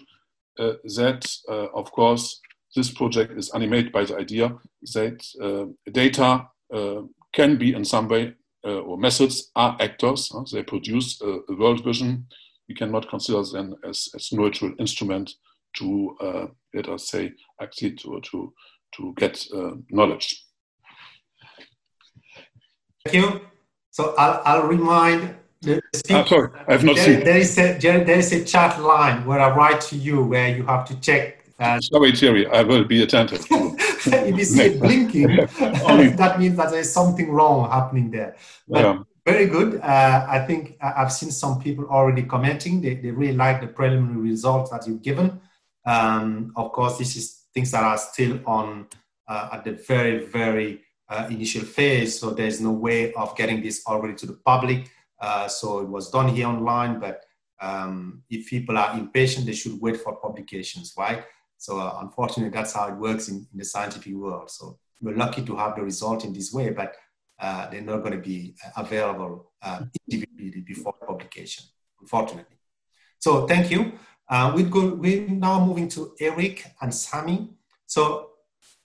uh, 0.60 0.74
that, 0.96 1.26
uh, 1.50 1.68
of 1.74 1.92
course, 1.92 2.40
this 2.76 2.92
project 2.92 3.38
is 3.38 3.50
animated 3.52 3.92
by 3.92 4.06
the 4.06 4.18
idea 4.18 4.56
that 4.94 5.26
uh, 5.42 5.66
data 5.92 6.48
uh, 6.74 7.02
can 7.34 7.58
be 7.58 7.74
in 7.74 7.84
some 7.84 8.08
way, 8.08 8.34
uh, 8.66 8.80
or 8.80 8.98
methods 8.98 9.52
are 9.56 9.76
actors. 9.80 10.32
they 10.54 10.64
produce 10.64 11.20
a, 11.22 11.40
world 11.56 11.84
vision. 11.84 12.28
We 12.72 12.76
cannot 12.76 13.10
consider 13.10 13.44
them 13.44 13.76
as, 13.86 14.08
as 14.16 14.32
neutral 14.32 14.72
instrument 14.80 15.30
to, 15.78 16.16
uh, 16.22 16.46
let 16.74 16.88
us 16.88 17.10
say, 17.10 17.34
accede 17.62 18.02
or 18.06 18.22
to, 18.22 18.54
to 18.96 19.14
get 19.18 19.46
uh, 19.54 19.72
knowledge. 19.90 20.42
Thank 23.04 23.16
you. 23.18 23.42
So 23.90 24.16
I'll, 24.18 24.42
I'll 24.46 24.68
remind 24.68 25.36
the 25.62 25.82
speaker. 25.94 26.20
Ah, 26.20 26.24
sorry, 26.24 26.50
I 26.66 26.72
have 26.72 26.84
not 26.86 26.96
there, 26.96 27.06
seen. 27.06 27.24
There 27.26 27.38
is, 27.38 27.58
a, 27.58 27.78
there 27.78 28.18
is 28.18 28.32
a 28.32 28.46
chat 28.46 28.82
line 28.82 29.26
where 29.26 29.42
I 29.42 29.54
write 29.54 29.82
to 29.90 29.98
you 29.98 30.24
where 30.24 30.56
you 30.56 30.64
have 30.66 30.86
to 30.88 30.96
check 31.02 31.40
uh, 31.60 31.80
Sorry, 31.80 32.12
Thierry, 32.14 32.48
I 32.48 32.64
will 32.64 32.86
be 32.86 33.04
attentive. 33.04 33.46
if 33.52 34.38
you 34.38 34.46
see 34.46 34.62
it 34.62 34.80
blinking, 34.80 35.28
that 36.16 36.38
means 36.40 36.58
that 36.58 36.72
there's 36.72 36.92
something 36.92 37.30
wrong 37.32 37.70
happening 37.70 38.10
there. 38.10 38.36
But 38.68 38.80
yeah. 38.80 39.00
Very 39.26 39.46
good. 39.46 39.80
Uh, 39.82 40.26
I 40.28 40.40
think 40.40 40.78
I've 40.82 41.12
seen 41.12 41.32
some 41.32 41.60
people 41.60 41.86
already 41.90 42.24
commenting. 42.24 42.82
They, 42.82 42.96
they 42.96 43.12
really 43.12 43.36
like 43.36 43.62
the 43.62 43.68
preliminary 43.68 44.30
results 44.30 44.72
that 44.72 44.88
you've 44.88 45.02
given. 45.02 45.40
Um, 45.86 46.54
of 46.56 46.72
course, 46.72 46.98
this 46.98 47.16
is 47.16 47.46
things 47.54 47.72
that 47.72 47.84
are 47.84 47.98
still 47.98 48.40
on 48.46 48.88
uh, 49.28 49.50
at 49.54 49.64
the 49.64 49.74
very, 49.74 50.26
very 50.26 50.82
uh, 51.10 51.28
initial 51.30 51.64
phase. 51.64 52.20
So 52.20 52.32
there's 52.32 52.62
no 52.62 52.72
way 52.72 53.14
of 53.14 53.36
getting 53.36 53.62
this 53.62 53.84
already 53.86 54.16
to 54.16 54.26
the 54.26 54.40
public. 54.46 54.90
Uh, 55.20 55.48
so 55.48 55.80
it 55.80 55.88
was 55.88 56.10
done 56.10 56.30
here 56.30 56.48
online, 56.48 57.00
but 57.00 57.24
um, 57.62 58.24
if 58.30 58.50
people 58.50 58.78
are 58.78 58.98
impatient, 58.98 59.46
they 59.46 59.54
should 59.54 59.80
wait 59.80 59.98
for 59.98 60.16
publications, 60.16 60.94
right? 60.98 61.24
So 61.58 61.80
uh, 61.80 62.00
unfortunately, 62.02 62.50
that's 62.50 62.74
how 62.74 62.88
it 62.88 62.96
works 62.96 63.30
in, 63.30 63.46
in, 63.52 63.60
the 63.60 63.66
scientific 63.66 64.16
world. 64.16 64.50
So 64.50 64.80
we're 65.00 65.16
lucky 65.16 65.44
to 65.44 65.56
have 65.58 65.76
the 65.76 65.84
result 65.84 66.26
in 66.26 66.34
this 66.34 66.52
way, 66.52 66.72
but 66.72 66.96
uh, 67.42 67.68
they're 67.70 67.82
not 67.82 67.98
going 67.98 68.14
to 68.14 68.20
be 68.20 68.56
uh, 68.64 68.82
available 68.82 69.52
uh, 69.64 69.82
individually 70.08 70.62
before 70.62 70.94
publication, 71.08 71.66
unfortunately. 72.00 72.58
So 73.20 73.48
thank 73.48 73.72
you. 73.72 73.94
Uh, 74.30 74.54
we 74.56 74.64
go, 74.64 74.94
we're 74.94 75.28
now 75.28 75.66
moving 75.66 75.90
to 75.90 76.14
Eric 76.20 76.66
and 76.82 76.94
Sami. 76.94 77.50
So 77.88 78.30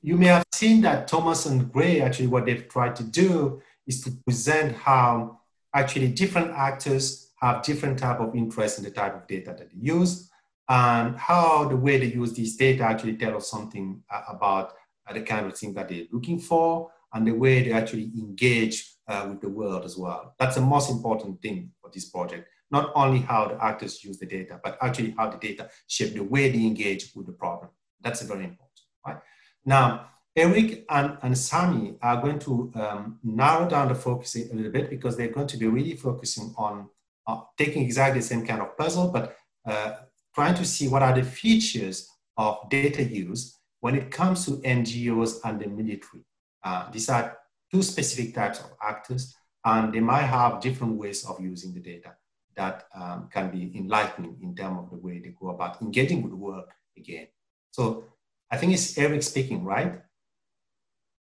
you 0.01 0.17
may 0.17 0.27
have 0.27 0.45
seen 0.53 0.81
that 0.83 1.07
Thomas 1.07 1.47
and 1.47 1.71
Grey, 1.71 2.01
actually 2.01 2.29
what 2.29 2.47
they've 2.47 2.67
tried 2.69 2.97
to 2.97 3.05
do 3.05 3.61
is 3.87 4.03
to 4.03 4.11
present 4.25 4.75
how 4.75 5.41
actually 5.75 6.09
different 6.09 6.51
actors 6.53 7.33
have 7.41 7.63
different 7.63 7.99
type 7.99 8.21
of 8.21 8.35
interest 8.35 8.79
in 8.79 8.85
the 8.85 8.91
type 8.91 9.15
of 9.15 9.27
data 9.27 9.55
that 9.57 9.71
they 9.71 9.79
use 9.79 10.31
and 10.69 11.17
how 11.17 11.69
the 11.69 11.77
way 11.77 11.99
they 11.99 12.07
use 12.07 12.33
these 12.33 12.57
data 12.57 12.83
actually 12.83 13.17
tell 13.17 13.37
us 13.37 13.51
something 13.51 14.03
uh, 14.11 14.23
about 14.29 14.73
the 15.13 15.21
kind 15.21 15.47
of 15.47 15.57
thing 15.57 15.73
that 15.75 15.89
they're 15.89 16.07
looking 16.11 16.39
for 16.39 16.91
and 17.13 17.27
the 17.27 17.33
way 17.33 17.63
they 17.63 17.73
actually 17.73 18.11
engage 18.19 18.97
uh, 19.09 19.27
with 19.29 19.41
the 19.41 19.49
world 19.49 19.85
as 19.85 19.97
well. 19.97 20.35
That's 20.39 20.57
the 20.57 20.61
most 20.61 20.91
important 20.91 21.41
thing 21.41 21.71
for 21.81 21.91
this 21.93 22.07
project. 22.07 22.49
Not 22.71 22.93
only 22.95 23.21
how 23.21 23.49
the 23.49 23.65
actors 23.65 24.03
use 24.03 24.19
the 24.19 24.27
data, 24.27 24.61
but 24.63 24.77
actually 24.83 25.15
how 25.17 25.31
the 25.31 25.39
data 25.39 25.71
shape 25.87 26.15
the 26.15 26.25
way 26.25 26.51
they 26.51 26.67
engage 26.67 27.13
with 27.15 27.27
the 27.27 27.33
problem. 27.33 27.71
That's 28.01 28.23
very 28.23 28.45
important, 28.45 28.81
right? 29.07 29.19
Now, 29.65 30.09
Eric 30.35 30.85
and, 30.91 31.17
and 31.23 31.39
Sami 31.39 31.97
are 32.03 32.21
going 32.21 32.39
to 32.41 32.71
um, 32.75 33.19
narrow 33.23 33.69
down 33.69 33.89
the 33.89 33.95
focus 33.95 34.37
a 34.37 34.55
little 34.55 34.73
bit 34.73 34.91
because 34.91 35.17
they're 35.17 35.29
going 35.29 35.47
to 35.47 35.57
be 35.57 35.67
really 35.67 35.97
focusing 35.97 36.53
on 36.59 36.89
uh, 37.27 37.41
taking 37.57 37.83
exactly 37.83 38.21
the 38.21 38.27
same 38.27 38.47
kind 38.47 38.61
of 38.61 38.77
puzzle, 38.77 39.09
but 39.09 39.37
uh, 39.67 39.97
trying 40.35 40.55
to 40.55 40.65
see 40.65 40.89
what 40.89 41.03
are 41.03 41.15
the 41.15 41.23
features 41.23 42.09
of 42.37 42.59
data 42.69 43.03
use 43.03 43.59
when 43.81 43.95
it 43.95 44.11
comes 44.11 44.45
to 44.45 44.53
NGOs 44.59 45.39
and 45.45 45.61
the 45.61 45.69
military. 45.69 46.23
Uh, 46.63 46.91
these 46.91 47.09
are 47.09 47.39
two 47.73 47.83
specific 47.83 48.35
types 48.35 48.61
of 48.61 48.71
actors, 48.83 49.35
and 49.65 49.93
they 49.93 50.01
might 50.01 50.23
have 50.23 50.61
different 50.61 50.95
ways 50.95 51.25
of 51.25 51.41
using 51.41 51.75
the 51.75 51.81
data 51.81 52.15
that 52.57 52.85
um, 52.95 53.29
can 53.33 53.51
be 53.51 53.73
enlightening 53.77 54.39
in 54.43 54.55
terms 54.55 54.79
of 54.79 54.91
the 54.91 54.97
way 54.97 55.19
they 55.19 55.35
go 55.39 55.51
about 55.51 55.81
engaging 55.83 56.23
with 56.23 56.33
work 56.33 56.71
again. 56.97 57.27
So 57.71 58.05
I 58.51 58.57
think 58.57 58.73
it's 58.73 58.97
Eric 58.97 59.23
speaking, 59.23 59.63
right? 59.65 60.01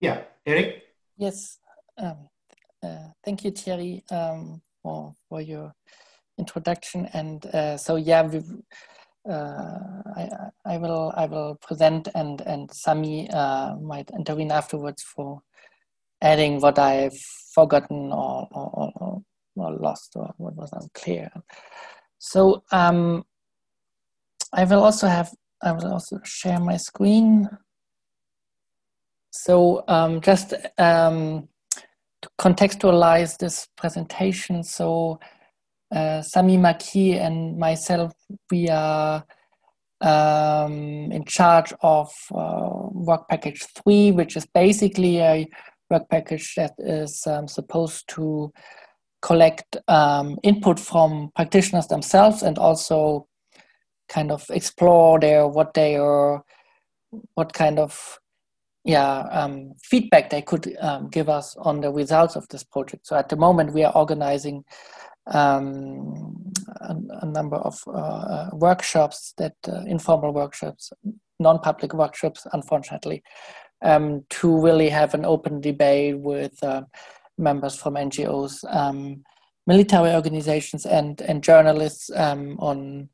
Yeah, 0.00 0.22
Eric? 0.46 0.82
Yes. 1.16 1.58
Um, 1.98 2.28
uh, 2.82 3.08
thank 3.24 3.44
you, 3.44 3.50
Thierry, 3.50 4.04
um, 4.10 4.60
for, 4.82 5.14
for 5.28 5.40
your 5.40 5.74
introduction. 6.38 7.08
And 7.12 7.44
uh, 7.46 7.76
so, 7.76 7.96
yeah, 7.96 8.22
we 8.22 8.42
I, 9.26 10.28
I 10.66 10.76
will 10.78 11.12
I 11.16 11.26
will 11.26 11.56
present 11.56 12.08
and 12.14 12.40
and 12.42 12.70
Sami 12.70 13.30
uh, 13.30 13.76
might 13.76 14.10
intervene 14.10 14.50
afterwards 14.50 15.02
for 15.02 15.40
adding 16.20 16.60
what 16.60 16.78
I've 16.78 17.18
forgotten 17.54 18.12
or 18.12 18.48
or, 18.50 18.92
or, 18.96 19.22
or 19.56 19.72
lost 19.80 20.12
or 20.16 20.34
what 20.36 20.54
was 20.56 20.72
unclear. 20.72 21.30
So 22.18 22.64
um, 22.70 23.24
I 24.52 24.64
will 24.64 24.82
also 24.82 25.06
have 25.06 25.32
I 25.62 25.72
will 25.72 25.92
also 25.92 26.20
share 26.24 26.60
my 26.60 26.76
screen. 26.76 27.48
So 29.30 29.84
um, 29.88 30.20
just 30.20 30.54
um, 30.78 31.48
to 32.22 32.28
contextualize 32.38 33.36
this 33.38 33.68
presentation, 33.76 34.62
so 34.62 35.18
uh, 35.90 36.22
Sami 36.22 36.56
Makki 36.56 37.14
and 37.14 37.58
myself, 37.58 38.12
we 38.50 38.68
are 38.68 39.24
um, 40.00 41.10
in 41.12 41.24
charge 41.24 41.72
of 41.82 42.12
uh, 42.34 42.68
work 42.92 43.28
package 43.28 43.64
three, 43.76 44.10
which 44.10 44.36
is 44.36 44.46
basically 44.46 45.18
a 45.18 45.46
work 45.90 46.08
package 46.10 46.54
that 46.56 46.72
is 46.78 47.26
um, 47.26 47.48
supposed 47.48 48.04
to 48.08 48.52
collect 49.22 49.76
um, 49.88 50.38
input 50.42 50.78
from 50.78 51.30
practitioners 51.34 51.86
themselves 51.86 52.42
and 52.42 52.58
also 52.58 53.26
kind 54.08 54.30
of 54.30 54.44
explore 54.50 55.18
their 55.18 55.48
what 55.48 55.72
they 55.74 55.96
are, 55.96 56.44
what 57.34 57.52
kind 57.52 57.78
of 57.78 58.18
yeah 58.84 59.20
um, 59.30 59.72
feedback 59.82 60.28
they 60.28 60.42
could 60.42 60.76
um, 60.80 61.08
give 61.08 61.30
us 61.30 61.56
on 61.56 61.80
the 61.80 61.90
results 61.90 62.36
of 62.36 62.46
this 62.48 62.62
project. 62.62 63.06
So 63.06 63.16
at 63.16 63.30
the 63.30 63.36
moment 63.36 63.72
we 63.72 63.84
are 63.84 63.96
organizing 63.96 64.64
um, 65.26 66.52
a, 66.80 66.96
a, 67.22 67.26
number 67.26 67.56
of 67.56 67.80
uh, 67.86 67.90
uh, 67.90 68.50
workshops 68.52 69.32
that 69.38 69.54
uh, 69.66 69.82
informal 69.86 70.32
workshops, 70.32 70.92
non-public 71.38 71.94
workshops, 71.94 72.46
unfortunately, 72.52 73.22
um, 73.82 74.24
to 74.30 74.60
really 74.60 74.88
have 74.88 75.14
an 75.14 75.24
open 75.24 75.60
debate 75.60 76.18
with 76.18 76.62
uh, 76.62 76.82
members 77.38 77.76
from 77.76 77.94
NGOs, 77.94 78.64
um, 78.74 79.24
military 79.66 80.12
organizations, 80.14 80.84
and 80.84 81.20
and 81.22 81.42
journalists 81.42 82.10
um, 82.14 82.56
on 82.58 83.08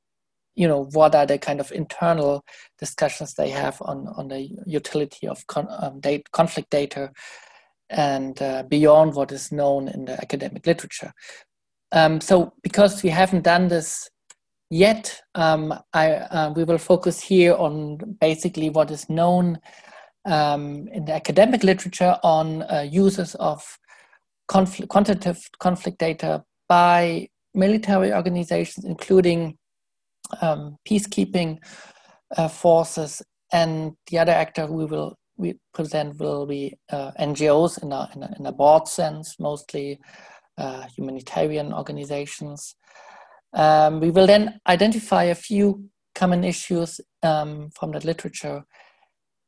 you 0.56 0.66
know 0.66 0.84
what 0.92 1.14
are 1.14 1.26
the 1.26 1.38
kind 1.38 1.60
of 1.60 1.70
internal 1.70 2.44
discussions 2.78 3.34
they 3.34 3.50
have 3.50 3.80
on 3.82 4.08
on 4.16 4.28
the 4.28 4.48
utility 4.66 5.28
of 5.28 5.46
con- 5.46 5.68
um, 5.80 6.00
date, 6.00 6.30
conflict 6.32 6.70
data 6.70 7.10
and 7.88 8.40
uh, 8.40 8.62
beyond 8.64 9.14
what 9.14 9.32
is 9.32 9.50
known 9.50 9.88
in 9.88 10.04
the 10.04 10.12
academic 10.20 10.64
literature 10.66 11.12
um, 11.92 12.20
so 12.20 12.52
because 12.62 13.02
we 13.02 13.10
haven't 13.10 13.42
done 13.42 13.68
this 13.68 14.08
yet, 14.70 15.20
um, 15.34 15.74
I, 15.92 16.12
uh, 16.12 16.52
we 16.54 16.64
will 16.64 16.78
focus 16.78 17.20
here 17.20 17.54
on 17.54 17.98
basically 18.20 18.70
what 18.70 18.90
is 18.90 19.10
known 19.10 19.58
um, 20.24 20.88
in 20.92 21.04
the 21.06 21.14
academic 21.14 21.64
literature 21.64 22.16
on 22.22 22.62
uh, 22.62 22.86
uses 22.90 23.34
of 23.36 23.78
quantitative 24.48 25.40
conflict 25.58 25.98
data 25.98 26.44
by 26.68 27.28
military 27.54 28.12
organizations, 28.12 28.84
including 28.84 29.56
um, 30.40 30.76
peacekeeping 30.88 31.58
uh, 32.36 32.48
forces, 32.48 33.22
and 33.52 33.92
the 34.08 34.18
other 34.18 34.32
actor 34.32 34.66
we 34.66 34.84
will 34.84 35.16
we 35.36 35.54
present 35.72 36.18
will 36.18 36.46
be 36.46 36.74
uh, 36.92 37.10
NGOs 37.18 37.82
in 37.82 37.92
a, 37.92 38.10
in 38.14 38.22
a, 38.22 38.34
in 38.38 38.46
a 38.46 38.52
broad 38.52 38.86
sense, 38.86 39.36
mostly 39.40 39.98
uh, 40.58 40.86
humanitarian 40.96 41.72
organizations. 41.72 42.74
Um, 43.52 44.00
we 44.00 44.10
will 44.10 44.26
then 44.26 44.60
identify 44.66 45.24
a 45.24 45.34
few 45.34 45.88
common 46.14 46.44
issues 46.44 47.00
um, 47.22 47.70
from 47.70 47.92
the 47.92 48.00
literature, 48.00 48.64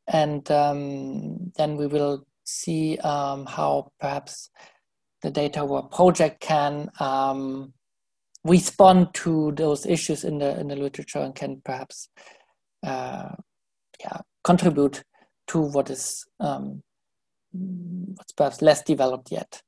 and 0.08 0.50
um, 0.50 1.52
then 1.56 1.76
we 1.76 1.86
will 1.86 2.26
see 2.44 2.98
um, 2.98 3.46
how 3.46 3.92
perhaps 4.00 4.50
the 5.22 5.30
DataWar 5.30 5.90
project 5.90 6.40
can 6.40 6.90
um, 6.98 7.72
respond 8.44 9.14
to 9.14 9.52
those 9.52 9.86
issues 9.86 10.24
in 10.24 10.38
the 10.38 10.58
in 10.58 10.68
the 10.68 10.76
literature 10.76 11.20
and 11.20 11.34
can 11.34 11.60
perhaps 11.64 12.08
uh, 12.84 13.30
yeah, 14.00 14.18
contribute 14.42 15.04
to 15.46 15.60
what 15.60 15.90
is 15.90 16.24
um, 16.40 16.82
what's 17.52 18.32
perhaps 18.32 18.62
less 18.62 18.82
developed 18.82 19.30
yet 19.30 19.62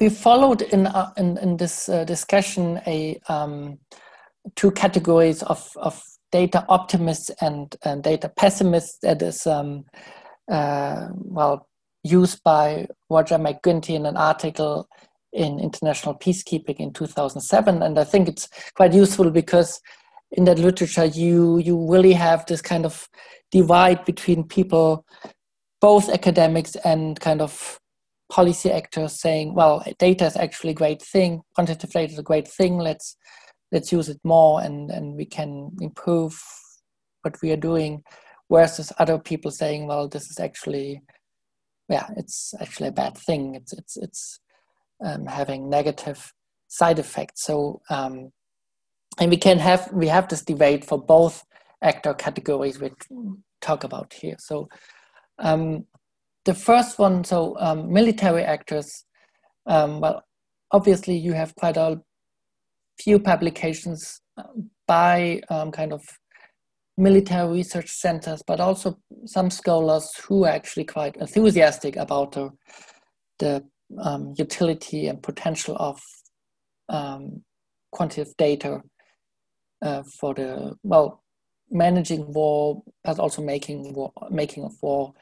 we 0.00 0.08
followed 0.08 0.62
in 0.62 0.86
uh, 0.86 1.12
in, 1.16 1.36
in 1.38 1.56
this 1.58 1.88
uh, 1.88 2.04
discussion 2.04 2.80
a 2.86 3.20
um, 3.28 3.78
two 4.56 4.70
categories 4.70 5.42
of, 5.42 5.70
of 5.76 6.02
data 6.32 6.64
optimists 6.68 7.30
and, 7.40 7.76
and 7.84 8.02
data 8.02 8.28
pessimists 8.36 8.98
that 9.02 9.20
is 9.20 9.46
um, 9.46 9.84
uh, 10.50 11.08
well 11.12 11.68
used 12.02 12.42
by 12.42 12.86
Roger 13.10 13.36
Mac 13.36 13.62
Ginty 13.62 13.94
in 13.94 14.06
an 14.06 14.16
article 14.16 14.88
in 15.32 15.60
International 15.60 16.14
Peacekeeping 16.14 16.80
in 16.80 16.92
2007 16.92 17.82
and 17.82 17.98
I 17.98 18.04
think 18.04 18.28
it's 18.28 18.48
quite 18.74 18.94
useful 18.94 19.30
because 19.30 19.80
in 20.32 20.44
that 20.44 20.58
literature 20.58 21.04
you 21.04 21.58
you 21.58 21.90
really 21.90 22.14
have 22.14 22.46
this 22.46 22.62
kind 22.62 22.86
of 22.86 23.06
divide 23.50 24.04
between 24.04 24.44
people 24.44 25.04
both 25.80 26.08
academics 26.08 26.74
and 26.76 27.18
kind 27.20 27.42
of 27.42 27.79
policy 28.30 28.70
actors 28.70 29.20
saying, 29.20 29.54
well, 29.54 29.84
data 29.98 30.24
is 30.24 30.36
actually 30.36 30.70
a 30.70 30.74
great 30.74 31.02
thing, 31.02 31.42
quantitative 31.54 31.90
data 31.90 32.12
is 32.12 32.18
a 32.18 32.22
great 32.22 32.48
thing, 32.48 32.78
let's 32.78 33.16
let's 33.72 33.92
use 33.92 34.08
it 34.08 34.18
more 34.24 34.62
and, 34.62 34.90
and 34.90 35.14
we 35.14 35.24
can 35.24 35.70
improve 35.80 36.40
what 37.22 37.36
we 37.42 37.52
are 37.52 37.56
doing, 37.56 38.02
versus 38.50 38.92
other 38.98 39.18
people 39.18 39.50
saying, 39.50 39.86
well, 39.86 40.08
this 40.08 40.28
is 40.30 40.40
actually 40.40 41.02
yeah, 41.90 42.06
it's 42.16 42.54
actually 42.60 42.88
a 42.88 42.92
bad 42.92 43.18
thing. 43.18 43.56
It's 43.56 43.72
it's 43.72 43.96
it's 43.96 44.40
um, 45.04 45.26
having 45.26 45.68
negative 45.68 46.32
side 46.68 46.98
effects. 46.98 47.44
So 47.44 47.82
um, 47.90 48.30
and 49.18 49.30
we 49.30 49.36
can 49.36 49.58
have 49.58 49.90
we 49.92 50.06
have 50.06 50.28
this 50.28 50.42
debate 50.42 50.84
for 50.84 51.02
both 51.02 51.44
actor 51.82 52.14
categories 52.14 52.80
we 52.80 52.92
talk 53.60 53.84
about 53.84 54.12
here. 54.12 54.36
So 54.38 54.68
um, 55.38 55.86
the 56.44 56.54
first 56.54 56.98
one, 56.98 57.24
so 57.24 57.56
um, 57.58 57.92
military 57.92 58.42
actors, 58.42 59.04
um, 59.66 60.00
well, 60.00 60.22
obviously 60.70 61.16
you 61.16 61.32
have 61.32 61.54
quite 61.54 61.76
a 61.76 62.00
few 62.98 63.18
publications 63.18 64.20
uh, 64.36 64.44
by 64.86 65.40
um, 65.50 65.70
kind 65.70 65.92
of 65.92 66.02
military 66.96 67.50
research 67.50 67.88
centers, 67.88 68.42
but 68.46 68.60
also 68.60 68.98
some 69.24 69.50
scholars 69.50 70.10
who 70.26 70.44
are 70.44 70.50
actually 70.50 70.84
quite 70.84 71.16
enthusiastic 71.16 71.96
about 71.96 72.32
the, 72.32 72.50
the 73.38 73.64
um, 74.02 74.34
utility 74.36 75.08
and 75.08 75.22
potential 75.22 75.76
of 75.78 76.00
um, 76.88 77.42
quantitative 77.90 78.34
data 78.36 78.80
uh, 79.82 80.02
for 80.18 80.34
the, 80.34 80.74
well, 80.82 81.22
managing 81.70 82.32
war, 82.32 82.82
but 83.04 83.18
also 83.18 83.42
making 83.42 83.94
war, 83.94 84.12
making 84.30 84.64
of 84.64 84.72
war. 84.82 85.12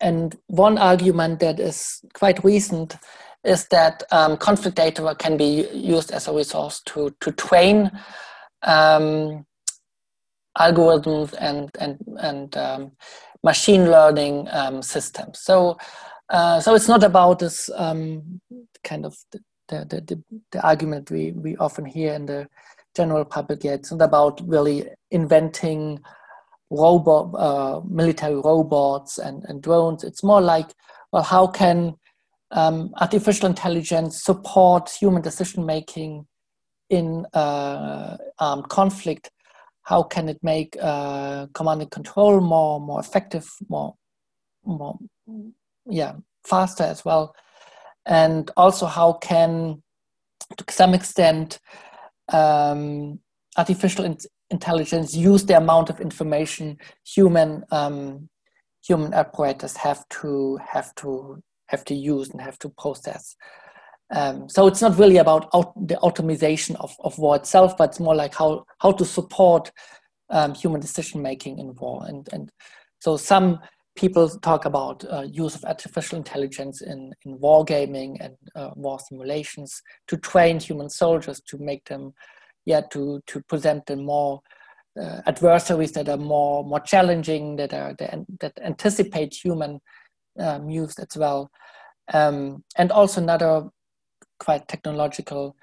And 0.00 0.36
one 0.46 0.78
argument 0.78 1.40
that 1.40 1.60
is 1.60 2.00
quite 2.14 2.42
recent 2.42 2.96
is 3.44 3.66
that 3.68 4.02
um, 4.10 4.36
conflict 4.36 4.76
data 4.76 5.14
can 5.18 5.36
be 5.36 5.68
used 5.72 6.10
as 6.10 6.28
a 6.28 6.32
resource 6.32 6.80
to, 6.86 7.14
to 7.20 7.32
train 7.32 7.90
um, 8.62 9.46
algorithms 10.58 11.34
and, 11.38 11.70
and, 11.78 11.98
and 12.18 12.56
um, 12.56 12.92
machine 13.42 13.90
learning 13.90 14.48
um, 14.50 14.82
systems. 14.82 15.38
So, 15.38 15.78
uh, 16.28 16.60
so 16.60 16.74
it's 16.74 16.88
not 16.88 17.02
about 17.02 17.38
this 17.38 17.70
um, 17.74 18.40
kind 18.84 19.06
of 19.06 19.16
the, 19.32 19.40
the, 19.68 19.84
the, 20.06 20.22
the, 20.52 20.66
argument 20.66 21.10
we, 21.10 21.32
we 21.32 21.56
often 21.56 21.84
hear 21.84 22.12
in 22.12 22.26
the 22.26 22.48
general 22.94 23.24
public 23.24 23.64
yet. 23.64 23.80
It's 23.80 23.92
not 23.92 24.02
about 24.02 24.40
really 24.46 24.88
inventing 25.10 26.00
robot, 26.70 27.34
uh, 27.36 27.80
military 27.88 28.36
robots 28.36 29.18
and, 29.18 29.44
and 29.48 29.62
drones. 29.62 30.04
It's 30.04 30.22
more 30.22 30.40
like, 30.40 30.72
well, 31.12 31.22
how 31.22 31.46
can 31.46 31.94
um, 32.52 32.92
artificial 33.00 33.46
intelligence 33.46 34.22
support 34.22 34.90
human 34.90 35.22
decision 35.22 35.66
making 35.66 36.26
in 36.88 37.24
uh, 37.34 38.16
armed 38.38 38.68
conflict 38.68 39.30
how 39.90 40.04
can 40.04 40.28
it 40.28 40.38
make 40.42 40.76
uh, 40.80 41.46
command 41.52 41.82
and 41.82 41.90
control 41.90 42.40
more 42.40 42.80
more 42.80 43.00
effective, 43.00 43.48
more 43.68 43.94
more 44.64 44.96
yeah 45.86 46.14
faster 46.44 46.84
as 46.84 47.04
well, 47.04 47.34
and 48.06 48.50
also 48.56 48.86
how 48.86 49.14
can 49.14 49.82
to 50.56 50.64
some 50.70 50.94
extent 50.94 51.58
um, 52.32 53.18
artificial 53.56 54.04
in 54.04 54.16
intelligence 54.50 55.14
use 55.14 55.44
the 55.44 55.56
amount 55.56 55.90
of 55.90 56.00
information 56.00 56.76
human 57.04 57.64
um, 57.70 58.28
human 58.82 59.12
operators 59.14 59.76
have 59.76 60.08
to 60.08 60.58
have 60.66 60.94
to 60.96 61.42
have 61.68 61.84
to 61.84 61.94
use 61.94 62.30
and 62.30 62.40
have 62.40 62.58
to 62.58 62.68
process. 62.70 63.36
Um, 64.12 64.48
so 64.48 64.66
it's 64.66 64.82
not 64.82 64.98
really 64.98 65.18
about 65.18 65.50
the 65.86 65.96
automation 65.98 66.74
of, 66.76 66.96
of 66.98 67.16
war 67.18 67.36
itself, 67.36 67.76
but 67.76 67.90
it's 67.90 68.00
more 68.00 68.16
like 68.16 68.34
how 68.34 68.64
how 68.78 68.92
to 68.92 69.04
support 69.04 69.70
um, 70.30 70.54
human 70.54 70.80
decision 70.80 71.22
making 71.22 71.58
in 71.58 71.74
war. 71.74 72.04
And 72.06 72.28
and 72.32 72.50
so 72.98 73.16
some 73.16 73.60
people 73.96 74.28
talk 74.40 74.64
about 74.64 75.04
uh, 75.12 75.26
use 75.30 75.54
of 75.54 75.64
artificial 75.64 76.18
intelligence 76.18 76.80
in 76.80 77.12
in 77.24 77.38
war 77.38 77.64
gaming 77.64 78.20
and 78.20 78.34
uh, 78.56 78.70
war 78.74 78.98
simulations 78.98 79.82
to 80.08 80.16
train 80.16 80.58
human 80.58 80.88
soldiers 80.88 81.40
to 81.42 81.58
make 81.58 81.84
them, 81.84 82.12
yeah, 82.64 82.82
to 82.92 83.20
to 83.26 83.42
present 83.42 83.86
them 83.86 84.04
more. 84.04 84.40
Uh, 85.00 85.22
adversaries 85.26 85.92
that 85.92 86.08
are 86.08 86.16
more 86.16 86.64
more 86.64 86.80
challenging 86.80 87.54
that 87.54 87.72
are 87.72 87.94
that, 88.00 88.18
that 88.40 88.52
anticipate 88.60 89.32
human 89.32 89.80
um, 90.40 90.68
use 90.68 90.98
as 90.98 91.16
well 91.16 91.48
um, 92.12 92.64
and 92.76 92.90
also 92.90 93.20
another 93.20 93.68
quite 94.40 94.66
technological 94.68 95.56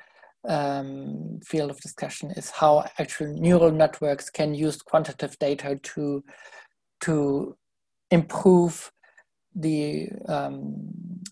um, 0.47 1.39
field 1.45 1.69
of 1.69 1.79
discussion 1.81 2.31
is 2.31 2.49
how 2.49 2.85
actual 2.99 3.27
neural 3.33 3.71
networks 3.71 4.29
can 4.29 4.53
use 4.53 4.81
quantitative 4.81 5.37
data 5.39 5.77
to 5.83 6.23
to 7.01 7.55
improve 8.11 8.91
the 9.53 10.09
um, 10.27 10.89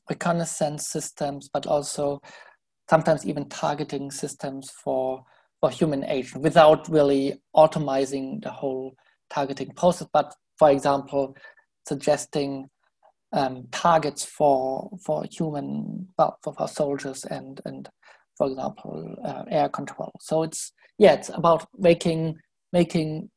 reconnaissance 0.10 0.90
systems, 0.90 1.50
but 1.52 1.66
also 1.66 2.22
sometimes 2.90 3.26
even 3.26 3.48
targeting 3.50 4.12
systems 4.12 4.72
for 4.84 5.24
human 5.72 6.04
agent 6.06 6.44
without 6.44 6.88
really 6.90 7.42
automizing 7.56 8.44
the 8.44 8.52
whole 8.52 8.96
targeting 9.30 9.72
process. 9.72 10.08
But 10.12 10.34
for 10.58 10.70
example, 10.70 11.36
suggesting 11.88 12.70
um, 13.34 13.68
targets 13.72 14.24
for 14.24 14.90
for 15.04 15.26
human 15.30 16.08
well 16.18 16.38
for, 16.42 16.54
for 16.54 16.68
soldiers 16.68 17.26
and 17.26 17.60
and 17.66 17.90
for 18.38 18.48
example 18.48 19.16
uh, 19.24 19.44
air 19.50 19.68
control 19.68 20.12
so 20.22 20.44
it's 20.44 20.72
yeah 20.98 21.14
it's 21.14 21.30
about 21.30 21.68
making 21.78 22.38
making 22.72 23.30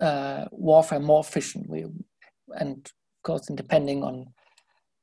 uh, 0.00 0.46
warfare 0.50 0.98
more 0.98 1.20
efficient 1.20 1.68
we, 1.68 1.84
and 2.54 2.78
of 2.86 3.22
course 3.22 3.46
depending 3.54 4.02
on 4.02 4.26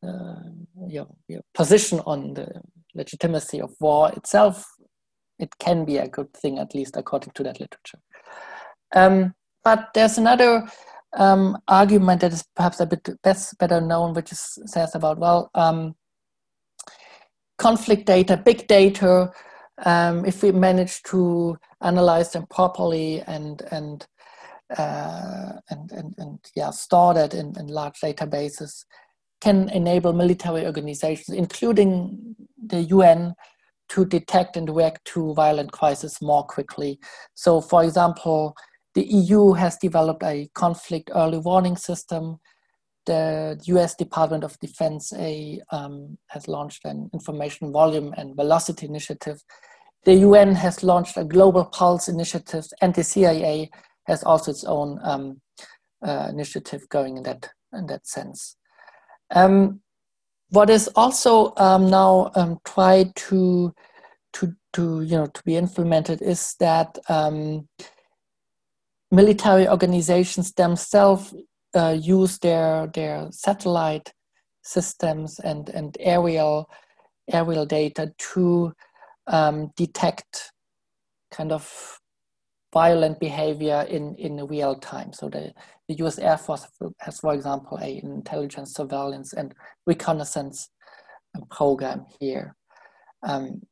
uh, 0.05 0.87
your, 0.87 1.07
your 1.27 1.41
position 1.53 1.99
on 2.05 2.33
the 2.33 2.47
legitimacy 2.95 3.61
of 3.61 3.71
war 3.79 4.11
itself 4.13 4.65
it 5.39 5.57
can 5.59 5.85
be 5.85 5.97
a 5.97 6.07
good 6.07 6.33
thing 6.33 6.59
at 6.59 6.75
least 6.75 6.97
according 6.97 7.31
to 7.33 7.43
that 7.43 7.59
literature. 7.59 7.99
Um, 8.93 9.33
but 9.63 9.89
there's 9.93 10.17
another 10.17 10.67
um, 11.17 11.57
argument 11.67 12.21
that 12.21 12.33
is 12.33 12.43
perhaps 12.55 12.79
a 12.79 12.85
bit 12.85 13.07
best, 13.23 13.57
better 13.57 13.81
known, 13.81 14.13
which 14.13 14.31
is, 14.31 14.57
says 14.65 14.95
about, 14.95 15.17
well, 15.19 15.49
um, 15.55 15.95
conflict 17.57 18.05
data, 18.05 18.37
big 18.37 18.67
data, 18.67 19.31
um, 19.85 20.25
if 20.25 20.43
we 20.43 20.51
manage 20.51 21.01
to 21.03 21.57
analyze 21.81 22.31
them 22.31 22.45
properly 22.49 23.21
and, 23.21 23.61
and, 23.71 24.07
uh, 24.77 25.53
and, 25.69 25.91
and, 25.91 26.15
and, 26.17 26.39
yeah, 26.55 26.69
store 26.69 27.13
that 27.13 27.33
in, 27.33 27.53
in 27.57 27.67
large 27.67 27.99
databases, 28.01 28.85
can 29.41 29.69
enable 29.69 30.11
military 30.11 30.65
organizations, 30.65 31.35
including 31.35 32.35
the 32.67 32.83
UN, 32.83 33.33
to 33.89 34.05
detect 34.05 34.55
and 34.55 34.75
react 34.75 35.03
to 35.05 35.33
violent 35.33 35.71
crises 35.71 36.21
more 36.21 36.43
quickly. 36.43 36.99
So, 37.35 37.61
for 37.61 37.83
example, 37.83 38.55
the 38.95 39.03
EU 39.03 39.53
has 39.53 39.77
developed 39.77 40.23
a 40.23 40.49
conflict 40.53 41.11
early 41.13 41.37
warning 41.39 41.75
system. 41.77 42.39
The 43.05 43.59
US 43.65 43.95
Department 43.95 44.43
of 44.43 44.59
Defense 44.59 45.13
a, 45.13 45.61
um, 45.71 46.17
has 46.27 46.47
launched 46.47 46.85
an 46.85 47.09
information 47.13 47.71
volume 47.71 48.13
and 48.17 48.35
velocity 48.35 48.85
initiative. 48.85 49.41
The 50.05 50.15
UN 50.15 50.55
has 50.55 50.83
launched 50.83 51.17
a 51.17 51.25
global 51.25 51.65
pulse 51.65 52.07
initiative, 52.07 52.65
and 52.81 52.93
the 52.93 53.03
CIA 53.03 53.69
has 54.07 54.23
also 54.23 54.51
its 54.51 54.63
own 54.63 54.99
um, 55.03 55.41
uh, 56.05 56.27
initiative 56.29 56.87
going 56.89 57.17
in 57.17 57.23
that 57.23 57.49
in 57.73 57.85
that 57.87 58.07
sense. 58.07 58.55
Um, 59.31 59.81
what 60.51 60.69
is 60.69 60.87
also 60.95 61.53
um, 61.57 61.89
now 61.89 62.31
um, 62.35 62.59
tried 62.65 63.15
to 63.15 63.73
to 64.33 64.53
to 64.73 65.01
you 65.01 65.17
know 65.17 65.27
to 65.27 65.43
be 65.43 65.55
implemented 65.55 66.21
is 66.21 66.55
that 66.59 66.97
um, 67.07 67.67
military 69.11 69.67
organizations 69.67 70.53
themselves 70.53 71.33
uh, 71.75 71.95
use 71.99 72.39
their 72.39 72.87
their 72.87 73.27
satellite 73.31 74.13
systems 74.63 75.39
and 75.39 75.69
and 75.69 75.97
aerial 75.99 76.69
aerial 77.31 77.65
data 77.65 78.11
to 78.17 78.73
um, 79.27 79.71
detect 79.75 80.51
kind 81.31 81.51
of 81.51 81.99
violent 82.73 83.19
behavior 83.19 83.85
in 83.89 84.15
in 84.15 84.45
real 84.47 84.75
time. 84.75 85.13
So 85.13 85.29
the, 85.29 85.53
the 85.89 85.95
U.S. 85.95 86.19
Air 86.19 86.37
Force 86.37 86.67
has, 86.99 87.19
for 87.19 87.33
example, 87.33 87.79
a 87.81 87.99
intelligence, 88.03 88.75
surveillance, 88.75 89.33
and 89.33 89.55
reconnaissance 89.87 90.69
program 91.49 92.05
here. 92.19 92.55
Um, 93.23 93.63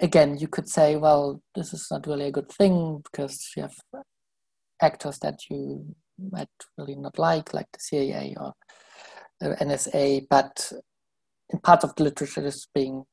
again, 0.00 0.36
you 0.36 0.48
could 0.48 0.68
say, 0.68 0.96
well, 0.96 1.40
this 1.54 1.72
is 1.72 1.86
not 1.92 2.08
really 2.08 2.26
a 2.26 2.32
good 2.32 2.50
thing 2.50 3.02
because 3.04 3.52
you 3.56 3.62
have 3.62 3.76
actors 4.82 5.20
that 5.20 5.38
you 5.48 5.94
might 6.18 6.48
really 6.76 6.96
not 6.96 7.20
like, 7.20 7.54
like 7.54 7.66
the 7.72 7.80
CIA 7.80 8.34
or 8.38 8.52
the 9.38 9.56
NSA, 9.60 10.26
but 10.28 10.72
in 11.50 11.60
part 11.60 11.84
of 11.84 11.94
the 11.94 12.02
literature 12.02 12.44
is 12.44 12.66
being 12.74 13.04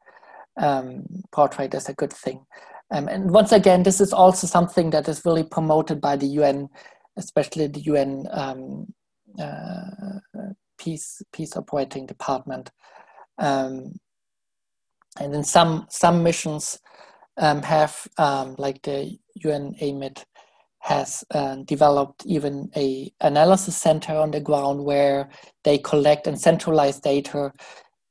um, 0.60 1.06
portrayed 1.32 1.76
as 1.76 1.89
a 1.89 1.94
good 1.94 2.12
thing. 2.12 2.44
Um, 2.89 3.08
and 3.08 3.30
once 3.30 3.52
again, 3.52 3.84
this 3.84 4.02
is 4.02 4.12
also 4.12 4.48
something 4.48 4.89
that 4.89 5.08
is 5.08 5.22
really 5.26 5.44
promoted 5.44 6.02
by 6.02 6.16
the 6.16 6.28
UN, 6.28 6.70
especially 7.18 7.68
the 7.68 7.82
UN 7.82 8.28
um, 8.32 8.93
uh, 9.39 10.20
peace 10.78 11.22
peace 11.32 11.55
operating 11.55 12.05
department. 12.05 12.72
Um, 13.38 13.93
and 15.20 15.34
then 15.34 15.43
some 15.43 15.88
some 15.89 16.24
missions 16.24 16.80
um, 17.38 17.62
have 17.64 18.07
um, 18.18 18.55
like 18.57 18.82
the 18.84 19.18
UNAMID 19.43 20.24
has 20.80 21.24
uh, 21.32 21.57
developed 21.66 22.26
even 22.26 22.70
a 22.76 23.12
analysis 23.22 23.78
center 23.78 24.14
on 24.14 24.32
the 24.32 24.39
ground 24.39 24.84
where 24.84 25.30
they 25.64 25.78
collect 25.78 26.26
and 26.26 26.39
centralize 26.39 26.99
data 26.99 27.51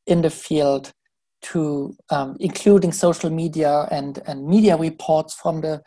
in 0.06 0.22
the 0.22 0.30
field 0.30 0.92
to 1.42 1.94
um, 2.10 2.36
including 2.38 2.92
social 2.92 3.30
media 3.30 3.88
and, 3.90 4.22
and 4.26 4.46
media 4.46 4.76
reports 4.76 5.34
from 5.34 5.60
the 5.60 5.82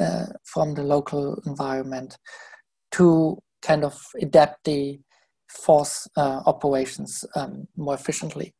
uh, 0.00 0.26
from 0.44 0.74
the 0.74 0.82
local 0.82 1.40
environment 1.46 2.16
to 2.92 3.38
kind 3.62 3.84
of 3.84 4.00
adapt 4.20 4.64
the 4.64 5.00
force 5.48 6.08
uh, 6.16 6.42
operations 6.46 7.24
um, 7.34 7.66
more 7.76 7.94
efficiently. 7.94 8.54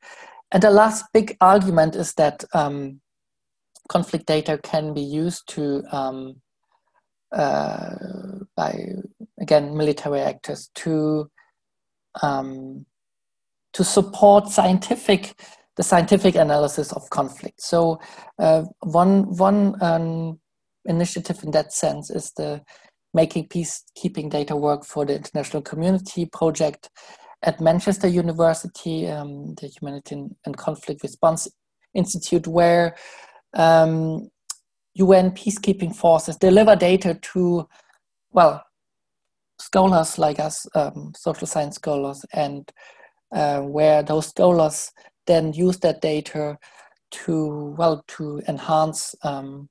And 0.53 0.62
the 0.62 0.70
last 0.70 1.05
big 1.12 1.37
argument 1.41 1.95
is 1.95 2.14
that 2.14 2.45
um, 2.53 3.01
conflict 3.89 4.26
data 4.26 4.59
can 4.62 4.95
be 4.95 5.03
used 5.03 5.49
to 5.49 5.83
um, 5.93 6.41
uh, 7.33 7.95
by 8.57 8.87
again 9.41 9.76
military 9.76 10.20
actors 10.20 10.70
to 10.74 11.31
um, 12.22 12.87
to 13.72 13.85
support 13.85 14.49
scientific 14.49 15.35
the 15.76 15.83
scientific 15.85 16.35
analysis 16.35 16.93
of 16.93 17.09
conflict. 17.11 17.62
So 17.62 18.01
uh, 18.39 18.64
one 18.81 19.37
one 19.37 19.81
um, 19.81 20.41
initiative 20.85 21.43
in 21.45 21.53
that 21.53 21.72
sense 21.72 22.11
is 22.11 22.33
the 22.37 22.62
making 23.12 23.48
peacekeeping 23.48 24.30
data 24.30 24.56
work 24.56 24.84
for 24.84 25.04
the 25.04 25.16
international 25.16 25.62
community 25.62 26.26
project 26.26 26.90
at 27.42 27.61
Manchester 27.61 28.06
University, 28.06 29.08
um, 29.08 29.54
the 29.54 29.68
Humanitarian 29.68 30.36
and 30.44 30.56
Conflict 30.56 31.02
Response 31.02 31.48
Institute, 31.94 32.46
where 32.46 32.94
um, 33.54 34.28
UN 34.94 35.30
peacekeeping 35.30 35.94
forces 35.94 36.36
deliver 36.36 36.76
data 36.76 37.14
to, 37.14 37.66
well, 38.32 38.62
scholars 39.58 40.18
like 40.18 40.38
us, 40.38 40.66
um, 40.74 41.12
social 41.16 41.46
science 41.46 41.76
scholars, 41.76 42.24
and 42.32 42.70
uh, 43.32 43.61
where 43.61 44.02
those 44.02 44.28
scholars 44.28 44.92
then 45.26 45.52
use 45.52 45.78
that 45.78 46.00
data 46.00 46.58
to, 47.11 47.74
well, 47.78 48.04
to 48.08 48.42
enhance 48.48 49.14
um, 49.22 49.68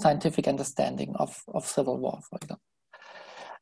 scientific 0.00 0.46
understanding 0.48 1.14
of, 1.16 1.42
of 1.48 1.66
civil 1.66 1.98
war, 1.98 2.20
for 2.28 2.36
example. 2.36 2.62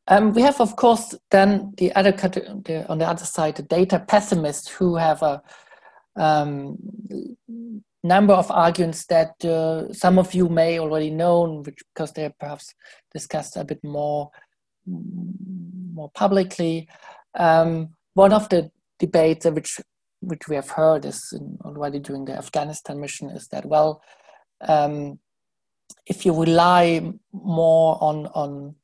Um, 0.06 0.32
we 0.32 0.42
have, 0.42 0.60
of 0.60 0.76
course, 0.76 1.14
then 1.30 1.72
the 1.78 1.94
other 1.94 2.12
the, 2.12 2.84
on 2.88 2.98
the 2.98 3.08
other 3.08 3.24
side, 3.24 3.56
the 3.56 3.62
data 3.62 4.04
pessimists 4.06 4.68
who 4.68 4.96
have 4.96 5.22
a 5.22 5.42
um, 6.16 6.76
number 8.02 8.34
of 8.34 8.50
arguments 8.50 9.06
that 9.06 9.42
uh, 9.44 9.92
some 9.92 10.18
of 10.18 10.34
you 10.34 10.48
may 10.48 10.78
already 10.78 11.10
know, 11.10 11.62
which 11.64 11.82
because 11.94 12.12
they're 12.12 12.34
perhaps 12.38 12.74
discussed 13.12 13.56
a 13.56 13.64
bit 13.64 13.82
more 13.82 14.30
more 14.86 16.10
publicly. 16.10 16.86
Um, 17.34 17.94
one 18.12 18.32
of 18.32 18.48
the 18.50 18.70
debates 18.98 19.46
which 19.46 19.80
which 20.20 20.48
we 20.48 20.56
have 20.56 20.70
heard 20.70 21.04
is 21.04 21.32
already 21.64 21.98
during 21.98 22.24
the 22.26 22.36
Afghanistan 22.36 23.00
mission 23.00 23.30
is 23.30 23.48
that 23.48 23.64
well, 23.64 24.02
um, 24.60 25.18
if 26.06 26.26
you 26.26 26.38
rely 26.38 27.12
more 27.32 27.98
on 28.00 28.26
on 28.28 28.74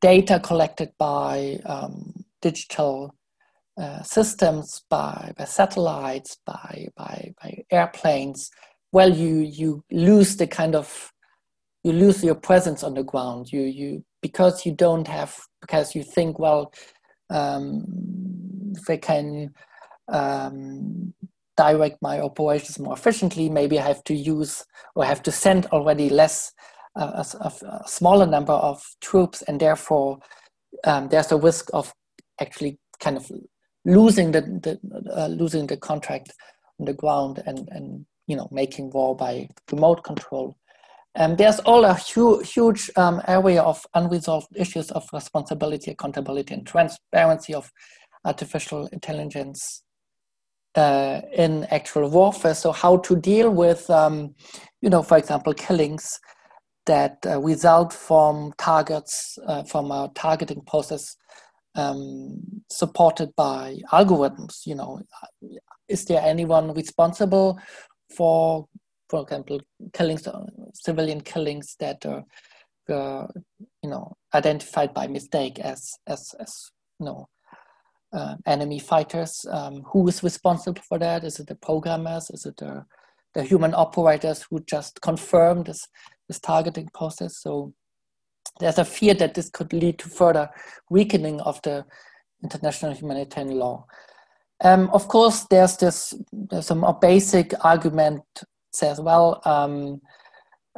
data 0.00 0.40
collected 0.40 0.92
by 0.98 1.60
um, 1.66 2.24
digital 2.40 3.14
uh, 3.78 4.02
systems, 4.02 4.82
by, 4.90 5.32
by 5.36 5.44
satellites, 5.44 6.38
by, 6.46 6.88
by, 6.96 7.32
by 7.42 7.62
airplanes, 7.70 8.50
well, 8.92 9.10
you, 9.10 9.38
you 9.38 9.84
lose 9.90 10.36
the 10.36 10.46
kind 10.46 10.74
of, 10.74 11.12
you 11.84 11.92
lose 11.92 12.22
your 12.24 12.34
presence 12.34 12.82
on 12.82 12.94
the 12.94 13.04
ground. 13.04 13.52
You, 13.52 13.62
you, 13.62 14.04
because 14.20 14.66
you 14.66 14.72
don't 14.72 15.06
have, 15.06 15.36
because 15.60 15.94
you 15.94 16.02
think, 16.02 16.38
well, 16.38 16.72
um, 17.30 17.84
I 18.88 18.96
can 18.96 19.54
um, 20.08 21.14
direct 21.60 21.98
my 22.00 22.16
operations 22.20 22.78
more 22.78 22.94
efficiently, 22.94 23.50
maybe 23.50 23.78
I 23.78 23.86
have 23.92 24.02
to 24.04 24.14
use 24.14 24.64
or 24.94 25.04
have 25.04 25.22
to 25.24 25.32
send 25.44 25.66
already 25.66 26.08
less 26.08 26.52
a, 26.96 27.02
a, 27.46 27.52
a 27.66 27.88
smaller 27.98 28.26
number 28.26 28.54
of 28.70 28.82
troops, 29.00 29.42
and 29.42 29.60
therefore 29.60 30.18
um, 30.84 31.08
there's 31.10 31.32
a 31.32 31.36
risk 31.36 31.68
of 31.74 31.92
actually 32.40 32.78
kind 32.98 33.16
of 33.16 33.30
losing 33.84 34.32
the, 34.32 34.40
the 34.64 34.72
uh, 35.20 35.26
losing 35.26 35.66
the 35.66 35.76
contract 35.76 36.32
on 36.78 36.86
the 36.86 36.94
ground 37.02 37.42
and 37.46 37.68
and 37.76 38.06
you 38.26 38.36
know 38.36 38.48
making 38.50 38.90
war 38.90 39.14
by 39.14 39.48
remote 39.70 40.02
control. 40.02 40.56
And 41.14 41.36
there's 41.36 41.60
all 41.70 41.84
a 41.84 41.94
hu- 42.14 42.42
huge 42.54 42.90
um, 42.96 43.20
area 43.26 43.62
of 43.62 43.84
unresolved 43.94 44.52
issues 44.54 44.90
of 44.92 45.02
responsibility, 45.12 45.90
accountability, 45.90 46.54
and 46.54 46.66
transparency 46.66 47.52
of 47.52 47.70
artificial 48.24 48.88
intelligence 48.92 49.82
uh, 50.74 51.20
in 51.32 51.64
actual 51.70 52.08
warfare. 52.08 52.54
So, 52.54 52.72
how 52.72 52.98
to 52.98 53.16
deal 53.16 53.50
with, 53.50 53.88
um, 53.90 54.34
you 54.80 54.90
know, 54.90 55.02
for 55.02 55.16
example, 55.18 55.54
killings 55.54 56.20
that 56.86 57.18
uh, 57.26 57.40
result 57.40 57.92
from 57.92 58.52
targets 58.58 59.38
uh, 59.46 59.62
from 59.64 59.90
a 59.90 60.10
targeting 60.14 60.62
process 60.62 61.16
um, 61.74 62.40
supported 62.70 63.34
by 63.36 63.78
algorithms. 63.92 64.66
You 64.66 64.76
know, 64.76 65.00
is 65.88 66.04
there 66.04 66.22
anyone 66.22 66.72
responsible 66.74 67.58
for, 68.16 68.66
for 69.08 69.22
example, 69.22 69.60
killings, 69.92 70.26
uh, 70.26 70.46
civilian 70.74 71.20
killings 71.20 71.76
that 71.80 72.04
are, 72.06 72.24
uh, 72.88 73.26
you 73.82 73.90
know, 73.90 74.16
identified 74.34 74.94
by 74.94 75.06
mistake 75.06 75.58
as 75.58 75.92
as 76.06 76.34
as 76.40 76.70
you 76.98 77.06
know. 77.06 77.28
Uh, 78.12 78.34
enemy 78.44 78.80
fighters. 78.80 79.46
Um, 79.50 79.82
who 79.92 80.08
is 80.08 80.24
responsible 80.24 80.82
for 80.88 80.98
that? 80.98 81.22
Is 81.22 81.38
it 81.38 81.46
the 81.46 81.54
programmers? 81.54 82.28
Is 82.30 82.44
it 82.44 82.56
the, 82.56 82.84
the 83.34 83.44
human 83.44 83.72
operators 83.72 84.44
who 84.50 84.58
just 84.66 85.00
confirm 85.00 85.62
this 85.62 85.86
this 86.30 86.38
targeting 86.38 86.88
process. 86.94 87.38
So 87.38 87.74
there's 88.60 88.78
a 88.78 88.84
fear 88.84 89.14
that 89.14 89.34
this 89.34 89.50
could 89.50 89.72
lead 89.72 89.98
to 89.98 90.08
further 90.08 90.48
weakening 90.88 91.40
of 91.40 91.60
the 91.62 91.84
international 92.44 92.94
humanitarian 92.94 93.58
law. 93.58 93.84
Um, 94.62 94.90
of 94.92 95.08
course, 95.08 95.46
there's 95.50 95.76
this 95.76 96.14
there's 96.32 96.66
some 96.66 96.86
basic 97.00 97.52
argument 97.64 98.22
says 98.72 99.00
well 99.00 99.42
um, 99.44 100.00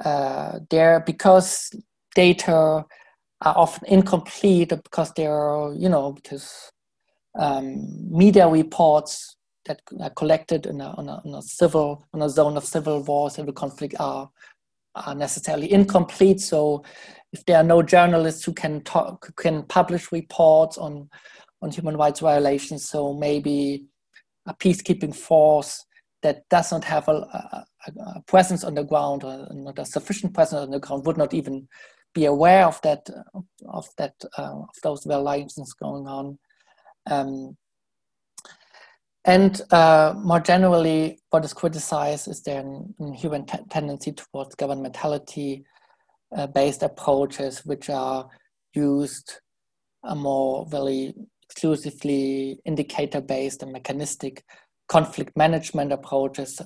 uh, 0.03 0.61
there 0.70 1.01
because 1.01 1.70
data 2.14 2.87
are 3.43 3.57
often 3.64 3.87
incomplete 3.89 4.70
because 4.70 5.12
they 5.12 5.26
are 5.26 5.74
you 5.74 5.91
know 5.91 6.12
because 6.12 6.72
um, 7.39 7.87
media 8.11 8.49
reports 8.49 9.37
that 9.64 9.80
are 10.01 10.11
collected 10.11 10.66
in 10.66 10.80
a, 10.80 10.91
on, 10.99 11.09
a, 11.09 11.22
on 11.24 11.35
a 11.35 11.43
civil 11.43 12.05
on 12.12 12.22
a 12.22 12.28
zone 12.28 12.57
of 12.57 12.64
civil 12.64 13.03
war 13.05 13.30
civil 13.30 13.53
conflict 13.53 13.95
are 14.01 14.28
are 14.95 15.14
necessarily 15.14 15.72
incomplete. 15.72 16.41
So 16.41 16.85
if 17.33 17.45
there 17.47 17.57
are 17.57 17.62
no 17.62 17.83
journalists 17.83 18.45
who 18.45 18.53
can 18.53 18.83
talk, 18.83 19.35
can 19.37 19.62
publish 19.64 20.12
reports 20.12 20.76
on 20.78 21.09
on 21.62 21.70
human 21.70 21.97
rights 21.97 22.20
violations, 22.20 22.89
so 22.89 23.14
maybe 23.14 23.87
a 24.47 24.55
peacekeeping 24.55 25.14
force 25.14 25.85
that 26.22 26.43
does 26.49 26.72
not 26.72 26.85
have 26.85 27.09
a, 27.09 27.12
a, 27.12 27.64
a 27.87 28.22
presence 28.26 28.64
on 28.64 28.74
the 28.74 28.83
ground 28.83 29.22
or 29.24 29.47
not 29.53 29.78
a 29.78 29.85
sufficient 29.85 30.35
presence 30.35 30.61
on 30.61 30.70
the 30.70 30.80
ground 30.80 31.07
would 31.07 31.16
not 31.16 31.33
even 31.33 31.68
be 32.14 32.24
aware 32.24 32.66
of 32.66 32.80
that 32.83 33.09
of 33.68 33.89
that 33.97 34.14
uh, 34.37 34.59
of 34.59 34.76
those 34.83 35.05
violations 35.05 35.72
going 35.74 36.07
on. 36.07 36.39
Um, 37.11 37.57
and 39.24 39.61
uh, 39.70 40.14
more 40.16 40.40
generally, 40.40 41.20
what 41.30 41.44
is 41.44 41.53
criticized 41.53 42.26
is 42.26 42.42
there 42.42 42.64
a 43.00 43.12
human 43.14 43.46
t- 43.46 43.59
tendency 43.70 44.12
towards 44.12 44.57
governmentality 44.57 45.62
uh, 46.36 46.48
based 46.48 46.82
approaches, 46.82 47.64
which 47.64 47.88
are 47.88 48.28
used 48.74 49.40
a 50.05 50.16
more 50.16 50.66
very 50.66 51.14
exclusively 51.44 52.59
indicator 52.64 53.20
based 53.20 53.62
and 53.62 53.72
mechanistic 53.72 54.42
conflict 54.88 55.36
management 55.36 55.92
approaches, 55.92 56.61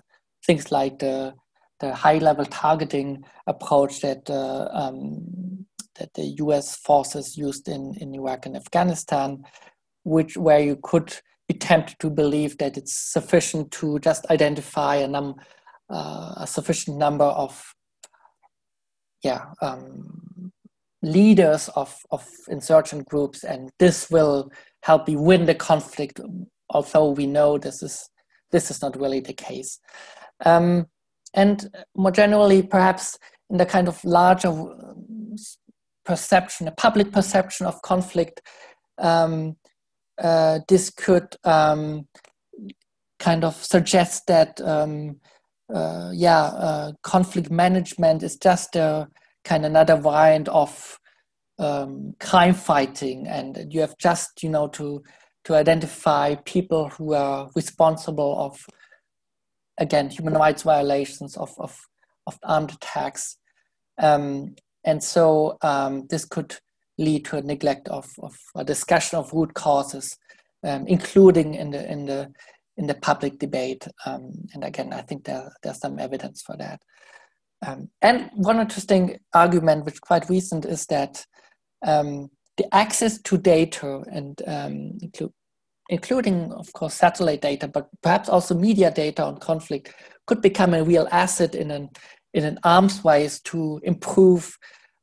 things 0.47 0.72
like 0.72 0.99
the, 1.01 1.34
the 1.80 1.95
high 1.95 2.18
level 2.18 2.47
targeting 2.47 3.22
approach 3.47 4.01
that, 4.01 4.30
uh, 4.30 4.68
um, 4.72 5.66
that 5.99 6.14
the 6.14 6.24
US 6.45 6.76
forces 6.76 7.37
used 7.37 7.68
in, 7.68 7.95
in 8.01 8.14
Iraq 8.14 8.47
and 8.47 8.57
Afghanistan, 8.57 9.45
which 10.07 10.37
where 10.37 10.61
you 10.61 10.79
could 10.83 11.13
be 11.49 11.55
tempted 11.55 11.99
to 11.99 12.11
believe 12.11 12.59
that 12.59 12.77
it's 12.77 12.95
sufficient 12.95 13.71
to 13.71 13.99
just 14.01 14.25
identify 14.31 14.97
a, 14.97 15.09
num- 15.09 15.37
uh, 15.91 16.35
a 16.39 16.47
sufficient 16.47 16.97
number 16.97 17.25
of 17.25 17.75
yeah 19.23 19.47
um, 19.61 20.53
leaders 21.03 21.69
of, 21.77 21.97
of 22.11 22.27
insurgent 22.49 23.07
groups 23.07 23.45
and 23.45 23.71
this 23.79 24.11
will 24.11 24.51
help 24.83 25.09
you 25.09 25.19
win 25.19 25.47
the 25.47 25.55
conflict 25.55 26.21
although 26.71 27.11
we 27.11 27.27
know 27.27 27.59
this 27.59 27.83
is 27.83 28.09
this 28.51 28.71
is 28.71 28.81
not 28.83 28.99
really 28.99 29.21
the 29.21 29.33
case. 29.33 29.79
Um, 30.45 30.87
and 31.35 31.69
more 31.97 32.11
generally 32.11 32.63
perhaps 32.63 33.19
in 33.51 33.59
the 33.59 33.67
kind 33.67 33.89
of 33.89 34.03
larger 34.05 34.53
perception 36.05 36.69
a 36.69 36.73
public 36.73 37.13
perception 37.13 37.67
of 37.67 37.83
conflict 37.83 38.41
um, 38.99 39.57
uh, 40.23 40.61
this 40.69 40.91
could 40.91 41.37
um, 41.45 42.07
kind 43.19 43.45
of 43.45 43.55
suggest 43.55 44.27
that 44.27 44.61
um, 44.61 45.21
uh, 45.75 46.11
yeah 46.12 46.45
uh, 46.45 46.93
conflict 47.03 47.51
management 47.51 48.23
is 48.23 48.37
just 48.37 48.77
a 48.77 49.09
kind 49.45 49.64
of 49.64 49.71
another 49.71 49.97
variant 49.97 50.49
of 50.49 50.99
um, 51.59 52.14
crime 52.21 52.55
fighting. 52.55 53.27
And 53.27 53.73
you 53.73 53.81
have 53.81 53.97
just 53.99 54.43
you 54.43 54.51
know 54.51 54.69
to 54.69 55.03
to 55.45 55.55
identify 55.55 56.35
people 56.45 56.89
who 56.91 57.14
are 57.14 57.49
responsible 57.55 58.39
of 58.39 58.67
again 59.79 60.11
human 60.11 60.35
rights 60.35 60.62
violations 60.62 61.37
of 61.37 61.55
of, 61.59 61.79
of 62.27 62.39
armed 62.43 62.73
attacks. 62.73 63.39
Um, 63.99 64.57
and 64.85 65.03
so 65.03 65.59
um, 65.62 66.07
this 66.11 66.25
could 66.25 66.57
lead 66.99 67.24
to 67.26 67.36
a 67.36 67.42
neglect 67.42 67.88
of, 67.88 68.09
of 68.22 68.36
a 68.55 68.64
discussion 68.64 69.18
of 69.18 69.32
root 69.32 69.55
causes, 69.55 70.16
um, 70.64 70.86
including 70.86 71.55
in 71.55 71.70
the 71.70 71.90
in 71.90 72.07
the 72.07 72.32
in 72.76 72.86
the 72.86 72.94
public 72.94 73.38
debate. 73.38 73.86
Um, 74.05 74.32
and 74.55 74.64
again, 74.64 74.92
I 74.92 75.03
think 75.03 75.24
there, 75.24 75.53
there's 75.62 75.80
some 75.80 75.99
evidence 75.99 76.42
for 76.42 76.57
that. 76.59 76.82
Um, 77.66 77.88
and 78.03 78.30
one 78.34 78.61
interesting 78.61 79.18
argument, 79.32 79.86
which 79.86 80.01
quite 80.01 80.28
recent, 80.28 80.66
is 80.66 80.86
that 80.86 81.24
um, 81.86 82.30
the 82.57 82.74
access 82.74 83.20
to 83.22 83.38
data 83.38 84.03
and 84.12 84.42
um, 84.47 84.99
inclu- 85.03 85.32
including, 85.88 86.53
of 86.53 86.72
course, 86.72 86.94
satellite 86.94 87.40
data, 87.42 87.68
but 87.68 87.88
perhaps 88.03 88.28
also 88.28 88.55
media 88.55 88.90
data 88.90 89.24
on 89.24 89.38
conflict, 89.38 89.94
could 90.26 90.42
become 90.42 90.74
a 90.74 90.84
real 90.84 91.09
asset 91.11 91.55
in 91.55 91.70
an 91.70 91.88
in 92.34 92.44
an 92.44 92.59
arms 92.64 93.03
race 93.03 93.40
to 93.40 93.80
improve 93.82 94.59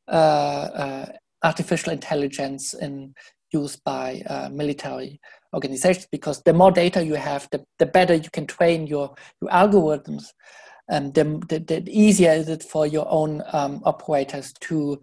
uh, 0.06 0.68
uh, 0.74 1.06
artificial 1.44 1.92
intelligence 1.92 2.74
in 2.74 3.14
used 3.52 3.82
by 3.84 4.22
uh, 4.28 4.48
military 4.50 5.20
organizations 5.54 6.08
because 6.10 6.42
the 6.42 6.52
more 6.52 6.72
data 6.72 7.04
you 7.04 7.14
have, 7.14 7.48
the, 7.52 7.64
the 7.78 7.86
better 7.86 8.14
you 8.14 8.30
can 8.32 8.46
train 8.46 8.86
your, 8.86 9.14
your 9.40 9.50
algorithms. 9.50 10.24
and 10.88 11.14
the, 11.14 11.24
the, 11.48 11.58
the, 11.60 11.78
easier 11.88 12.32
is 12.32 12.48
it 12.48 12.62
for 12.62 12.86
your 12.86 13.06
own 13.08 13.42
um, 13.52 13.80
operators 13.84 14.52
to 14.60 15.00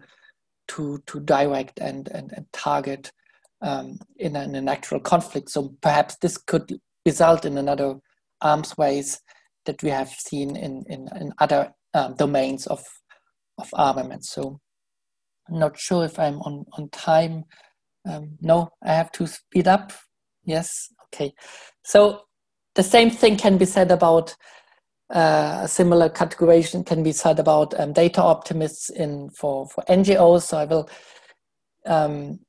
to 0.68 1.02
to 1.06 1.18
direct 1.20 1.80
and 1.80 2.08
and, 2.08 2.32
and 2.36 2.46
target 2.52 3.10
um, 3.62 3.98
in, 4.16 4.36
an, 4.36 4.50
in 4.50 4.54
an 4.54 4.68
actual 4.68 5.00
conflict. 5.00 5.50
So 5.50 5.74
perhaps 5.80 6.16
this 6.16 6.36
could 6.38 6.78
result 7.04 7.44
in 7.44 7.58
another 7.58 7.96
arms 8.40 8.74
race 8.78 9.20
that 9.66 9.82
we 9.82 9.90
have 9.90 10.10
seen 10.10 10.56
in 10.56 10.84
in, 10.88 11.08
in 11.20 11.32
other 11.38 11.72
um, 11.94 12.14
domains 12.14 12.66
of 12.68 12.84
of 13.58 13.68
armament. 13.72 14.24
So 14.24 14.60
I'm 15.48 15.58
not 15.58 15.78
sure 15.78 16.04
if 16.04 16.18
I'm 16.18 16.40
on 16.42 16.64
on 16.72 16.88
time. 16.90 17.44
Um, 18.08 18.38
no, 18.40 18.70
I 18.82 18.92
have 18.94 19.12
to 19.12 19.26
speed 19.26 19.68
up. 19.68 19.92
Yes, 20.44 20.88
okay. 21.06 21.32
So 21.84 22.22
the 22.74 22.82
same 22.82 23.10
thing 23.10 23.36
can 23.36 23.58
be 23.58 23.64
said 23.64 23.90
about 23.90 24.34
uh, 25.12 25.60
a 25.62 25.68
similar 25.68 26.08
categorization 26.08 26.86
can 26.86 27.02
be 27.02 27.12
said 27.12 27.38
about 27.38 27.78
um, 27.78 27.92
data 27.92 28.22
optimists 28.22 28.88
in 28.88 29.28
for 29.30 29.66
for 29.68 29.84
NGOs. 29.84 30.42
So 30.42 30.56
I 30.58 30.64
will 30.64 30.88
um, 31.86 32.40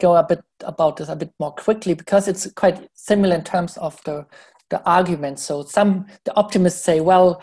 go 0.00 0.16
a 0.16 0.26
bit 0.26 0.42
about 0.60 0.96
this 0.96 1.08
a 1.08 1.16
bit 1.16 1.32
more 1.40 1.52
quickly 1.52 1.94
because 1.94 2.28
it's 2.28 2.50
quite 2.52 2.88
similar 2.94 3.36
in 3.36 3.44
terms 3.44 3.76
of 3.78 4.02
the 4.04 4.26
the 4.68 4.82
argument. 4.84 5.38
So 5.38 5.62
some 5.62 6.06
the 6.24 6.34
optimists 6.36 6.84
say, 6.84 7.00
well, 7.00 7.42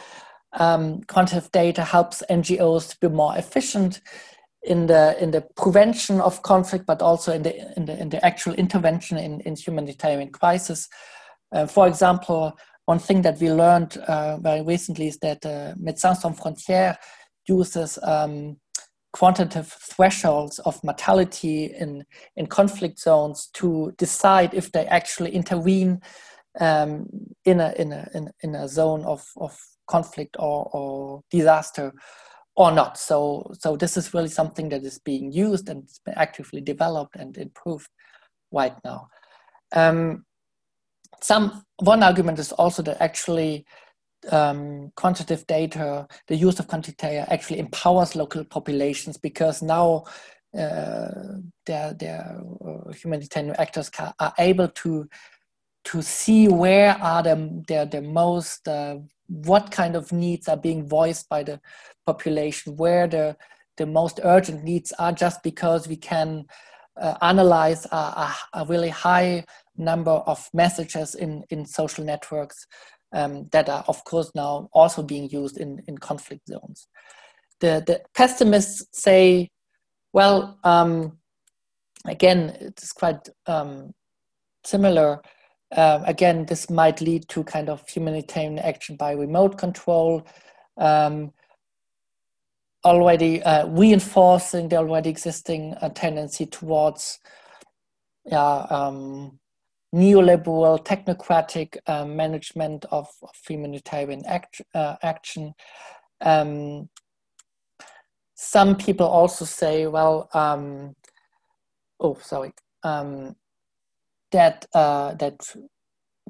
um, 0.53 1.01
quantitative 1.03 1.51
data 1.51 1.83
helps 1.83 2.21
NGOs 2.29 2.89
to 2.91 2.97
be 2.99 3.13
more 3.13 3.35
efficient 3.37 4.01
in 4.66 4.88
the 4.88 5.22
in 5.22 5.32
the 5.32 5.41
prevention 5.55 6.22
of 6.22 6.41
conflict, 6.41 6.86
but 6.86 7.01
also 7.01 7.34
in 7.34 7.43
the 7.43 7.74
in 7.78 7.86
the, 7.86 7.99
in 7.99 8.09
the 8.09 8.26
actual 8.26 8.53
intervention 8.53 9.18
in, 9.18 9.41
in 9.41 9.55
humanitarian 9.55 10.30
crisis. 10.30 10.88
Uh, 11.53 11.68
for 11.68 11.88
example, 11.88 12.57
one 12.86 12.99
thing 12.99 13.22
that 13.22 13.39
we 13.39 13.51
learned 13.51 13.97
uh, 14.07 14.38
very 14.38 14.61
recently 14.61 15.07
is 15.07 15.18
that 15.20 15.45
uh, 15.45 15.74
Médecins 15.76 16.18
Sans 16.18 16.38
Frontières 16.38 16.97
uses 17.47 17.99
um, 18.03 18.57
quantitative 19.14 19.68
thresholds 19.68 20.59
of 20.59 20.84
mortality 20.84 21.66
in, 21.66 22.03
in 22.36 22.47
conflict 22.47 22.99
zones 22.99 23.49
to 23.53 23.93
decide 23.97 24.53
if 24.53 24.72
they 24.72 24.86
actually 24.88 25.32
intervene 25.32 26.01
um, 26.59 27.07
in, 27.45 27.59
a, 27.59 27.74
in, 27.78 27.93
a, 27.93 28.09
in, 28.14 28.32
in 28.41 28.55
a 28.55 28.68
zone 28.68 29.05
of, 29.05 29.24
of 29.38 29.57
conflict 29.88 30.36
or, 30.39 30.70
or 30.74 31.22
disaster 31.30 31.93
or 32.56 32.72
not. 32.72 32.97
So, 32.97 33.51
so 33.60 33.76
this 33.76 33.97
is 33.97 34.14
really 34.14 34.30
something 34.30 34.70
that 34.70 34.84
is 34.84 34.99
being 34.99 35.32
used 35.32 35.70
and 35.70 35.84
it's 35.84 35.99
been 35.99 36.14
actively 36.16 36.62
developed 36.62 37.16
and 37.16 37.36
improved 37.38 37.89
right 38.51 38.76
now. 38.84 39.08
Um, 39.74 40.26
some 41.22 41.64
one 41.80 42.04
argument 42.04 42.39
is 42.39 42.51
also 42.51 42.84
that 42.84 43.01
actually 43.01 43.66
um, 44.32 44.91
quantitative 44.95 45.47
data, 45.47 46.08
the 46.28 46.36
use 46.36 46.60
of 46.60 46.68
quantitative 46.68 46.97
data 46.97 47.34
actually 47.34 47.60
empowers 47.60 48.16
local 48.16 48.43
populations 48.43 49.18
because 49.18 49.62
now 49.62 50.04
uh, 50.58 51.10
their, 51.66 51.93
their 51.93 52.41
uh, 52.66 52.91
humanitarian 52.91 53.56
actors 53.58 53.89
are 54.20 54.34
able 54.38 54.68
to 54.68 55.08
to 55.86 56.01
see 56.01 56.47
where 56.47 56.95
are 57.01 57.22
the, 57.24 57.64
the, 57.68 57.88
the 57.91 58.01
most 58.01 58.68
uh, 58.68 58.97
what 59.28 59.72
kind 59.72 59.95
of 59.95 60.12
needs 60.12 60.47
are 60.47 60.58
being 60.58 60.88
voiced 60.88 61.28
by 61.28 61.43
the 61.43 61.60
population 62.06 62.76
where 62.78 63.08
the 63.08 63.36
the 63.78 63.86
most 63.86 64.20
urgent 64.24 64.64
needs 64.64 64.91
are 64.99 65.12
just 65.12 65.41
because 65.43 65.88
we 65.88 65.95
can 65.95 66.45
uh, 67.01 67.16
analyze 67.22 67.86
a, 67.91 67.95
a, 67.95 68.36
a, 68.54 68.66
really 68.66 68.89
high 68.89 69.43
number 69.78 70.12
of 70.12 70.47
messages 70.54 71.16
in, 71.16 71.43
in 71.49 71.66
social 71.66 72.04
networks 72.04 72.68
um, 73.14 73.47
that 73.51 73.70
are, 73.70 73.84
of 73.88 74.04
course, 74.04 74.32
now 74.36 74.70
also 74.74 75.01
being 75.01 75.30
used 75.30 75.58
in, 75.58 75.82
in 75.88 75.97
conflict 75.97 76.47
zones. 76.47 76.88
The, 77.62 77.84
the 77.86 78.01
pessimists 78.14 78.86
say, 78.91 79.49
well, 80.12 80.60
um, 80.64 81.18
again, 82.06 82.56
it's 82.60 82.91
quite 82.91 83.28
um, 83.47 83.93
similar. 84.64 85.22
Uh, 85.76 86.04
again, 86.06 86.45
this 86.45 86.70
might 86.70 87.01
lead 87.01 87.28
to 87.30 87.43
kind 87.43 87.70
of 87.70 87.88
humanitarian 87.89 88.60
action 88.60 88.95
by 88.97 89.14
remote 89.14 89.58
control. 89.58 90.28
Um, 90.78 91.32
already 92.86 93.41
uh, 93.43 93.67
reinforcing 93.67 94.69
the 94.69 94.77
already 94.77 95.09
existing 95.09 95.75
uh, 95.81 95.89
tendency 95.89 96.45
towards 96.45 97.19
yeah, 98.25 98.65
um, 98.69 99.39
neoliberal 99.93 100.84
technocratic 100.84 101.77
uh, 101.88 102.05
management 102.05 102.86
of, 102.91 103.07
of 103.21 103.29
humanitarian 103.47 104.25
act, 104.25 104.61
uh, 104.73 104.95
action. 105.03 105.53
Um, 106.21 106.89
some 108.36 108.75
people 108.75 109.07
also 109.07 109.45
say, 109.45 109.88
well, 109.88 110.29
um, 110.34 110.95
oh, 111.99 112.17
sorry, 112.21 112.53
um, 112.84 113.36
that 114.31 114.65
uh, 114.73 115.13
that 115.15 115.55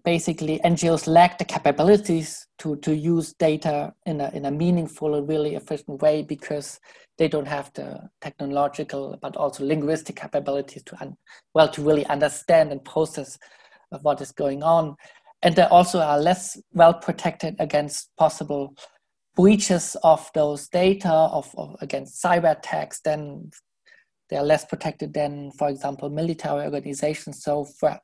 basically 0.03 0.59
NGOs 0.59 1.07
lack 1.07 1.37
the 1.37 1.45
capabilities 1.45 2.45
to, 2.59 2.75
to 2.77 2.95
use 2.95 3.33
data 3.33 3.93
in 4.05 4.19
a, 4.21 4.29
in 4.31 4.45
a 4.45 4.51
meaningful 4.51 5.15
and 5.15 5.27
really 5.27 5.55
efficient 5.55 6.01
way 6.01 6.21
because 6.21 6.79
they 7.17 7.27
don't 7.27 7.47
have 7.47 7.71
the 7.73 8.09
technological 8.21 9.17
but 9.21 9.37
also 9.37 9.63
linguistic 9.63 10.17
capabilities 10.17 10.83
to 10.83 11.01
un, 11.01 11.15
well 11.53 11.69
to 11.69 11.81
really 11.81 12.05
understand 12.07 12.71
and 12.71 12.83
process 12.83 13.37
what 14.01 14.21
is 14.21 14.31
going 14.31 14.63
on. 14.63 14.95
And 15.41 15.55
they 15.55 15.63
also 15.63 15.99
are 15.99 16.19
less 16.19 16.59
well 16.73 16.93
protected 16.93 17.55
against 17.59 18.09
possible 18.17 18.75
breaches 19.35 19.95
of 20.03 20.29
those 20.33 20.67
data 20.69 21.11
of, 21.11 21.53
of 21.57 21.75
against 21.81 22.21
cyber 22.23 22.55
attacks 22.55 22.99
then 23.03 23.49
they 24.29 24.37
are 24.37 24.43
less 24.43 24.63
protected 24.65 25.13
than 25.13 25.51
for 25.51 25.69
example 25.69 26.09
military 26.09 26.65
organizations. 26.65 27.43
So 27.43 27.65
for 27.65 27.99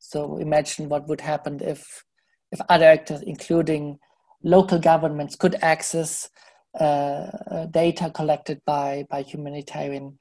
so 0.00 0.38
imagine 0.38 0.88
what 0.88 1.06
would 1.08 1.20
happen 1.20 1.60
if, 1.62 2.04
if 2.50 2.60
other 2.68 2.86
actors, 2.86 3.22
including 3.22 3.98
local 4.42 4.78
governments, 4.78 5.36
could 5.36 5.56
access 5.62 6.28
uh, 6.78 7.66
data 7.70 8.10
collected 8.10 8.60
by, 8.66 9.06
by 9.10 9.22
humanitarian 9.22 10.18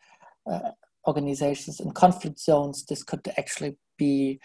uh, 0.49 0.71
organizations 1.07 1.79
in 1.79 1.91
conflict 1.91 2.39
zones. 2.39 2.85
This 2.85 3.03
could 3.03 3.27
actually 3.37 3.77
be 3.97 4.39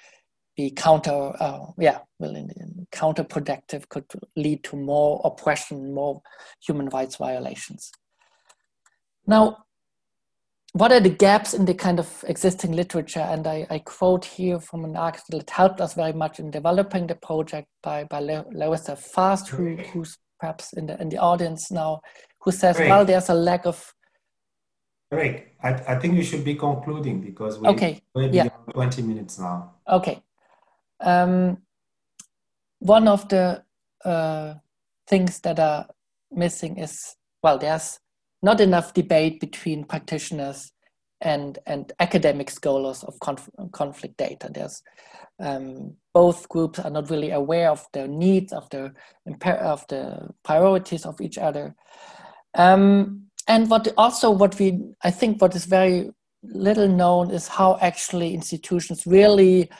be 0.56 0.70
counter, 0.70 1.32
uh, 1.40 1.66
yeah, 1.78 1.98
well, 2.20 2.36
in, 2.36 2.48
in 2.50 2.86
counterproductive, 2.92 3.88
could 3.88 4.04
lead 4.36 4.62
to 4.62 4.76
more 4.76 5.20
oppression, 5.24 5.92
more 5.92 6.22
human 6.64 6.88
rights 6.90 7.16
violations. 7.16 7.90
Now, 9.26 9.64
what 10.74 10.90
are 10.90 10.98
the 10.98 11.08
gaps 11.08 11.54
in 11.54 11.66
the 11.66 11.74
kind 11.74 12.00
of 12.00 12.24
existing 12.26 12.72
literature? 12.72 13.20
And 13.20 13.46
I, 13.46 13.64
I 13.70 13.78
quote 13.78 14.24
here 14.24 14.58
from 14.58 14.84
an 14.84 14.96
article 14.96 15.38
that 15.38 15.48
helped 15.48 15.80
us 15.80 15.94
very 15.94 16.12
much 16.12 16.40
in 16.40 16.50
developing 16.50 17.06
the 17.06 17.14
project 17.14 17.68
by, 17.80 18.02
by 18.04 18.18
Larissa 18.18 18.96
Fast, 18.96 19.48
who, 19.50 19.76
who's 19.76 20.18
perhaps 20.40 20.72
in 20.72 20.86
the, 20.86 21.00
in 21.00 21.10
the 21.10 21.18
audience 21.18 21.70
now, 21.70 22.00
who 22.40 22.50
says, 22.50 22.76
Great. 22.76 22.88
well, 22.88 23.04
there's 23.04 23.28
a 23.28 23.34
lack 23.34 23.66
of. 23.66 23.94
Great. 25.12 25.46
I, 25.62 25.74
I 25.74 25.98
think 26.00 26.14
you 26.14 26.24
should 26.24 26.44
be 26.44 26.56
concluding 26.56 27.20
because 27.20 27.60
we're 27.60 27.70
okay. 27.70 28.02
yeah. 28.16 28.48
20 28.72 29.02
minutes 29.02 29.38
now. 29.38 29.74
Okay. 29.88 30.20
Um, 30.98 31.58
one 32.80 33.06
of 33.06 33.28
the 33.28 33.62
uh, 34.04 34.54
things 35.06 35.38
that 35.40 35.60
are 35.60 35.86
missing 36.32 36.78
is, 36.78 37.14
well, 37.44 37.58
there's 37.58 38.00
not 38.44 38.60
enough 38.60 38.92
debate 38.94 39.40
between 39.40 39.84
practitioners 39.84 40.70
and 41.20 41.58
and 41.66 41.92
academic 41.98 42.50
scholars 42.50 43.02
of 43.04 43.18
conf 43.20 43.48
conflict 43.72 44.16
data. 44.18 44.50
There's 44.52 44.82
um, 45.40 45.94
both 46.12 46.48
groups 46.48 46.78
are 46.78 46.90
not 46.90 47.10
really 47.10 47.30
aware 47.30 47.70
of 47.70 47.86
the 47.92 48.06
needs 48.06 48.52
of 48.52 48.68
the 48.70 48.92
of 49.72 49.84
the 49.88 50.28
priorities 50.44 51.06
of 51.06 51.20
each 51.20 51.38
other. 51.38 51.74
Um, 52.54 53.22
and 53.48 53.70
what 53.70 53.88
also 53.96 54.30
what 54.30 54.58
we 54.58 54.78
I 55.02 55.10
think 55.10 55.40
what 55.40 55.56
is 55.56 55.64
very 55.64 56.10
little 56.42 56.88
known 56.88 57.30
is 57.30 57.48
how 57.48 57.78
actually 57.80 58.34
institutions 58.34 59.06
really 59.06 59.70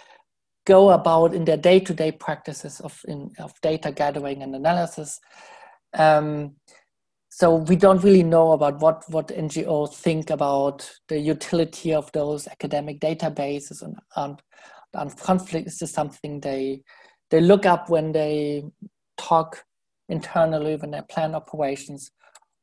go 0.66 0.90
about 0.90 1.34
in 1.34 1.44
their 1.44 1.58
day-to-day 1.58 2.12
practices 2.12 2.80
of 2.80 2.98
in, 3.06 3.30
of 3.38 3.52
data 3.60 3.92
gathering 3.92 4.42
and 4.42 4.54
analysis. 4.54 5.20
Um, 5.92 6.56
so 7.36 7.56
we 7.56 7.74
don't 7.74 8.04
really 8.04 8.22
know 8.22 8.52
about 8.52 8.78
what 8.78 9.02
what 9.08 9.26
NGOs 9.28 9.94
think 9.94 10.30
about 10.30 10.88
the 11.08 11.18
utility 11.18 11.92
of 11.92 12.10
those 12.12 12.46
academic 12.46 13.00
databases 13.00 13.82
and 13.82 13.96
and, 14.14 14.40
and 14.92 15.16
conflict 15.16 15.66
is 15.66 15.80
just 15.80 15.94
something 15.94 16.38
they 16.38 16.82
they 17.30 17.40
look 17.40 17.66
up 17.66 17.90
when 17.90 18.12
they 18.12 18.62
talk 19.16 19.64
internally 20.08 20.76
when 20.76 20.92
they 20.92 21.00
plan 21.10 21.34
operations 21.34 22.12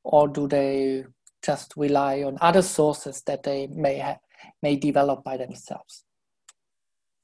or 0.06 0.30
do 0.30 0.48
they 0.48 1.04
just 1.44 1.74
rely 1.76 2.24
on 2.24 2.38
other 2.40 2.62
sources 2.62 3.24
that 3.24 3.44
they 3.44 3.68
may 3.68 4.00
ha- 4.00 4.20
may 4.62 4.78
develop 4.78 5.22
by 5.22 5.36
themselves 5.36 6.06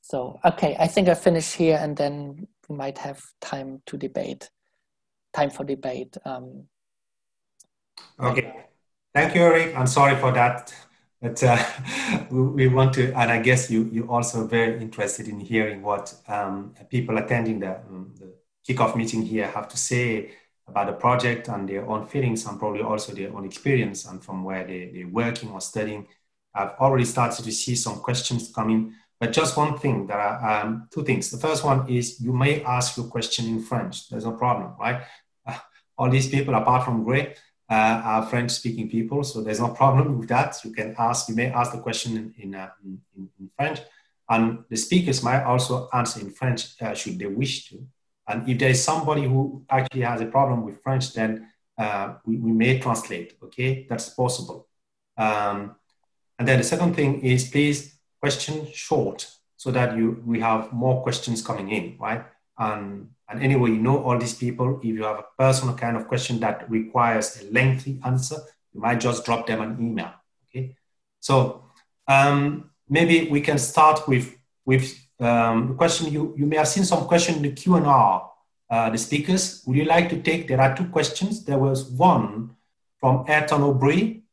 so 0.01 0.37
okay 0.43 0.75
i 0.79 0.87
think 0.87 1.07
i 1.07 1.13
finish 1.13 1.53
here 1.53 1.79
and 1.81 1.95
then 1.95 2.45
we 2.67 2.75
might 2.75 2.97
have 2.97 3.21
time 3.39 3.81
to 3.85 3.95
debate 3.95 4.49
time 5.37 5.49
for 5.51 5.63
debate. 5.63 6.17
Um, 6.25 6.67
okay, 8.19 8.65
thank 9.13 9.35
you, 9.35 9.41
Eric. 9.41 9.75
I'm 9.75 9.87
sorry 9.87 10.15
for 10.15 10.31
that. 10.31 10.73
But 11.21 11.43
uh, 11.43 11.57
we, 12.31 12.67
want 12.67 12.93
to, 12.93 13.11
and 13.13 13.31
I 13.31 13.41
guess 13.41 13.71
you 13.71 13.89
you 13.91 14.09
also 14.09 14.45
very 14.45 14.79
interested 14.79 15.27
in 15.27 15.39
hearing 15.39 15.81
what 15.81 16.13
um, 16.27 16.73
people 16.89 17.17
attending 17.17 17.59
the, 17.59 17.77
um, 17.77 18.13
the 18.19 18.33
kickoff 18.67 18.95
meeting 18.95 19.23
here 19.23 19.47
have 19.47 19.67
to 19.69 19.77
say 19.77 20.31
about 20.67 20.87
the 20.87 20.93
project 20.93 21.47
and 21.47 21.67
their 21.67 21.87
own 21.89 22.05
feelings 22.05 22.45
and 22.45 22.59
probably 22.59 22.81
also 22.81 23.13
their 23.13 23.33
own 23.33 23.45
experience 23.45 24.05
and 24.05 24.23
from 24.23 24.43
where 24.43 24.65
they, 24.65 24.91
they're 24.93 25.07
working 25.07 25.49
or 25.51 25.61
studying. 25.61 26.05
I've 26.53 26.71
already 26.79 27.05
started 27.05 27.43
to 27.45 27.51
see 27.51 27.75
some 27.75 27.99
questions 27.99 28.51
coming, 28.53 28.93
but 29.19 29.31
just 29.31 29.55
one 29.57 29.77
thing 29.77 30.07
there 30.07 30.19
are 30.19 30.65
um, 30.65 30.87
two 30.91 31.03
things. 31.03 31.31
The 31.31 31.37
first 31.37 31.63
one 31.63 31.89
is 31.89 32.19
you 32.19 32.33
may 32.33 32.63
ask 32.63 32.97
your 32.97 33.07
question 33.07 33.47
in 33.47 33.61
French. 33.61 34.09
There's 34.09 34.25
no 34.25 34.33
problem, 34.33 34.73
right? 34.79 35.03
Uh, 35.45 35.57
all 35.97 36.09
these 36.09 36.29
people, 36.29 36.53
apart 36.53 36.83
from 36.85 37.03
Grey, 37.03 37.33
uh, 37.69 38.01
are 38.03 38.25
French 38.25 38.51
speaking 38.51 38.89
people, 38.89 39.23
so 39.23 39.41
there's 39.41 39.59
no 39.59 39.69
problem 39.69 40.17
with 40.19 40.29
that. 40.29 40.55
You 40.63 40.71
can 40.71 40.95
ask, 40.97 41.27
you 41.29 41.35
may 41.35 41.47
ask 41.47 41.71
the 41.71 41.79
question 41.79 42.15
in, 42.17 42.33
in, 42.37 42.55
uh, 42.55 42.69
in, 42.83 43.01
in 43.39 43.49
French, 43.55 43.79
and 44.29 44.63
the 44.69 44.77
speakers 44.77 45.23
might 45.23 45.43
also 45.43 45.89
answer 45.93 46.19
in 46.19 46.31
French 46.31 46.81
uh, 46.81 46.93
should 46.93 47.19
they 47.19 47.25
wish 47.25 47.69
to. 47.69 47.85
And 48.27 48.47
if 48.49 48.59
there 48.59 48.69
is 48.69 48.83
somebody 48.83 49.23
who 49.23 49.63
actually 49.69 50.01
has 50.01 50.21
a 50.21 50.25
problem 50.25 50.65
with 50.65 50.81
French, 50.83 51.13
then 51.13 51.49
uh, 51.77 52.15
we, 52.25 52.37
we 52.37 52.51
may 52.51 52.79
translate, 52.79 53.37
okay? 53.43 53.85
That's 53.89 54.09
possible. 54.09 54.67
Um, 55.17 55.75
and 56.37 56.47
then 56.47 56.59
the 56.59 56.63
second 56.63 56.95
thing 56.95 57.21
is 57.21 57.49
please 57.49 57.97
question 58.19 58.67
short 58.71 59.29
so 59.55 59.71
that 59.71 59.97
you 59.97 60.21
we 60.25 60.39
have 60.39 60.71
more 60.71 61.01
questions 61.01 61.41
coming 61.41 61.69
in, 61.71 61.97
right? 61.99 62.25
And, 62.57 63.09
and 63.29 63.41
anyway, 63.41 63.71
you 63.71 63.77
know 63.77 64.03
all 64.03 64.17
these 64.17 64.33
people, 64.33 64.79
if 64.79 64.85
you 64.85 65.03
have 65.03 65.19
a 65.19 65.25
personal 65.37 65.75
kind 65.75 65.97
of 65.97 66.07
question 66.07 66.39
that 66.39 66.69
requires 66.69 67.41
a 67.41 67.51
lengthy 67.51 67.99
answer, 68.05 68.37
you 68.73 68.81
might 68.81 68.99
just 68.99 69.25
drop 69.25 69.47
them 69.47 69.61
an 69.61 69.77
email, 69.79 70.11
okay? 70.49 70.75
So 71.19 71.65
um, 72.07 72.71
maybe 72.89 73.29
we 73.29 73.41
can 73.41 73.57
start 73.57 74.07
with, 74.07 74.35
with 74.65 74.97
um, 75.19 75.69
the 75.69 75.73
question 75.73 76.11
you, 76.11 76.33
you 76.37 76.45
may 76.45 76.57
have 76.57 76.67
seen 76.67 76.85
some 76.85 77.05
question 77.05 77.35
in 77.35 77.41
the 77.41 77.51
Q&R, 77.51 78.31
uh, 78.69 78.89
the 78.89 78.97
speakers. 78.97 79.63
Would 79.65 79.77
you 79.77 79.85
like 79.85 80.09
to 80.09 80.21
take, 80.21 80.47
there 80.47 80.61
are 80.61 80.75
two 80.75 80.85
questions. 80.85 81.43
There 81.43 81.57
was 81.57 81.85
one 81.85 82.55
from 82.99 83.25
Ayrton 83.27 83.61
O'Brien. 83.61 84.23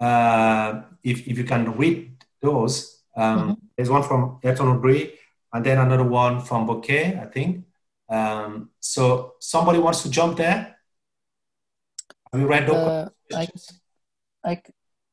Uh, 0.00 0.82
if, 1.02 1.26
if 1.26 1.38
you 1.38 1.44
can 1.44 1.76
read 1.76 2.24
those, 2.40 3.02
um, 3.16 3.38
mm-hmm. 3.38 3.52
there's 3.76 3.90
one 3.90 4.02
from 4.02 4.38
Ayrton 4.42 4.68
O'Brien 4.68 5.10
and 5.54 5.64
then 5.64 5.78
another 5.78 6.04
one 6.04 6.40
from 6.40 6.66
Bouquet, 6.66 7.18
I 7.22 7.26
think. 7.26 7.64
Um, 8.08 8.70
so 8.80 9.34
somebody 9.38 9.78
wants 9.78 10.02
to 10.02 10.10
jump 10.10 10.36
there? 10.36 10.76
Have 12.32 12.40
you 12.40 12.48
read 12.48 12.66
those 12.66 12.76
uh, 12.76 13.08
I, 13.32 13.48
I, 14.44 14.62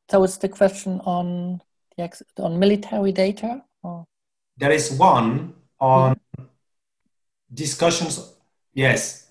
so 0.10 0.24
it's 0.24 0.38
the 0.38 0.50
question 0.50 1.00
on 1.02 1.62
the 1.96 2.10
on 2.40 2.58
military 2.58 3.12
data? 3.12 3.64
Or? 3.84 4.08
There 4.58 4.72
is 4.72 4.92
one 4.92 5.54
on 5.80 6.20
discussions. 7.54 8.34
Yes. 8.74 9.28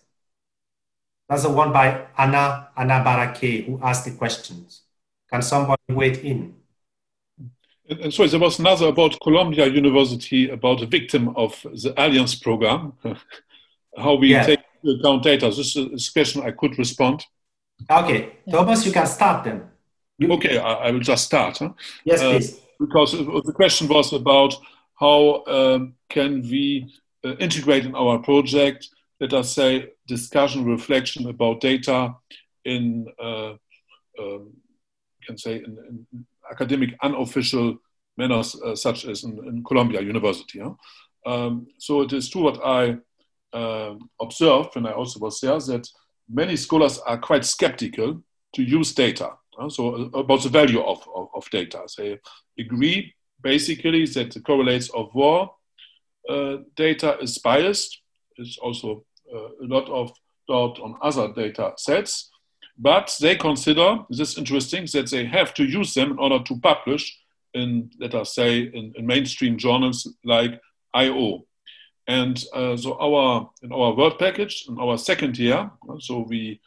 That's 1.28 1.42
the 1.42 1.50
one 1.50 1.72
by 1.72 2.06
Anna, 2.16 2.68
Anna 2.76 3.02
Barake 3.04 3.66
who 3.66 3.80
asked 3.82 4.04
the 4.04 4.12
questions. 4.12 4.82
Can 5.28 5.42
somebody 5.42 5.82
wait 5.88 6.18
in? 6.18 6.54
And 7.90 8.14
sorry, 8.14 8.28
there 8.28 8.38
was 8.38 8.60
another 8.60 8.86
about 8.86 9.18
Columbia 9.20 9.66
University 9.66 10.48
about 10.48 10.80
a 10.80 10.86
victim 10.86 11.30
of 11.36 11.60
the 11.62 11.92
Alliance 11.96 12.36
program, 12.36 12.92
how 13.96 14.14
we 14.14 14.32
take 14.34 14.60
account 14.84 15.24
data. 15.24 15.46
This 15.46 15.76
is 15.76 16.08
a 16.08 16.12
question 16.12 16.42
I 16.42 16.52
could 16.52 16.78
respond. 16.78 17.24
Okay, 17.90 18.36
Thomas, 18.48 18.86
you 18.86 18.92
can 18.92 19.06
start 19.06 19.44
then. 19.44 19.62
You... 20.18 20.32
Okay, 20.34 20.58
I, 20.58 20.72
I, 20.74 20.90
will 20.92 21.00
just 21.00 21.24
start. 21.24 21.58
Huh? 21.58 21.70
Yes, 22.04 22.20
uh, 22.20 22.30
please. 22.30 22.60
Because 22.78 23.12
the 23.12 23.52
question 23.54 23.88
was 23.88 24.12
about 24.12 24.54
how 24.94 25.44
um, 25.46 25.94
can 26.08 26.42
we 26.42 26.94
uh, 27.24 27.34
integrate 27.36 27.86
in 27.86 27.94
our 27.94 28.18
project, 28.18 28.88
let 29.18 29.32
us 29.32 29.52
say, 29.52 29.90
discussion, 30.06 30.64
reflection 30.64 31.28
about 31.28 31.60
data 31.60 32.14
in, 32.64 33.06
uh, 33.18 33.54
um, 34.18 34.52
can 35.26 35.36
say, 35.36 35.56
in, 35.56 36.06
in, 36.12 36.26
academic 36.50 36.90
unofficial 37.02 37.76
manners, 38.16 38.60
uh, 38.62 38.74
such 38.74 39.04
as 39.04 39.24
in, 39.24 39.38
in, 39.46 39.64
Columbia 39.64 40.00
University. 40.00 40.60
Um, 41.26 41.66
so 41.78 42.02
it 42.02 42.12
is 42.12 42.28
true 42.28 42.42
what 42.42 42.60
I 42.64 42.96
uh, 43.52 43.94
observed 44.20 44.74
when 44.74 44.86
I 44.86 44.92
also 44.92 45.20
was 45.20 45.40
there 45.40 45.58
that 45.58 45.88
many 46.28 46.56
scholars 46.56 46.98
are 46.98 47.18
quite 47.18 47.44
skeptical 47.44 48.22
to 48.54 48.62
use 48.62 48.94
data. 48.94 49.32
So 49.68 49.94
uh, 49.94 50.18
about 50.18 50.42
the 50.42 50.48
value 50.48 50.80
of, 50.80 51.06
of, 51.14 51.28
of 51.34 51.50
data, 51.50 51.82
they 51.98 52.18
agree 52.58 53.14
basically 53.42 54.06
that 54.06 54.32
the 54.32 54.40
correlates 54.40 54.88
of 54.90 55.14
war 55.14 55.54
uh, 56.28 56.58
data 56.76 57.18
is 57.20 57.38
biased. 57.38 58.00
There's 58.36 58.58
also 58.58 59.04
uh, 59.32 59.48
a 59.62 59.66
lot 59.66 59.88
of 59.88 60.12
doubt 60.48 60.80
on 60.80 60.96
other 61.02 61.32
data 61.32 61.72
sets, 61.76 62.29
but 62.80 63.14
they 63.20 63.36
consider 63.36 63.98
this 64.08 64.38
interesting 64.38 64.86
that 64.92 65.10
they 65.10 65.24
have 65.26 65.52
to 65.54 65.64
use 65.64 65.92
them 65.94 66.12
in 66.12 66.18
order 66.18 66.42
to 66.44 66.58
publish 66.60 67.18
in, 67.52 67.90
let 68.00 68.14
us 68.14 68.34
say, 68.34 68.60
in, 68.60 68.92
in 68.96 69.06
mainstream 69.06 69.58
journals 69.58 70.08
like 70.24 70.60
IO. 70.94 71.44
And 72.08 72.42
uh, 72.54 72.76
so 72.76 72.98
our 72.98 73.50
in 73.62 73.72
our 73.72 73.94
work 73.94 74.18
package 74.18 74.64
in 74.68 74.78
our 74.78 74.96
second 74.98 75.38
year, 75.38 75.70
so 75.98 76.20
we 76.28 76.60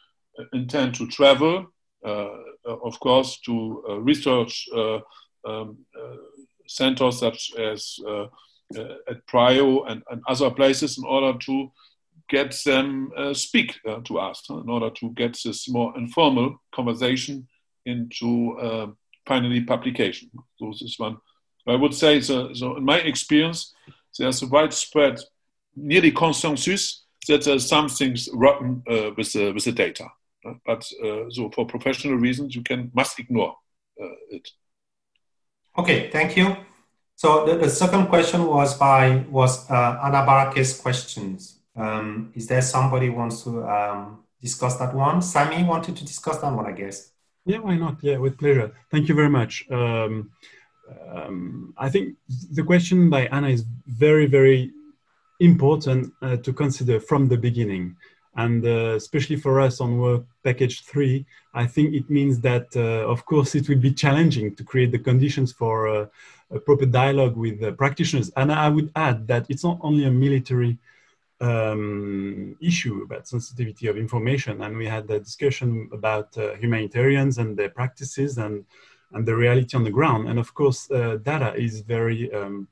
intend 0.52 0.94
to 0.94 1.06
travel, 1.08 1.66
uh, 2.04 2.28
of 2.64 2.98
course, 3.00 3.40
to 3.40 3.84
uh, 3.88 4.00
research 4.00 4.66
uh, 4.74 5.00
um, 5.44 5.78
centers 6.66 7.18
such 7.18 7.52
as 7.58 7.98
uh, 8.06 8.26
uh, 8.76 8.94
at 9.08 9.26
Prio 9.26 9.84
and, 9.90 10.02
and, 10.10 10.22
other 10.26 10.50
places 10.50 10.98
in 10.98 11.04
order 11.04 11.38
to 11.38 11.70
get 12.28 12.56
them 12.64 13.10
uh, 13.16 13.34
speak 13.34 13.78
to 14.04 14.18
us, 14.18 14.42
in 14.50 14.68
order 14.68 14.90
to 14.90 15.10
get 15.10 15.38
this 15.44 15.68
more 15.68 15.96
informal 15.96 16.62
conversation 16.74 17.48
into 17.86 18.94
finally 19.26 19.62
publication. 19.62 20.30
So 20.56 20.70
this 20.70 20.82
is 20.82 20.98
one. 20.98 21.16
I 21.66 21.76
would 21.76 21.94
say, 21.94 22.20
so, 22.20 22.52
so 22.52 22.76
in 22.76 22.84
my 22.84 22.98
experience, 22.98 23.74
there's 24.18 24.42
a 24.42 24.46
widespread, 24.46 25.18
nearly 25.74 26.10
consensus 26.10 27.04
that 27.26 27.42
there's 27.44 27.66
some 27.66 27.88
things 27.88 28.28
rotten 28.32 28.82
uh, 28.88 29.10
with, 29.16 29.32
the, 29.32 29.52
with 29.52 29.64
the 29.64 29.72
data. 29.72 30.08
But 30.66 30.84
uh, 31.02 31.30
so 31.30 31.50
for 31.54 31.66
professional 31.66 32.16
reasons, 32.16 32.54
you 32.54 32.62
can 32.62 32.90
must 32.94 33.18
ignore 33.18 33.56
uh, 34.00 34.16
it. 34.30 34.46
Okay, 35.78 36.10
thank 36.10 36.36
you. 36.36 36.54
So 37.16 37.46
the, 37.46 37.56
the 37.56 37.70
second 37.70 38.08
question 38.08 38.44
was 38.44 38.76
by 38.76 39.24
was 39.30 39.70
uh, 39.70 40.00
Anna 40.04 40.26
Barake's 40.26 40.78
questions. 40.78 41.60
Um, 41.76 42.32
is 42.34 42.46
there 42.46 42.62
somebody 42.62 43.10
wants 43.10 43.42
to 43.44 43.64
um, 43.64 44.24
discuss 44.40 44.76
that 44.78 44.94
one? 44.94 45.22
Sami 45.22 45.64
wanted 45.64 45.96
to 45.96 46.04
discuss 46.04 46.38
that 46.38 46.52
one, 46.52 46.66
I 46.66 46.72
guess. 46.72 47.10
Yeah, 47.46 47.58
why 47.58 47.76
not? 47.76 47.96
Yeah, 48.02 48.18
with 48.18 48.38
pleasure. 48.38 48.72
Thank 48.90 49.08
you 49.08 49.14
very 49.14 49.30
much. 49.30 49.66
Um, 49.70 50.30
um 51.08 51.74
I 51.78 51.88
think 51.88 52.16
the 52.52 52.62
question 52.62 53.10
by 53.10 53.26
Anna 53.26 53.48
is 53.48 53.64
very, 53.86 54.26
very 54.26 54.70
important 55.40 56.12
uh, 56.22 56.36
to 56.36 56.52
consider 56.52 57.00
from 57.00 57.28
the 57.28 57.36
beginning 57.36 57.96
and 58.36 58.66
uh, 58.66 58.94
especially 58.96 59.36
for 59.36 59.60
us 59.60 59.80
on 59.80 59.98
work 59.98 60.24
package 60.42 60.84
three, 60.84 61.24
I 61.54 61.66
think 61.66 61.94
it 61.94 62.10
means 62.10 62.40
that, 62.40 62.66
uh, 62.74 63.08
of 63.08 63.24
course, 63.24 63.54
it 63.54 63.68
will 63.68 63.78
be 63.78 63.92
challenging 63.92 64.54
to 64.56 64.64
create 64.64 64.90
the 64.90 64.98
conditions 64.98 65.52
for 65.52 65.88
uh, 65.88 66.06
a 66.50 66.58
proper 66.58 66.86
dialogue 66.86 67.36
with 67.36 67.76
practitioners. 67.78 68.30
And 68.36 68.50
I 68.52 68.68
would 68.68 68.90
add 68.96 69.28
that 69.28 69.46
it's 69.48 69.64
not 69.64 69.78
only 69.82 70.04
a 70.04 70.10
military 70.10 70.78
um, 71.40 72.56
issue 72.60 73.02
about 73.04 73.28
sensitivity 73.28 73.86
of 73.88 73.96
information, 73.96 74.62
and 74.62 74.76
we 74.76 74.86
had 74.86 75.10
a 75.10 75.20
discussion 75.20 75.88
about 75.92 76.36
uh, 76.38 76.54
humanitarians 76.54 77.38
and 77.38 77.56
their 77.56 77.70
practices 77.70 78.38
and 78.38 78.64
and 79.12 79.26
the 79.26 79.34
reality 79.34 79.76
on 79.76 79.84
the 79.84 79.90
ground. 79.90 80.28
And 80.28 80.38
of 80.38 80.54
course, 80.54 80.90
uh, 80.90 81.18
data 81.22 81.54
is 81.54 81.80
very 81.80 82.32
um, 82.34 82.66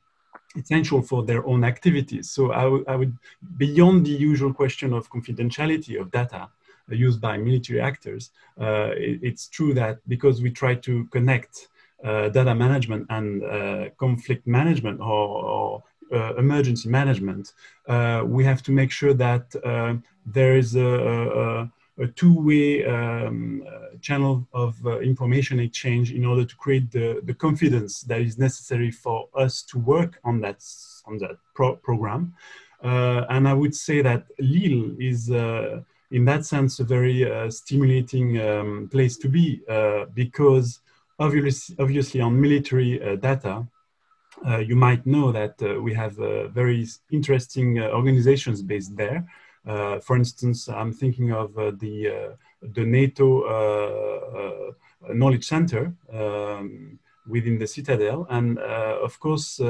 essential 0.56 1.00
for 1.00 1.22
their 1.22 1.46
own 1.46 1.64
activities. 1.64 2.30
So 2.30 2.52
I, 2.52 2.94
would, 2.96 3.16
beyond 3.56 4.06
the 4.06 4.10
usual 4.10 4.52
question 4.52 4.92
of 4.92 5.10
confidentiality 5.10 6.00
of 6.00 6.10
data 6.10 6.48
uh, 6.90 6.94
used 6.94 7.20
by 7.20 7.36
military 7.36 7.80
actors, 7.80 8.30
uh, 8.60 8.90
it, 8.96 9.20
it's 9.22 9.48
true 9.48 9.72
that 9.74 9.98
because 10.08 10.42
we 10.42 10.50
try 10.50 10.74
to 10.74 11.04
connect 11.06 11.68
uh, 12.04 12.28
data 12.28 12.54
management 12.54 13.06
and 13.10 13.44
uh, 13.44 13.88
conflict 13.96 14.46
management 14.46 15.00
or, 15.00 15.28
or 15.44 15.84
uh, 16.12 16.34
emergency 16.36 16.88
management, 16.88 17.52
uh, 17.88 18.22
we 18.24 18.44
have 18.44 18.62
to 18.62 18.72
make 18.72 18.90
sure 18.90 19.14
that 19.14 19.52
there 20.24 20.56
is 20.56 20.76
a, 20.76 20.80
a 20.80 21.72
a 21.98 22.06
two-way 22.06 22.86
um, 22.86 23.62
uh, 23.68 23.98
channel 24.00 24.48
of 24.54 24.74
uh, 24.86 24.98
information 25.00 25.60
exchange 25.60 26.10
in 26.10 26.24
order 26.24 26.42
to 26.42 26.56
create 26.56 26.90
the, 26.90 27.20
the 27.24 27.34
confidence 27.34 28.00
that 28.00 28.18
is 28.22 28.38
necessary 28.38 28.90
for 28.90 29.28
us 29.36 29.62
to 29.62 29.78
work 29.78 30.18
on 30.24 30.40
that 30.40 30.64
on 31.04 31.18
that 31.18 31.36
pro 31.54 31.76
program. 31.76 32.34
Uh, 32.82 33.26
and 33.28 33.46
I 33.46 33.52
would 33.52 33.74
say 33.74 34.00
that 34.00 34.24
Lille 34.38 34.96
is 34.98 35.30
in 36.12 36.26
that 36.26 36.44
sense, 36.44 36.78
a 36.78 36.84
very 36.84 37.30
uh, 37.30 37.50
stimulating 37.50 38.40
um, 38.40 38.88
place 38.92 39.16
to 39.16 39.28
be 39.28 39.62
uh, 39.68 40.04
because 40.14 40.80
obviously, 41.18 41.74
obviously 41.78 42.20
on 42.20 42.38
military 42.38 43.02
uh, 43.02 43.16
data, 43.16 43.50
uh, 43.50 43.62
Uh, 44.46 44.58
you 44.58 44.74
might 44.74 45.06
know 45.06 45.30
that 45.32 45.54
uh, 45.62 45.80
we 45.80 45.94
have 45.94 46.18
uh, 46.18 46.48
very 46.48 46.86
interesting 47.10 47.78
uh, 47.78 47.88
organizations 47.90 48.62
based 48.62 48.96
there. 48.96 49.24
for 50.06 50.16
instance, 50.16 50.68
I'm 50.68 50.92
thinking 50.92 51.32
of 51.32 51.54
the, 51.54 52.34
the 52.76 52.84
NATO 52.84 53.26
Knowledge 55.20 55.46
Center 55.46 55.94
um, 56.12 56.98
within 57.28 57.58
the 57.58 57.66
Citadel. 57.66 58.26
And 58.30 58.58
of 58.58 59.18
course, 59.20 59.60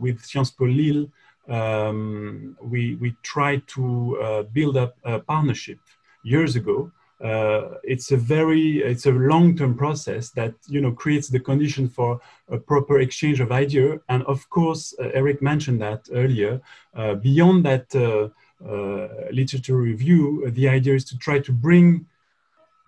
with 0.00 0.24
Sciences 0.24 0.54
Po 0.54 0.64
Lille, 0.64 1.06
um, 1.48 2.56
we, 2.62 2.94
we 2.96 3.16
tried 3.22 3.66
to 3.68 4.18
uh, 4.20 4.42
build 4.44 4.76
up 4.76 4.96
a 5.04 5.18
partnership 5.18 5.78
years 6.24 6.56
ago. 6.56 6.90
Uh, 7.22 7.78
it's 7.84 8.10
a 8.10 8.16
very 8.16 8.78
it's 8.78 9.06
a 9.06 9.12
long-term 9.12 9.76
process 9.76 10.30
that 10.30 10.54
you 10.66 10.80
know 10.80 10.90
creates 10.90 11.28
the 11.28 11.38
condition 11.38 11.88
for 11.88 12.20
a 12.48 12.58
proper 12.58 12.98
exchange 12.98 13.40
of 13.40 13.52
idea. 13.52 14.00
And 14.08 14.24
of 14.24 14.48
course 14.50 14.92
uh, 14.98 15.10
eric 15.14 15.40
mentioned 15.40 15.80
that 15.82 16.08
earlier. 16.12 16.60
Uh, 16.94 17.14
beyond 17.14 17.64
that 17.64 17.86
uh, 17.94 18.28
uh, 18.68 19.08
literature 19.30 19.76
review 19.76 20.50
the 20.50 20.68
idea 20.68 20.94
is 20.94 21.04
to 21.04 21.18
try 21.18 21.38
to 21.38 21.52
bring 21.52 22.06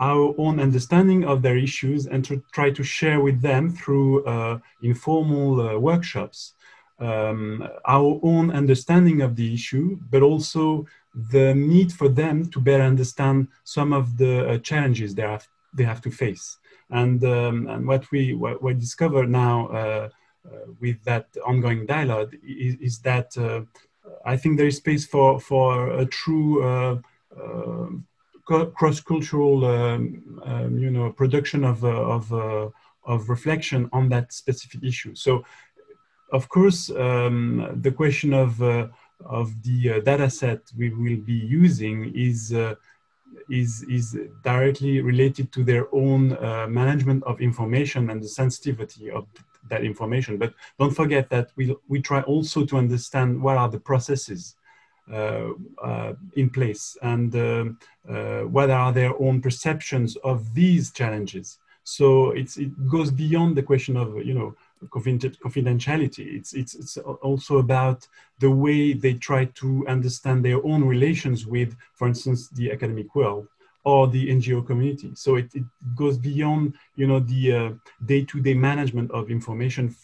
our 0.00 0.34
own 0.36 0.58
understanding 0.58 1.24
of 1.24 1.40
their 1.40 1.56
issues 1.56 2.06
and 2.06 2.24
to 2.24 2.42
try 2.52 2.70
to 2.70 2.82
share 2.82 3.20
with 3.20 3.40
them 3.40 3.70
through 3.70 4.24
informal 4.82 5.78
workshops. 5.78 6.54
Um, 6.98 7.68
our 7.86 8.20
own 8.22 8.50
understanding 8.50 9.22
of 9.22 9.36
the 9.36 9.54
issue, 9.54 9.98
but 10.10 10.22
also 10.22 10.86
the 11.14 11.54
need 11.54 11.92
for 11.92 12.08
them 12.08 12.50
to 12.50 12.60
better 12.60 12.82
understand 12.82 13.48
some 13.62 13.92
of 13.92 14.16
the 14.16 14.48
uh, 14.48 14.58
challenges 14.58 15.14
they 15.14 15.22
have, 15.22 15.46
they 15.72 15.84
have 15.84 16.00
to 16.00 16.10
face. 16.10 16.58
And, 16.90 17.22
um, 17.24 17.68
and 17.68 17.86
what 17.86 18.10
we 18.10 18.34
what 18.34 18.62
we 18.62 18.74
discover 18.74 19.26
now 19.26 19.68
uh, 19.68 20.08
uh, 20.46 20.66
with 20.80 21.02
that 21.04 21.26
ongoing 21.46 21.86
dialogue 21.86 22.34
is, 22.46 22.74
is 22.80 22.98
that 23.00 23.36
uh, 23.38 23.62
I 24.26 24.36
think 24.36 24.56
there 24.56 24.66
is 24.66 24.76
space 24.76 25.06
for, 25.06 25.40
for 25.40 25.90
a 25.92 26.04
true 26.04 26.62
uh, 26.62 26.98
cross-cultural 28.44 29.64
um, 29.64 30.42
um, 30.44 30.78
you 30.78 30.90
know, 30.90 31.10
production 31.10 31.64
of, 31.64 31.82
of, 31.84 32.30
of 33.04 33.28
reflection 33.28 33.88
on 33.92 34.08
that 34.10 34.32
specific 34.32 34.82
issue. 34.84 35.14
So 35.14 35.44
of 36.32 36.48
course, 36.48 36.90
um, 36.90 37.78
the 37.80 37.92
question 37.92 38.34
of, 38.34 38.60
of 39.24 39.62
the 39.62 39.94
uh, 39.94 40.00
data 40.00 40.28
set 40.28 40.60
we 40.76 40.90
will 40.90 41.16
be 41.16 41.34
using 41.34 42.12
is, 42.14 42.52
uh, 42.52 42.74
is, 43.50 43.82
is 43.84 44.16
directly 44.42 45.00
related 45.00 45.52
to 45.52 45.64
their 45.64 45.86
own 45.94 46.32
uh, 46.32 46.66
management 46.68 47.22
of 47.24 47.40
information 47.40 48.10
and 48.10 48.22
the 48.22 48.28
sensitivity 48.28 49.10
of 49.10 49.26
that 49.70 49.82
information. 49.84 50.36
But 50.36 50.54
don't 50.78 50.94
forget 50.94 51.30
that 51.30 51.50
we, 51.56 51.74
we 51.88 52.00
try 52.00 52.20
also 52.22 52.64
to 52.66 52.76
understand 52.76 53.40
what 53.40 53.56
are 53.56 53.68
the 53.68 53.80
processes 53.80 54.56
uh, 55.12 55.50
uh, 55.82 56.14
in 56.36 56.48
place 56.48 56.96
and 57.02 57.34
um, 57.36 57.78
what 58.50 58.70
are 58.70 58.92
their 58.92 59.12
own 59.20 59.40
perceptions 59.40 60.16
of 60.16 60.54
these 60.54 60.90
challenges. 60.92 61.58
So 61.84 62.30
it 62.30 62.48
goes 62.88 63.10
beyond 63.10 63.56
the 63.56 63.62
question 63.62 63.96
of, 63.96 64.16
you 64.24 64.32
know, 64.32 64.54
confidentiality. 64.86 66.34
It's, 66.36 66.52
it's, 66.54 66.74
it's 66.74 66.96
also 66.96 67.58
about 67.58 68.06
the 68.38 68.50
way 68.50 68.92
they 68.92 69.14
try 69.14 69.46
to 69.46 69.86
understand 69.88 70.44
their 70.44 70.64
own 70.64 70.84
relations 70.84 71.46
with, 71.46 71.76
for 71.94 72.08
instance, 72.08 72.48
the 72.50 72.70
academic 72.70 73.14
world 73.14 73.48
or 73.84 74.08
the 74.08 74.28
NGO 74.28 74.66
community. 74.66 75.12
So 75.14 75.36
it, 75.36 75.54
it 75.54 75.64
goes 75.94 76.16
beyond, 76.18 76.74
you 76.96 77.06
know, 77.06 77.20
the 77.20 77.52
uh, 77.52 77.70
day-to-day 78.06 78.54
management 78.54 79.10
of 79.10 79.30
information 79.30 79.94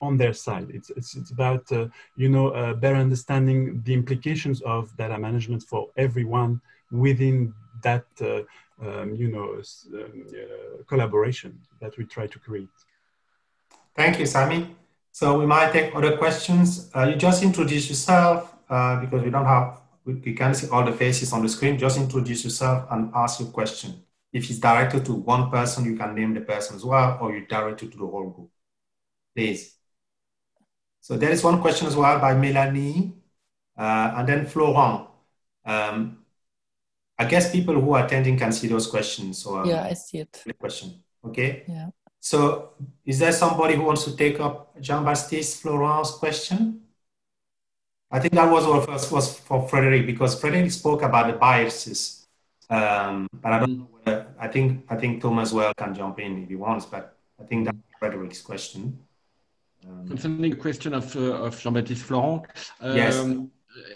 on 0.00 0.16
their 0.16 0.32
side. 0.32 0.68
It's, 0.70 0.90
it's, 0.90 1.16
it's 1.16 1.30
about, 1.30 1.70
uh, 1.72 1.88
you 2.16 2.28
know, 2.28 2.48
uh, 2.48 2.74
better 2.74 2.96
understanding 2.96 3.82
the 3.84 3.94
implications 3.94 4.60
of 4.62 4.96
data 4.96 5.18
management 5.18 5.62
for 5.62 5.88
everyone 5.96 6.60
within 6.90 7.54
that, 7.82 8.06
uh, 8.20 8.42
um, 8.84 9.14
you 9.14 9.28
know, 9.28 9.60
um, 9.94 10.26
uh, 10.28 10.82
collaboration 10.86 11.58
that 11.80 11.96
we 11.96 12.04
try 12.04 12.26
to 12.26 12.38
create. 12.38 12.68
Thank 13.98 14.20
you, 14.20 14.26
Sami. 14.26 14.76
So 15.10 15.36
we 15.40 15.44
might 15.44 15.72
take 15.72 15.92
other 15.92 16.16
questions. 16.16 16.88
Uh, 16.94 17.08
you 17.08 17.16
just 17.16 17.42
introduce 17.42 17.88
yourself 17.88 18.54
uh, 18.70 19.00
because 19.00 19.24
we 19.24 19.30
don't 19.30 19.44
have, 19.44 19.80
we, 20.04 20.14
we 20.14 20.34
can't 20.34 20.54
see 20.54 20.68
all 20.68 20.84
the 20.84 20.92
faces 20.92 21.32
on 21.32 21.42
the 21.42 21.48
screen. 21.48 21.76
Just 21.76 21.98
introduce 21.98 22.44
yourself 22.44 22.86
and 22.92 23.10
ask 23.12 23.40
your 23.40 23.48
question. 23.48 24.00
If 24.32 24.48
it's 24.50 24.60
directed 24.60 25.04
to 25.06 25.14
one 25.14 25.50
person, 25.50 25.84
you 25.84 25.96
can 25.96 26.14
name 26.14 26.32
the 26.32 26.42
person 26.42 26.76
as 26.76 26.84
well, 26.84 27.18
or 27.20 27.34
you 27.34 27.44
direct 27.46 27.82
it 27.82 27.90
to 27.90 27.98
the 27.98 28.06
whole 28.06 28.30
group. 28.30 28.50
Please. 29.34 29.74
So 31.00 31.16
there 31.16 31.30
is 31.30 31.42
one 31.42 31.60
question 31.60 31.88
as 31.88 31.96
well 31.96 32.20
by 32.20 32.34
Melanie, 32.34 33.14
uh, 33.76 34.14
and 34.16 34.28
then 34.28 34.46
Florent. 34.46 35.08
Um, 35.64 36.18
I 37.18 37.24
guess 37.24 37.50
people 37.50 37.74
who 37.74 37.94
are 37.94 38.06
attending 38.06 38.38
can 38.38 38.52
see 38.52 38.68
those 38.68 38.86
questions. 38.86 39.38
So 39.38 39.58
um, 39.58 39.68
yeah, 39.68 39.82
I 39.82 39.94
see 39.94 40.18
it. 40.18 40.44
Question. 40.60 41.02
Okay. 41.24 41.64
Yeah. 41.66 41.88
So 42.20 42.70
is 43.04 43.18
there 43.18 43.32
somebody 43.32 43.74
who 43.74 43.82
wants 43.82 44.04
to 44.04 44.16
take 44.16 44.40
up 44.40 44.80
Jean-Baptiste 44.80 45.62
Florent's 45.62 46.12
question? 46.12 46.82
I 48.10 48.18
think 48.20 48.34
that 48.34 48.50
was 48.50 48.64
first 48.86 49.12
was 49.12 49.38
for 49.38 49.68
Frederic 49.68 50.06
because 50.06 50.40
Frederic 50.40 50.70
spoke 50.70 51.02
about 51.02 51.26
the 51.30 51.38
biases. 51.38 52.26
Um, 52.70 53.28
but 53.32 53.52
I 53.52 53.58
don't 53.60 53.78
know 53.78 53.88
whether, 53.92 54.26
I 54.38 54.48
think, 54.48 54.84
I 54.88 54.96
think 54.96 55.22
Thomas 55.22 55.52
well 55.52 55.72
can 55.74 55.94
jump 55.94 56.18
in 56.18 56.42
if 56.42 56.48
he 56.48 56.56
wants, 56.56 56.86
but 56.86 57.16
I 57.40 57.44
think 57.44 57.66
that's 57.66 57.78
Frederic's 57.98 58.42
question. 58.42 58.98
Um, 59.86 60.08
Concerning 60.08 60.50
the 60.50 60.56
question 60.56 60.92
of, 60.94 61.14
uh, 61.16 61.44
of 61.44 61.58
Jean-Baptiste 61.60 62.02
Florent, 62.02 62.46
um, 62.80 62.96
yes 62.96 63.24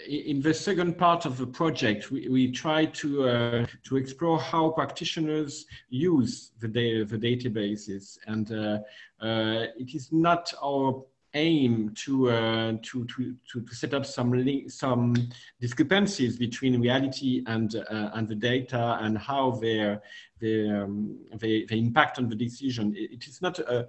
in 0.09 0.41
the 0.41 0.55
second 0.55 0.99
part 0.99 1.27
of 1.27 1.39
the 1.39 1.47
project, 1.47 2.11
we, 2.11 2.29
we 2.29 2.51
try 2.51 2.85
to, 2.87 3.29
uh, 3.29 3.67
to 3.85 3.97
explore 3.97 4.39
how 4.39 4.71
practitioners 4.71 5.67
use 5.89 6.53
the, 6.61 6.69
da 6.69 7.05
the 7.05 7.19
databases. 7.19 8.19
And 8.27 8.53
uh, 8.53 8.79
uh, 9.25 9.67
it 9.77 9.95
is 9.95 10.13
not 10.13 10.53
our 10.63 11.03
aim 11.35 11.93
to, 11.95 12.31
uh, 12.31 12.73
to, 12.83 13.07
to, 13.07 13.35
to, 13.51 13.75
set 13.75 13.95
up 13.95 14.05
some, 14.05 14.69
some 14.69 15.15
discrepancies 15.61 16.37
between 16.37 16.81
reality 16.81 17.43
and, 17.47 17.77
uh, 17.77 18.11
and 18.15 18.29
the 18.29 18.35
data 18.35 18.99
and 19.01 19.17
how 19.17 19.53
they, 19.53 19.81
um, 19.81 21.19
they, 21.37 21.65
they 21.65 21.79
impact 21.79 22.19
on 22.19 22.29
the 22.29 22.37
decision. 22.37 22.95
it, 22.97 23.27
is 23.27 23.41
not, 23.41 23.59
uh, 23.61 23.85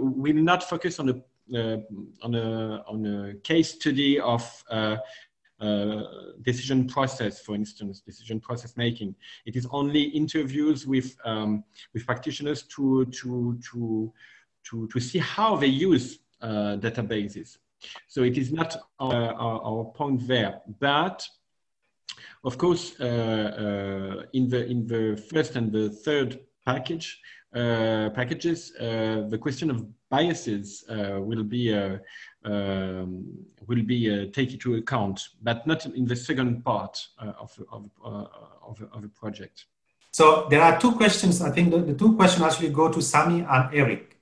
we 0.00 0.32
will 0.32 0.42
not 0.42 0.62
focus 0.62 0.98
on 0.98 1.08
a 1.10 1.12
uh, 1.12 1.16
on, 2.22 2.34
a, 2.34 2.84
on 2.86 3.06
a 3.06 3.34
case 3.42 3.70
study 3.74 4.20
of 4.20 4.64
uh, 4.70 4.96
uh, 5.60 6.02
decision 6.42 6.86
process, 6.86 7.40
for 7.40 7.54
instance, 7.54 8.00
decision 8.00 8.40
process 8.40 8.76
making. 8.76 9.14
It 9.44 9.56
is 9.56 9.66
only 9.70 10.02
interviews 10.02 10.86
with, 10.86 11.16
um, 11.24 11.64
with 11.92 12.06
practitioners 12.06 12.62
to, 12.74 13.04
to, 13.06 13.58
to, 13.70 14.12
to, 14.70 14.88
to 14.88 15.00
see 15.00 15.18
how 15.18 15.56
they 15.56 15.66
use 15.66 16.20
uh, 16.40 16.76
databases. 16.78 17.58
So 18.08 18.22
it 18.22 18.38
is 18.38 18.52
not 18.52 18.76
our, 18.98 19.34
our, 19.34 19.60
our 19.62 19.84
point 19.84 20.26
there, 20.26 20.60
but 20.78 21.26
of 22.44 22.56
course, 22.56 22.94
uh, 22.98 23.04
uh, 23.04 24.26
in, 24.32 24.48
the, 24.48 24.66
in 24.66 24.86
the 24.86 25.22
first 25.30 25.56
and 25.56 25.70
the 25.70 25.90
third 25.90 26.40
package, 26.64 27.20
uh, 27.20 27.39
packages, 27.52 28.72
uh, 28.76 29.26
the 29.28 29.38
question 29.38 29.70
of 29.70 29.86
biases 30.08 30.84
uh, 30.88 31.20
will 31.20 31.42
be 31.42 31.72
um, 32.44 33.24
will 33.66 33.82
be 33.82 34.30
taken 34.30 34.54
into 34.54 34.76
account, 34.76 35.28
but 35.42 35.66
not 35.66 35.86
in 35.86 36.06
the 36.06 36.16
second 36.16 36.64
part 36.64 37.06
of 37.18 37.58
of, 37.70 37.90
of, 38.02 38.82
of 38.92 39.04
a 39.04 39.08
project. 39.08 39.66
So 40.12 40.48
there 40.50 40.62
are 40.62 40.78
two 40.78 40.92
questions. 40.92 41.40
I 41.40 41.50
think 41.50 41.70
the, 41.70 41.78
the 41.78 41.94
two 41.94 42.16
questions 42.16 42.42
actually 42.44 42.70
go 42.70 42.90
to 42.90 43.00
Sami 43.00 43.46
and 43.48 43.68
Eric. 43.72 44.18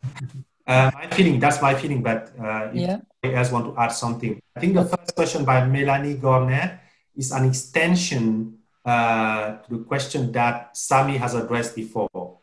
Uh, 0.67 0.91
my 0.93 1.07
feeling, 1.09 1.41
that's 1.41 1.63
my 1.63 1.75
feeling, 1.75 2.03
but 2.03 2.31
uh, 2.39 2.69
if 2.75 2.81
yeah. 2.81 2.99
you 3.23 3.33
guys 3.33 3.51
want 3.51 3.65
to 3.65 3.81
add 3.81 3.89
something. 3.89 4.39
I 4.55 4.61
think 4.61 4.75
the 4.75 4.85
first 4.85 5.15
question 5.15 5.45
by 5.45 5.67
Melanie 5.67 6.17
Gornet 6.17 6.81
is 7.17 7.33
an 7.33 7.47
extension 7.47 8.59
uh, 8.85 9.57
to 9.65 9.79
the 9.79 9.85
question 9.85 10.31
that 10.33 10.77
Sami 10.77 11.17
has 11.17 11.35
addressed 11.35 11.75
before. 11.75 12.38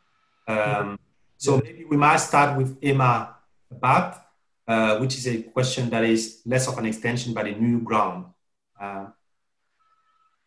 Um, 0.47 0.99
so 1.37 1.57
maybe 1.57 1.85
we 1.85 1.97
might 1.97 2.17
start 2.17 2.57
with 2.57 2.77
Emma 2.81 3.35
Bath, 3.71 4.21
uh, 4.67 4.97
which 4.97 5.17
is 5.17 5.27
a 5.27 5.41
question 5.43 5.89
that 5.89 6.03
is 6.03 6.41
less 6.45 6.67
of 6.67 6.77
an 6.77 6.85
extension 6.85 7.33
but 7.33 7.47
a 7.47 7.51
new 7.51 7.81
ground. 7.81 8.25
Uh, 8.79 9.07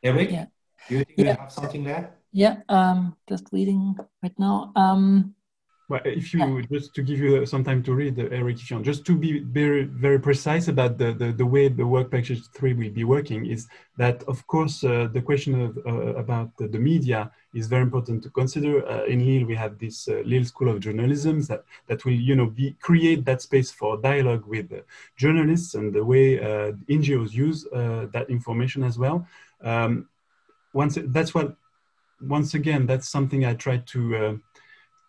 Eric, 0.03 0.31
yeah. 0.31 0.47
do 0.89 0.99
you 0.99 1.05
think 1.05 1.19
yeah. 1.19 1.25
you 1.25 1.41
have 1.41 1.53
something 1.53 1.85
there? 1.85 2.15
Yeah, 2.33 2.57
um, 2.69 3.17
just 3.29 3.49
reading 3.53 3.97
right 4.23 4.39
now. 4.39 4.73
Um, 4.77 5.35
Well, 5.89 6.03
if 6.05 6.35
you 6.35 6.63
just 6.65 6.95
to 6.97 7.03
give 7.03 7.19
you 7.19 7.47
some 7.47 7.65
time 7.65 7.83
to 7.85 7.95
read, 7.95 8.19
uh, 8.19 8.25
Eric, 8.31 8.57
if 8.61 8.71
you 8.71 8.77
want, 8.77 8.85
just 8.85 9.07
to 9.07 9.17
be 9.17 9.39
very 9.39 9.85
very 9.85 10.21
precise 10.21 10.69
about 10.69 10.99
the, 10.99 11.15
the, 11.15 11.33
the 11.33 11.47
way 11.47 11.69
the 11.69 11.87
work 11.87 12.11
package 12.11 12.47
three 12.49 12.75
will 12.75 12.91
be 12.91 13.05
working 13.05 13.47
is 13.47 13.69
that 13.97 14.23
of 14.25 14.47
course 14.47 14.85
uh, 14.85 15.09
the 15.11 15.23
question 15.23 15.59
of 15.63 15.79
uh, 15.87 16.15
about 16.17 16.55
the, 16.59 16.69
the, 16.69 16.79
media 16.79 17.31
is 17.55 17.69
very 17.69 17.81
important 17.81 18.23
to 18.25 18.29
consider. 18.29 18.87
Uh, 18.87 19.05
in 19.05 19.25
Lille, 19.25 19.47
we 19.47 19.55
have 19.55 19.79
this 19.79 20.09
uh, 20.09 20.21
Lille 20.27 20.45
School 20.45 20.69
of 20.69 20.81
Journalism 20.81 21.41
that 21.45 21.65
that 21.87 22.05
will 22.05 22.13
you 22.13 22.37
know 22.37 22.49
be 22.49 22.77
create 22.83 23.25
that 23.25 23.41
space 23.41 23.71
for 23.71 23.97
dialogue 23.97 24.45
with 24.47 24.71
journalists 25.17 25.75
and 25.75 25.95
the 25.95 26.05
way 26.05 26.39
uh, 26.39 26.73
NGOs 26.91 27.33
use 27.33 27.65
that 27.73 28.27
information 28.29 28.85
as 28.85 28.99
well. 28.99 29.27
Um, 29.63 30.07
once 30.75 30.99
that's 31.03 31.35
what 31.35 31.57
once 32.21 32.53
again 32.53 32.85
that's 32.85 33.09
something 33.09 33.47
I 33.47 33.55
try 33.55 33.79
to 33.79 34.39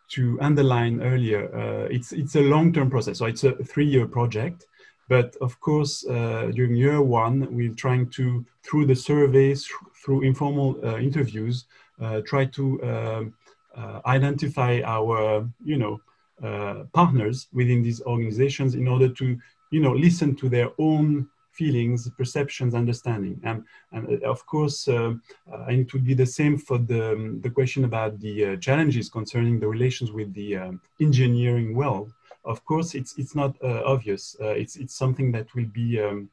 to 0.09 0.39
underline 0.41 1.01
earlier, 1.01 1.53
uh, 1.55 1.87
it's 1.89 2.11
it's 2.11 2.35
a 2.35 2.41
long-term 2.41 2.89
process. 2.89 3.19
So 3.19 3.25
it's 3.25 3.43
a 3.43 3.53
three-year 3.53 4.07
project, 4.07 4.65
but 5.07 5.35
of 5.41 5.59
course, 5.59 6.05
uh, 6.07 6.51
during 6.53 6.75
year 6.75 7.01
one, 7.01 7.47
we're 7.51 7.73
trying 7.73 8.09
to 8.11 8.45
through 8.63 8.85
the 8.85 8.95
surveys, 8.95 9.67
through 10.03 10.21
informal 10.21 10.79
uh, 10.83 10.97
interviews, 10.97 11.65
uh, 12.01 12.21
try 12.25 12.45
to 12.45 12.83
um, 12.83 13.33
uh, 13.75 14.01
identify 14.05 14.81
our 14.83 15.47
you 15.63 15.77
know 15.77 15.99
uh, 16.43 16.85
partners 16.93 17.47
within 17.53 17.83
these 17.83 18.01
organizations 18.03 18.75
in 18.75 18.87
order 18.87 19.09
to 19.09 19.37
you 19.71 19.79
know 19.79 19.93
listen 19.93 20.35
to 20.35 20.49
their 20.49 20.69
own 20.77 21.27
feelings, 21.59 22.09
perceptions, 22.21 22.73
understanding. 22.83 23.35
And, 23.49 23.57
and 23.93 24.03
uh, 24.07 24.29
of 24.33 24.39
course, 24.53 24.77
uh, 24.87 25.13
uh, 25.53 25.65
it 25.81 25.91
would 25.93 26.05
be 26.11 26.15
the 26.23 26.31
same 26.39 26.55
for 26.57 26.77
the, 26.77 27.03
um, 27.13 27.41
the 27.45 27.51
question 27.59 27.83
about 27.91 28.11
the 28.25 28.35
uh, 28.45 28.55
challenges 28.67 29.05
concerning 29.09 29.55
the 29.59 29.67
relations 29.75 30.09
with 30.17 30.29
the 30.33 30.49
um, 30.57 30.81
engineering 31.07 31.69
world. 31.81 32.09
Of 32.53 32.57
course, 32.69 32.89
it's, 32.99 33.11
it's 33.21 33.35
not 33.35 33.51
obvious. 33.95 34.35
It's, 34.39 34.75
it's 34.77 34.95
something 35.03 35.27
that 35.35 35.47
will 35.55 35.69
be 35.81 35.89
um, 36.05 36.29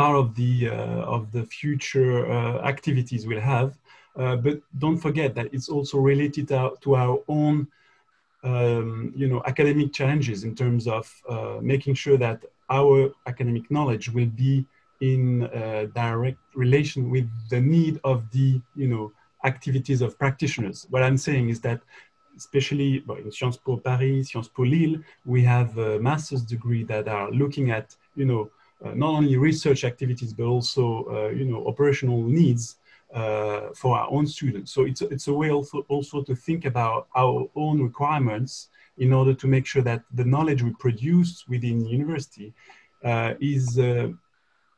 part 0.00 0.16
of 0.22 0.26
the, 0.40 0.68
of 1.16 1.32
the 1.32 1.44
future 1.58 2.18
activities 2.72 3.26
we'll 3.26 3.48
have. 3.56 3.70
but 4.44 4.56
don't 4.84 5.00
forget 5.06 5.34
that 5.36 5.48
it's 5.54 5.70
also 5.74 5.96
related 6.12 6.44
to, 6.48 6.58
to 6.82 6.90
our 6.94 7.16
own 7.26 7.66
um, 8.46 9.12
you 9.16 9.28
know, 9.30 9.42
academic 9.52 9.92
challenges 9.92 10.44
in 10.44 10.54
terms 10.54 10.86
of 10.86 11.04
uh, 11.28 11.58
making 11.72 11.94
sure 11.94 12.18
that 12.26 12.38
our 12.70 13.12
academic 13.26 13.70
knowledge 13.70 14.08
will 14.10 14.26
be 14.26 14.66
in 15.00 15.44
uh, 15.44 15.86
direct 15.94 16.38
relation 16.54 17.10
with 17.10 17.28
the 17.50 17.60
need 17.60 18.00
of 18.04 18.30
the 18.30 18.60
you 18.74 18.88
know 18.88 19.12
activities 19.44 20.00
of 20.02 20.18
practitioners. 20.18 20.86
What 20.90 21.02
I'm 21.02 21.18
saying 21.18 21.50
is 21.50 21.60
that 21.60 21.80
especially 22.36 23.02
well, 23.06 23.18
in 23.18 23.30
Sciences 23.32 23.60
Po 23.64 23.76
Paris, 23.78 24.30
Sciences 24.30 24.52
Po 24.54 24.62
Lille, 24.62 25.00
we 25.24 25.42
have 25.42 25.76
a 25.78 25.98
master's 25.98 26.42
degree 26.42 26.84
that 26.84 27.08
are 27.08 27.30
looking 27.30 27.70
at 27.70 27.94
you 28.14 28.24
know 28.24 28.50
uh, 28.84 28.92
not 28.94 29.10
only 29.10 29.36
research 29.36 29.84
activities 29.84 30.32
but 30.32 30.44
also 30.44 31.04
uh, 31.10 31.28
you 31.28 31.44
know 31.44 31.66
operational 31.66 32.22
needs 32.22 32.76
uh, 33.14 33.68
for 33.74 33.96
our 33.98 34.10
own 34.10 34.26
students. 34.26 34.72
So 34.72 34.82
it's 34.84 35.02
it's 35.02 35.28
a 35.28 35.32
way 35.32 35.50
also 35.50 35.84
also 35.88 36.22
to 36.22 36.34
think 36.34 36.64
about 36.64 37.08
our 37.14 37.48
own 37.54 37.82
requirements 37.82 38.68
in 38.98 39.12
order 39.12 39.34
to 39.34 39.46
make 39.46 39.66
sure 39.66 39.82
that 39.82 40.02
the 40.14 40.24
knowledge 40.24 40.62
we 40.62 40.72
produce 40.78 41.44
within 41.48 41.78
the 41.80 41.88
university 41.88 42.52
uh, 43.04 43.34
is 43.40 43.78
uh, 43.78 44.08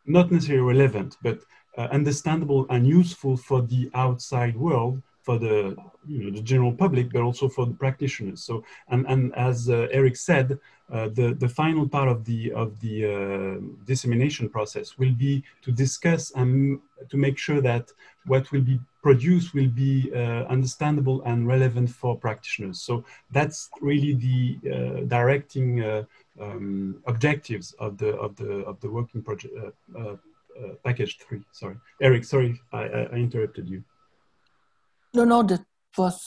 not 0.06 0.30
necessarily 0.30 0.62
relevant, 0.62 1.16
but 1.22 1.38
uh, 1.76 1.82
understandable 1.92 2.66
and 2.70 2.86
useful 2.86 3.36
for 3.36 3.62
the 3.62 3.90
outside 3.94 4.56
world, 4.56 5.00
for 5.22 5.38
the, 5.38 5.76
you 6.06 6.24
know, 6.24 6.30
the 6.30 6.40
general 6.40 6.72
public, 6.72 7.12
but 7.12 7.22
also 7.22 7.48
for 7.48 7.66
the 7.66 7.74
practitioners. 7.74 8.42
So, 8.42 8.64
and, 8.88 9.06
and 9.06 9.34
as 9.34 9.68
uh, 9.68 9.86
Eric 9.92 10.16
said, 10.16 10.58
uh, 10.90 11.08
the, 11.08 11.36
the 11.38 11.48
final 11.48 11.86
part 11.86 12.08
of 12.08 12.24
the, 12.24 12.50
of 12.52 12.80
the 12.80 12.96
uh, 13.04 13.60
dissemination 13.86 14.48
process 14.48 14.96
will 14.98 15.12
be 15.12 15.44
to 15.62 15.70
discuss 15.70 16.32
and 16.32 16.80
to 17.10 17.16
make 17.16 17.36
sure 17.36 17.60
that 17.60 17.92
what 18.26 18.50
will 18.52 18.62
be 18.62 18.80
produced 19.09 19.55
will 19.55 19.72
be 19.86 20.10
uh, 20.14 20.43
understandable 20.56 21.22
and 21.22 21.48
relevant 21.55 21.89
for 21.89 22.12
practitioners. 22.26 22.78
So 22.89 22.93
that's 23.36 23.70
really 23.80 24.12
the 24.26 24.40
uh, 24.74 25.01
directing 25.16 25.68
uh, 25.82 26.05
um, 26.44 27.02
objectives 27.06 27.66
of 27.85 27.97
the 27.97 28.10
of 28.24 28.36
the 28.36 28.52
of 28.70 28.76
the 28.82 28.90
working 28.97 29.22
project 29.22 29.55
package 30.85 31.12
three. 31.22 31.43
Sorry, 31.52 31.76
Eric. 32.06 32.24
Sorry, 32.24 32.51
I, 32.72 32.82
I, 33.14 33.16
interrupted 33.26 33.66
you. 33.72 33.80
No, 35.14 35.24
no, 35.24 35.43
that 35.51 35.64
was 35.97 36.18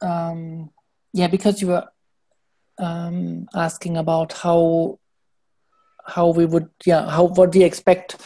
um, 0.00 0.70
yeah 1.12 1.28
because 1.36 1.60
you 1.60 1.68
were 1.74 1.86
um, 2.78 3.48
asking 3.66 3.96
about 3.96 4.32
how 4.44 4.60
how 6.14 6.26
we 6.38 6.44
would 6.52 6.68
yeah 6.86 7.02
how 7.16 7.24
what 7.24 7.50
do 7.50 7.58
you 7.58 7.66
expect 7.66 8.16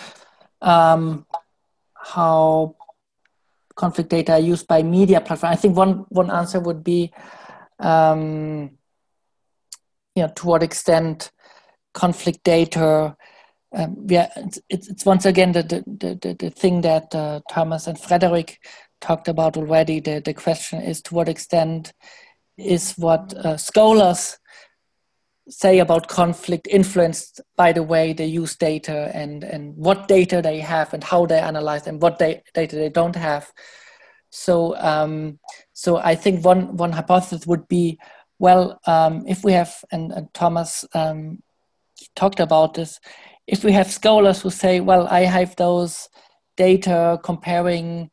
um, 0.60 1.26
how 1.94 2.76
conflict 3.76 4.10
data 4.10 4.38
used 4.38 4.66
by 4.66 4.82
media 4.82 5.20
platform. 5.20 5.52
I 5.52 5.56
think 5.56 5.76
one 5.76 6.04
one 6.08 6.30
answer 6.30 6.60
would 6.60 6.84
be, 6.84 7.12
um, 7.78 8.70
you 10.14 10.22
know, 10.22 10.32
to 10.36 10.46
what 10.46 10.62
extent 10.62 11.30
conflict 11.92 12.44
data. 12.44 13.16
Um, 13.74 14.06
yeah, 14.08 14.30
it's, 14.36 14.60
it's, 14.68 15.04
once 15.04 15.26
again 15.26 15.52
the 15.52 15.62
the, 15.62 16.18
the, 16.20 16.34
the 16.38 16.50
thing 16.50 16.82
that 16.82 17.14
uh, 17.14 17.40
Thomas 17.50 17.86
and 17.86 17.98
Frederick 17.98 18.58
talked 19.00 19.28
about 19.28 19.56
already. 19.56 20.00
The 20.00 20.20
the 20.20 20.34
question 20.34 20.80
is 20.82 21.02
to 21.02 21.14
what 21.14 21.28
extent 21.28 21.92
is 22.56 22.92
what 22.92 23.34
uh, 23.34 23.56
scholars 23.56 24.38
say 25.48 25.78
about 25.78 26.08
conflict 26.08 26.66
influenced 26.70 27.40
by 27.56 27.72
the 27.72 27.82
way 27.82 28.12
they 28.12 28.26
use 28.26 28.56
data 28.56 29.10
and, 29.14 29.44
and 29.44 29.76
what 29.76 30.08
data 30.08 30.40
they 30.40 30.58
have 30.60 30.94
and 30.94 31.04
how 31.04 31.26
they 31.26 31.38
analyze 31.38 31.86
and 31.86 32.00
what 32.00 32.18
they, 32.18 32.42
data 32.54 32.76
they 32.76 32.88
don't 32.88 33.16
have. 33.16 33.52
So, 34.30 34.76
um, 34.78 35.38
so 35.72 35.98
I 35.98 36.14
think 36.14 36.44
one, 36.44 36.76
one 36.76 36.92
hypothesis 36.92 37.46
would 37.46 37.68
be, 37.68 37.98
well, 38.38 38.80
um, 38.86 39.24
if 39.28 39.44
we 39.44 39.52
have, 39.52 39.76
and, 39.92 40.12
and 40.12 40.32
Thomas 40.34 40.84
um, 40.94 41.42
talked 42.16 42.40
about 42.40 42.74
this, 42.74 42.98
if 43.46 43.62
we 43.62 43.72
have 43.72 43.90
scholars 43.90 44.40
who 44.42 44.50
say, 44.50 44.80
well, 44.80 45.06
I 45.08 45.20
have 45.20 45.54
those 45.56 46.08
data 46.56 47.20
comparing 47.22 48.10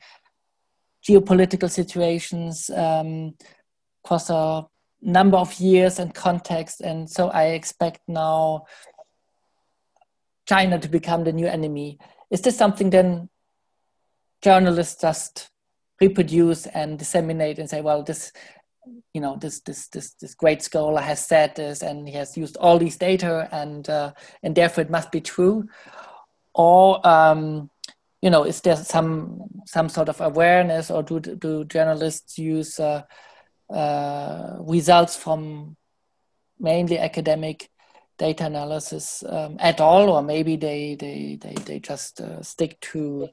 geopolitical 1.08 1.70
situations 1.70 2.70
um, 2.70 3.36
across 4.04 4.30
a 4.30 4.66
number 5.02 5.38
of 5.38 5.54
years 5.60 6.00
and 6.00 6.14
context. 6.14 6.82
And 6.82 7.10
so 7.10 7.30
I 7.30 7.48
expect 7.48 8.02
now 8.08 8.66
China 10.48 10.80
to 10.80 10.88
become 10.88 11.24
the 11.24 11.34
new 11.34 11.48
enemy. 11.48 11.98
Is 12.30 12.42
this 12.42 12.58
something 12.58 12.90
then 12.90 13.30
journalists 14.42 15.02
just 15.02 15.50
reproduce 16.00 16.66
and 16.68 16.98
disseminate 16.98 17.60
and 17.60 17.70
say, 17.70 17.82
well, 17.82 18.04
this, 18.04 18.32
you 19.14 19.22
know, 19.22 19.38
this 19.38 19.60
this 19.62 19.88
this 19.90 20.14
this 20.14 20.34
great 20.34 20.62
scholar 20.64 21.02
has 21.02 21.26
said 21.26 21.56
this 21.56 21.84
and 21.84 22.08
he 22.08 22.16
has 22.16 22.36
used 22.36 22.58
all 22.58 22.80
these 22.80 22.98
data 22.98 23.48
and 23.52 23.88
uh, 23.90 24.12
and 24.42 24.56
therefore 24.56 24.84
it 24.84 24.90
must 24.90 25.12
be 25.12 25.22
true, 25.22 25.68
or 26.56 27.06
um, 27.08 27.70
you 28.22 28.30
know, 28.30 28.44
is 28.44 28.62
there 28.62 28.76
some 28.76 29.44
some 29.66 29.90
sort 29.90 30.10
of 30.10 30.20
awareness 30.22 30.90
or 30.90 31.04
do 31.04 31.20
do 31.20 31.66
journalists 31.66 32.38
use 32.40 32.80
uh, 32.80 33.04
uh, 33.72 34.58
results 34.60 35.16
from 35.16 35.76
mainly 36.60 37.00
academic 37.00 37.70
data 38.18 38.46
analysis 38.46 39.24
um, 39.28 39.58
at 39.60 39.82
all, 39.82 40.10
or 40.10 40.22
maybe 40.22 40.56
they 40.56 40.96
they 40.96 41.38
they, 41.42 41.56
they 41.68 41.80
just 41.80 42.22
uh, 42.22 42.42
stick 42.42 42.80
to 42.82 43.30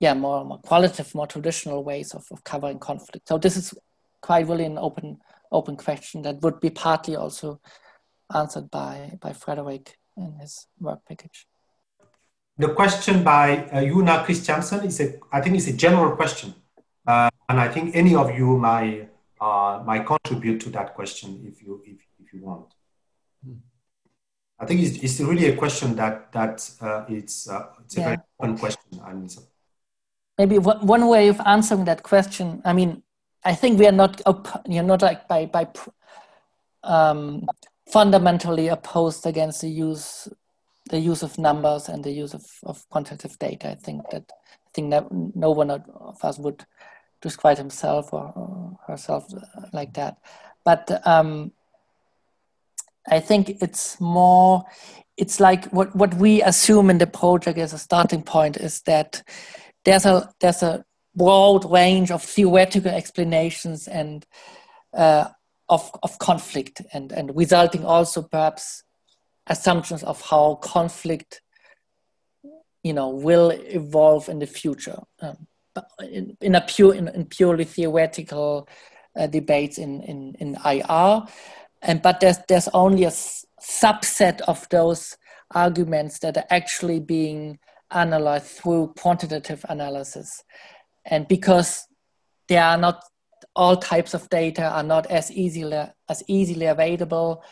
yeah 0.00 0.14
more, 0.14 0.44
more 0.44 0.58
qualitative, 0.58 1.14
more 1.14 1.26
traditional 1.26 1.84
ways 1.84 2.14
of, 2.14 2.24
of 2.30 2.42
covering 2.44 2.78
conflict. 2.78 3.28
So 3.28 3.38
this 3.38 3.56
is 3.56 3.74
quite 4.20 4.46
really 4.48 4.64
an 4.64 4.78
open 4.78 5.18
open 5.50 5.76
question 5.76 6.22
that 6.22 6.40
would 6.42 6.60
be 6.60 6.70
partly 6.70 7.16
also 7.16 7.60
answered 8.34 8.70
by 8.70 9.18
by 9.20 9.32
Frederick 9.32 9.98
in 10.16 10.32
his 10.40 10.66
work 10.80 11.00
package. 11.08 11.46
The 12.56 12.74
question 12.74 13.22
by 13.22 13.46
uh, 13.72 13.80
Yuna 13.90 14.24
Christiansen 14.24 14.84
is 14.84 15.00
a 15.00 15.18
I 15.32 15.40
think 15.42 15.56
it's 15.56 15.68
a 15.68 15.76
general 15.76 16.16
question, 16.16 16.54
uh, 17.06 17.30
and 17.48 17.60
I 17.60 17.68
think 17.68 17.94
any 17.94 18.14
of 18.14 18.34
you 18.38 18.56
might 18.56 19.08
uh, 19.40 19.82
might 19.84 20.06
contribute 20.06 20.60
to 20.60 20.70
that 20.70 20.94
question 20.94 21.44
if 21.46 21.62
you 21.62 21.82
if, 21.86 21.98
if 22.22 22.32
you 22.32 22.40
want. 22.40 22.66
I 24.60 24.66
think 24.66 24.80
it's, 24.80 24.98
it's 24.98 25.20
really 25.20 25.46
a 25.46 25.56
question 25.56 25.94
that 25.96 26.32
that 26.32 26.68
uh, 26.80 27.04
it's 27.08 27.48
uh, 27.48 27.66
it's 27.84 27.96
a 27.96 28.00
yeah. 28.00 28.06
very 28.06 28.18
open 28.40 28.58
question. 28.58 29.00
And 29.04 29.30
so. 29.30 29.42
maybe 30.36 30.58
one, 30.58 30.84
one 30.86 31.06
way 31.06 31.28
of 31.28 31.40
answering 31.46 31.84
that 31.84 32.02
question. 32.02 32.60
I 32.64 32.72
mean, 32.72 33.02
I 33.44 33.54
think 33.54 33.78
we 33.78 33.86
are 33.86 33.92
not 33.92 34.20
you're 34.66 34.82
not 34.82 35.02
like 35.02 35.28
by 35.28 35.46
by 35.46 35.68
um, 36.82 37.46
fundamentally 37.92 38.68
opposed 38.68 39.26
against 39.26 39.60
the 39.60 39.68
use 39.68 40.28
the 40.90 40.98
use 40.98 41.22
of 41.22 41.38
numbers 41.38 41.88
and 41.88 42.02
the 42.02 42.10
use 42.10 42.34
of, 42.34 42.44
of 42.64 42.88
quantitative 42.88 43.38
data. 43.38 43.70
I 43.70 43.74
think 43.74 44.10
that 44.10 44.24
I 44.66 44.70
think 44.74 44.90
that 44.90 45.06
no 45.12 45.50
one 45.52 45.70
of 45.70 46.24
us 46.24 46.38
would 46.38 46.64
describe 47.20 47.58
himself 47.58 48.12
or, 48.12 48.78
herself 48.86 49.26
like 49.72 49.94
that. 49.94 50.18
but 50.64 51.06
um, 51.06 51.52
I 53.10 53.20
think 53.20 53.62
it's 53.62 54.00
more. 54.00 54.64
It's 55.16 55.40
like 55.40 55.64
what 55.66 55.94
what 55.96 56.14
we 56.14 56.42
assume 56.42 56.90
in 56.90 56.98
the 56.98 57.06
project 57.06 57.58
as 57.58 57.72
a 57.72 57.78
starting 57.78 58.22
point 58.22 58.56
is 58.56 58.82
that 58.82 59.22
there's 59.84 60.06
a 60.06 60.32
there's 60.40 60.62
a 60.62 60.84
broad 61.14 61.70
range 61.70 62.10
of 62.10 62.22
theoretical 62.22 62.92
explanations 62.92 63.88
and 63.88 64.26
uh, 64.94 65.28
of 65.68 65.90
of 66.02 66.18
conflict 66.18 66.82
and 66.92 67.12
and 67.12 67.36
resulting 67.36 67.84
also 67.84 68.22
perhaps 68.22 68.84
assumptions 69.46 70.02
of 70.04 70.20
how 70.20 70.56
conflict 70.56 71.40
you 72.82 72.92
know 72.92 73.08
will 73.08 73.50
evolve 73.50 74.28
in 74.28 74.38
the 74.38 74.46
future 74.46 75.00
um, 75.20 75.46
in, 76.00 76.36
in 76.40 76.54
a 76.54 76.60
pure 76.60 76.94
in, 76.94 77.08
in 77.08 77.26
purely 77.26 77.64
theoretical 77.64 78.68
uh, 79.18 79.26
debates 79.26 79.78
in, 79.78 80.02
in 80.02 80.34
in 80.38 80.56
IR 80.64 81.22
and 81.82 82.02
but 82.02 82.20
there's 82.20 82.38
there's 82.48 82.68
only 82.74 83.04
a 83.04 83.08
s- 83.08 83.44
subset 83.60 84.40
of 84.42 84.68
those 84.70 85.16
arguments 85.54 86.18
that 86.20 86.36
are 86.36 86.46
actually 86.50 87.00
being 87.00 87.58
analyzed 87.90 88.46
through 88.46 88.92
quantitative 88.98 89.64
analysis. 89.68 90.44
And 91.06 91.26
because 91.26 91.86
there 92.48 92.62
are 92.62 92.76
not 92.76 93.02
all 93.56 93.76
types 93.76 94.14
of 94.14 94.28
data 94.28 94.64
are 94.68 94.82
not 94.82 95.06
as 95.06 95.30
easily 95.32 95.84
as 96.08 96.22
easily 96.28 96.66
available 96.66 97.42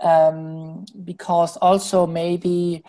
um, 0.00 0.84
because 1.04 1.56
also 1.58 2.06
maybe 2.06 2.82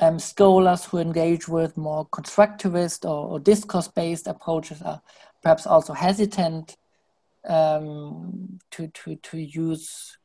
um, 0.00 0.18
scholars 0.18 0.84
who 0.84 0.98
engage 0.98 1.46
with 1.48 1.76
more 1.76 2.06
constructivist 2.08 3.04
or, 3.04 3.28
or 3.28 3.40
discourse-based 3.40 4.26
approaches 4.26 4.82
are 4.82 5.00
perhaps 5.42 5.66
also 5.66 5.92
hesitant 5.92 6.76
um, 7.48 8.58
to, 8.70 8.88
to, 8.88 9.16
to 9.16 9.38
use 9.38 10.16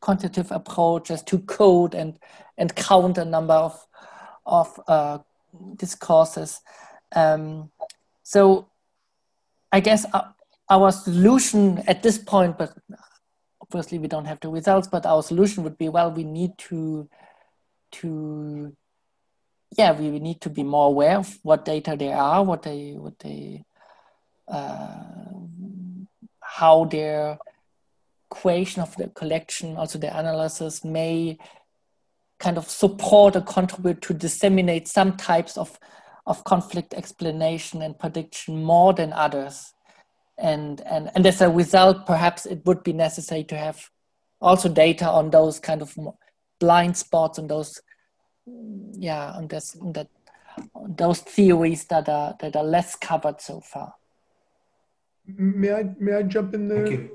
quantitative 0.00 0.52
approaches 0.52 1.22
to 1.22 1.38
code 1.40 1.94
and, 1.94 2.18
and 2.58 2.74
count 2.76 3.18
a 3.18 3.24
number 3.24 3.54
of, 3.54 3.86
of 4.44 4.80
uh, 4.86 5.18
discourses. 5.76 6.60
Um, 7.14 7.70
so 8.22 8.68
I 9.72 9.80
guess 9.80 10.06
our, 10.12 10.34
our 10.68 10.92
solution 10.92 11.78
at 11.86 12.02
this 12.02 12.18
point, 12.18 12.58
but 12.58 12.72
obviously 13.60 13.98
we 13.98 14.08
don't 14.08 14.26
have 14.26 14.40
the 14.40 14.48
results, 14.48 14.88
but 14.88 15.06
our 15.06 15.22
solution 15.22 15.64
would 15.64 15.78
be, 15.78 15.88
well, 15.88 16.12
we 16.12 16.24
need 16.24 16.56
to, 16.58 17.08
to, 17.92 18.74
yeah, 19.76 19.92
we 19.92 20.18
need 20.18 20.40
to 20.42 20.50
be 20.50 20.62
more 20.62 20.86
aware 20.86 21.18
of 21.18 21.38
what 21.42 21.64
data 21.64 21.96
there 21.98 22.16
are, 22.16 22.44
what 22.44 22.62
they, 22.62 22.92
what 22.92 23.18
they, 23.18 23.64
uh, 24.48 25.04
how 26.40 26.84
their 26.84 27.38
equation 28.30 28.82
of 28.82 28.96
the 28.96 29.08
collection, 29.08 29.76
also 29.76 29.98
the 29.98 30.18
analysis 30.18 30.84
may 30.84 31.38
kind 32.38 32.58
of 32.58 32.68
support 32.68 33.36
or 33.36 33.40
contribute 33.40 34.00
to 34.02 34.14
disseminate 34.14 34.88
some 34.88 35.16
types 35.16 35.56
of, 35.56 35.78
of 36.26 36.44
conflict 36.44 36.94
explanation 36.94 37.82
and 37.82 37.98
prediction 37.98 38.62
more 38.62 38.92
than 38.92 39.12
others. 39.12 39.72
And, 40.38 40.80
and, 40.82 41.10
and 41.14 41.26
as 41.26 41.40
a 41.40 41.48
result, 41.48 42.04
perhaps 42.04 42.44
it 42.44 42.64
would 42.66 42.82
be 42.82 42.92
necessary 42.92 43.44
to 43.44 43.56
have 43.56 43.88
also 44.40 44.68
data 44.68 45.08
on 45.08 45.30
those 45.30 45.58
kind 45.58 45.80
of 45.80 45.96
blind 46.58 46.96
spots 46.96 47.38
on 47.38 47.46
those, 47.46 47.80
yeah, 48.92 49.32
on, 49.32 49.48
this, 49.48 49.76
on 49.80 49.92
that, 49.92 50.08
on 50.74 50.94
those 50.96 51.20
theories 51.20 51.84
that 51.86 52.08
are, 52.08 52.34
that 52.40 52.56
are 52.56 52.64
less 52.64 52.96
covered 52.96 53.40
so 53.40 53.60
far. 53.60 53.94
May 55.26 55.72
I, 55.72 55.90
may 55.98 56.14
I 56.14 56.22
jump 56.22 56.54
in 56.54 56.68
there? 56.68 56.86
Thank 56.86 56.98
you. 56.98 57.10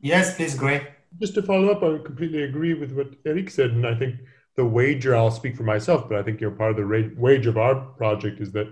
Yes, 0.00 0.36
please, 0.36 0.54
Grey. 0.54 0.86
Just 1.20 1.34
to 1.34 1.42
follow 1.42 1.70
up, 1.70 1.82
I 1.82 2.02
completely 2.04 2.42
agree 2.42 2.74
with 2.74 2.92
what 2.92 3.08
Eric 3.24 3.50
said, 3.50 3.70
and 3.70 3.86
I 3.86 3.94
think 3.94 4.16
the 4.56 4.64
wager, 4.64 5.14
I'll 5.14 5.30
speak 5.30 5.56
for 5.56 5.62
myself, 5.62 6.08
but 6.08 6.18
I 6.18 6.22
think 6.22 6.40
you 6.40 6.50
know 6.50 6.56
part 6.56 6.70
of 6.72 6.76
the 6.76 6.84
ra- 6.84 7.10
wage 7.16 7.46
of 7.46 7.56
our 7.56 7.74
project 7.74 8.40
is 8.40 8.52
that 8.52 8.68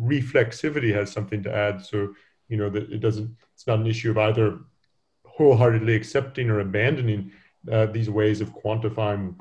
reflexivity 0.00 0.92
has 0.94 1.10
something 1.10 1.42
to 1.42 1.54
add. 1.54 1.84
So 1.84 2.14
you 2.48 2.56
know 2.56 2.70
that 2.70 2.90
it 2.90 2.98
doesn't. 2.98 3.36
It's 3.54 3.66
not 3.66 3.78
an 3.78 3.86
issue 3.86 4.10
of 4.10 4.18
either 4.18 4.60
wholeheartedly 5.26 5.94
accepting 5.94 6.50
or 6.50 6.60
abandoning 6.60 7.32
uh, 7.70 7.86
these 7.86 8.10
ways 8.10 8.40
of 8.40 8.54
quantifying 8.54 9.34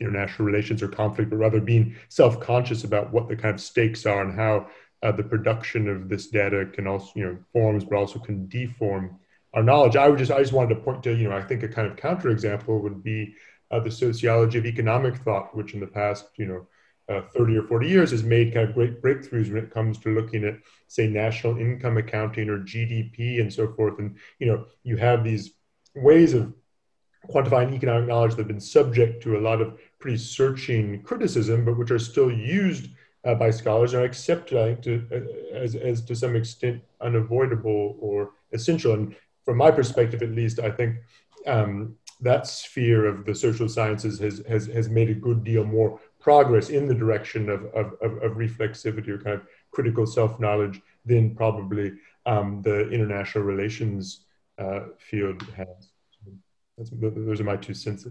international 0.00 0.46
relations 0.46 0.82
or 0.82 0.88
conflict, 0.88 1.30
but 1.30 1.36
rather 1.36 1.60
being 1.60 1.94
self-conscious 2.08 2.84
about 2.84 3.12
what 3.12 3.28
the 3.28 3.36
kind 3.36 3.54
of 3.54 3.60
stakes 3.60 4.06
are 4.06 4.22
and 4.22 4.34
how 4.34 4.66
uh, 5.02 5.12
the 5.12 5.22
production 5.22 5.88
of 5.88 6.08
this 6.08 6.28
data 6.28 6.66
can 6.66 6.86
also, 6.86 7.10
you 7.14 7.24
know, 7.24 7.38
forms, 7.52 7.84
but 7.84 7.96
also 7.96 8.18
can 8.18 8.48
deform 8.48 9.18
our 9.54 9.62
knowledge. 9.62 9.96
I 9.96 10.08
would 10.08 10.18
just, 10.18 10.30
I 10.30 10.40
just 10.40 10.52
wanted 10.52 10.74
to 10.74 10.80
point 10.80 11.02
to, 11.04 11.14
you 11.14 11.28
know, 11.28 11.36
I 11.36 11.42
think 11.42 11.62
a 11.62 11.68
kind 11.68 11.90
of 11.90 11.96
counterexample 11.96 12.80
would 12.80 13.02
be 13.02 13.34
uh, 13.70 13.80
the 13.80 13.90
sociology 13.90 14.58
of 14.58 14.66
economic 14.66 15.16
thought, 15.18 15.54
which 15.56 15.74
in 15.74 15.80
the 15.80 15.86
past, 15.86 16.26
you 16.36 16.46
know, 16.46 16.66
uh, 17.08 17.22
30 17.34 17.56
or 17.56 17.62
40 17.64 17.88
years 17.88 18.10
has 18.12 18.22
made 18.22 18.54
kind 18.54 18.68
of 18.68 18.74
great 18.74 19.02
breakthroughs 19.02 19.52
when 19.52 19.62
it 19.62 19.72
comes 19.72 19.98
to 19.98 20.14
looking 20.14 20.44
at, 20.44 20.58
say, 20.86 21.08
national 21.08 21.58
income 21.58 21.96
accounting 21.96 22.48
or 22.48 22.58
GDP 22.58 23.40
and 23.40 23.52
so 23.52 23.72
forth. 23.72 23.98
And, 23.98 24.16
you 24.38 24.46
know, 24.46 24.66
you 24.84 24.96
have 24.96 25.24
these 25.24 25.50
ways 25.94 26.32
of 26.32 26.54
quantifying 27.30 27.72
economic 27.72 28.08
knowledge 28.08 28.32
that 28.32 28.38
have 28.38 28.48
been 28.48 28.60
subject 28.60 29.22
to 29.22 29.36
a 29.36 29.40
lot 29.40 29.60
of 29.60 29.78
pretty 29.98 30.16
searching 30.16 31.02
criticism, 31.02 31.64
but 31.64 31.78
which 31.78 31.90
are 31.90 31.98
still 31.98 32.30
used 32.30 32.88
uh, 33.24 33.34
by 33.34 33.50
scholars 33.50 33.92
and 33.92 34.02
are 34.02 34.06
accepted, 34.06 34.58
I 34.58 34.74
think, 34.74 34.82
to, 34.82 35.06
uh, 35.12 35.56
as, 35.56 35.74
as 35.76 36.02
to 36.02 36.16
some 36.16 36.34
extent 36.34 36.82
unavoidable 37.00 37.96
or 38.00 38.32
essential. 38.52 38.94
And 38.94 39.14
from 39.44 39.58
my 39.58 39.70
perspective, 39.70 40.22
at 40.22 40.30
least, 40.30 40.58
I 40.58 40.70
think 40.70 40.96
um, 41.46 41.94
that 42.20 42.46
sphere 42.46 43.06
of 43.06 43.24
the 43.24 43.34
social 43.34 43.68
sciences 43.68 44.18
has, 44.18 44.42
has, 44.48 44.66
has 44.66 44.88
made 44.88 45.10
a 45.10 45.14
good 45.14 45.44
deal 45.44 45.64
more 45.64 46.00
progress 46.20 46.70
in 46.70 46.86
the 46.86 46.94
direction 46.94 47.48
of, 47.48 47.64
of, 47.66 47.94
of, 48.00 48.22
of 48.22 48.32
reflexivity 48.32 49.08
or 49.08 49.18
kind 49.18 49.36
of 49.36 49.46
critical 49.70 50.06
self-knowledge 50.06 50.80
than 51.04 51.34
probably 51.34 51.92
um, 52.26 52.62
the 52.62 52.88
international 52.90 53.44
relations 53.44 54.24
uh, 54.58 54.80
field 54.98 55.42
has. 55.56 55.91
That's, 56.76 56.90
those 56.90 57.40
are 57.40 57.44
my 57.44 57.56
two 57.56 57.74
cents. 57.74 58.06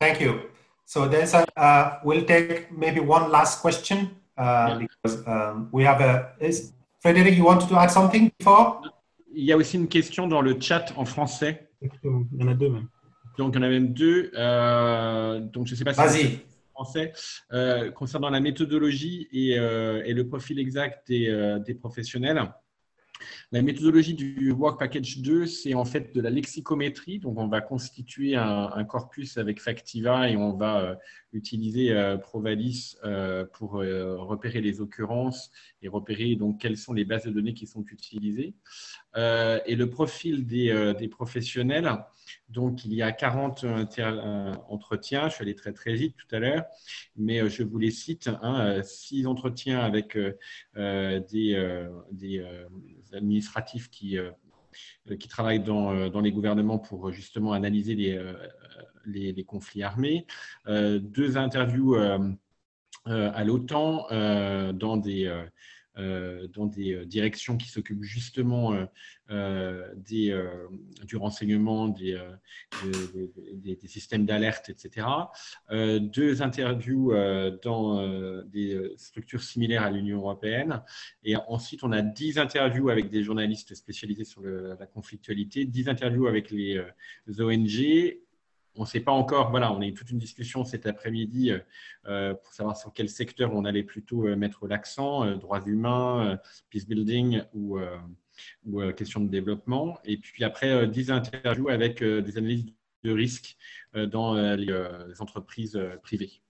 Thank 0.00 0.20
you. 0.20 0.50
So 0.84 1.08
there's 1.08 1.32
a, 1.34 1.46
uh, 1.56 1.98
we'll 2.04 2.24
take 2.24 2.70
maybe 2.72 3.00
one 3.00 3.30
last 3.30 3.60
question 3.60 4.10
uh, 4.36 4.42
yeah. 4.42 4.78
because 4.78 5.26
um, 5.26 5.68
we 5.72 5.84
have 5.84 6.00
a. 6.00 6.32
Is, 6.40 6.72
Frédéric, 7.04 7.36
you 7.36 7.44
wanted 7.44 7.68
to 7.68 7.76
add 7.76 7.90
something 7.90 8.30
before? 8.38 8.82
Il 9.34 9.44
y 9.44 9.52
a 9.52 9.56
aussi 9.56 9.76
une 9.76 9.88
question 9.88 10.28
dans 10.28 10.42
le 10.42 10.60
chat 10.60 10.92
en 10.96 11.04
français. 11.04 11.68
Il 11.80 11.90
y 12.34 12.44
en 12.44 12.48
a 12.48 12.54
deux 12.54 12.68
même. 12.68 12.88
Donc, 13.38 13.54
il 13.54 13.56
y 13.56 13.58
en 13.60 13.62
a 13.62 13.68
même 13.68 13.92
deux. 13.92 14.30
Euh, 14.36 15.40
donc, 15.40 15.66
je 15.66 15.72
ne 15.72 15.76
sais 15.78 15.84
pas 15.84 16.08
si 16.08 16.40
français 16.72 17.12
euh, 17.52 17.90
concernant 17.90 18.30
la 18.30 18.40
méthodologie 18.40 19.28
et, 19.32 19.58
euh, 19.58 20.02
et 20.04 20.14
le 20.14 20.26
profil 20.26 20.58
exact 20.58 21.08
des, 21.08 21.28
euh, 21.28 21.58
des 21.58 21.74
professionnels. 21.74 22.42
La 23.50 23.62
méthodologie 23.62 24.14
du 24.14 24.52
Work 24.52 24.78
Package 24.78 25.18
2, 25.18 25.46
c'est 25.46 25.74
en 25.74 25.84
fait 25.84 26.14
de 26.14 26.20
la 26.20 26.30
lexicométrie. 26.30 27.18
Donc, 27.18 27.38
on 27.38 27.48
va 27.48 27.60
constituer 27.60 28.36
un, 28.36 28.70
un 28.74 28.84
corpus 28.84 29.38
avec 29.38 29.60
Factiva 29.60 30.30
et 30.30 30.36
on 30.36 30.52
va 30.52 30.80
euh, 30.80 30.94
utiliser 31.32 31.92
euh, 31.92 32.16
Provalis 32.16 32.96
euh, 33.04 33.44
pour 33.44 33.72
repérer 33.72 34.60
les 34.60 34.80
occurrences 34.80 35.50
et 35.80 35.88
repérer 35.88 36.36
donc 36.36 36.60
quelles 36.60 36.76
sont 36.76 36.92
les 36.92 37.04
bases 37.04 37.24
de 37.24 37.30
données 37.30 37.54
qui 37.54 37.66
sont 37.66 37.84
utilisées. 37.90 38.54
et 39.14 39.76
le 39.76 39.86
profil 39.88 40.46
des, 40.46 40.94
des, 40.98 41.08
professionnels, 41.08 41.90
donc 42.48 42.84
il 42.84 42.94
y 42.94 43.02
a 43.02 43.12
40 43.12 43.64
entretiens. 44.68 45.28
Je 45.28 45.34
suis 45.34 45.42
allé 45.42 45.54
très 45.54 45.72
très 45.72 45.94
vite 45.94 46.16
tout 46.16 46.34
à 46.34 46.38
l'heure, 46.38 46.64
mais 47.16 47.48
je 47.48 47.62
vous 47.62 47.78
les 47.78 47.90
cite. 47.90 48.30
Hein, 48.42 48.82
six 48.82 49.26
entretiens 49.26 49.80
avec 49.80 50.16
des, 50.76 51.86
des 52.12 52.46
administratifs 53.12 53.90
qui, 53.90 54.16
qui 55.18 55.28
travaillent 55.28 55.62
dans, 55.62 56.08
dans, 56.08 56.20
les 56.20 56.32
gouvernements 56.32 56.78
pour 56.78 57.12
justement 57.12 57.52
analyser 57.52 57.94
les, 57.94 58.18
les, 59.06 59.44
conflits 59.44 59.82
armés, 59.82 60.26
deux 60.66 61.36
interviews 61.36 61.96
à 63.04 63.44
l'OTAN 63.44 64.06
dans 64.72 64.96
des 64.96 65.30
euh, 65.98 67.04
directions 67.04 67.58
qui 67.58 67.68
s'occupent 67.68 68.02
justement 68.02 68.74
euh, 69.30 69.94
du 70.04 71.16
renseignement, 71.16 71.88
des, 71.88 72.18
systèmes 73.86 74.24
d'alerte, 74.24 74.70
etc. 74.70 75.06
deux 75.70 76.42
interviews 76.42 77.12
dans 77.62 78.42
des 78.44 78.92
structures 78.96 79.42
similaires 79.42 79.82
à 79.82 79.90
l'Union 79.90 80.18
européenne. 80.18 80.82
Et 81.24 81.36
ensuite, 81.36 81.84
on 81.84 81.92
a 81.92 82.00
dix 82.02 82.38
interviews 82.38 82.88
avec 82.88 83.10
des 83.10 83.22
journalistes 83.22 83.74
spécialisés 83.74 84.24
sur 84.24 84.42
la 84.42 84.86
conflictualité, 84.86 85.64
dix 85.66 85.88
interviews 85.88 86.26
avec 86.26 86.50
les 86.50 86.82
ONG 87.38 88.18
on 88.76 88.82
ne 88.82 88.86
sait 88.86 89.00
pas 89.00 89.12
encore, 89.12 89.50
voilà, 89.50 89.72
on 89.72 89.80
a 89.80 89.86
eu 89.86 89.94
toute 89.94 90.10
une 90.10 90.18
discussion 90.18 90.64
cet 90.64 90.86
après-midi 90.86 91.52
euh, 92.06 92.34
pour 92.34 92.52
savoir 92.54 92.76
sur 92.76 92.92
quel 92.92 93.08
secteur 93.08 93.54
on 93.54 93.64
allait 93.64 93.82
plutôt 93.82 94.26
euh, 94.26 94.36
mettre 94.36 94.66
l'accent, 94.66 95.24
euh, 95.24 95.36
droits 95.36 95.62
humains, 95.66 96.38
peace 96.70 96.86
building 96.86 97.42
ou, 97.52 97.78
ou 98.64 98.92
questions 98.92 99.20
de 99.20 99.28
développement. 99.28 99.98
Et 100.04 100.16
puis 100.16 100.44
après, 100.44 100.86
10 100.86 101.10
interviews 101.10 101.68
avec 101.68 102.02
des 102.02 102.38
analyses 102.38 102.66
de 103.04 103.12
risque 103.12 103.56
dans 103.94 104.34
les 104.34 105.20
entreprises 105.20 105.78
privées. 106.02 106.40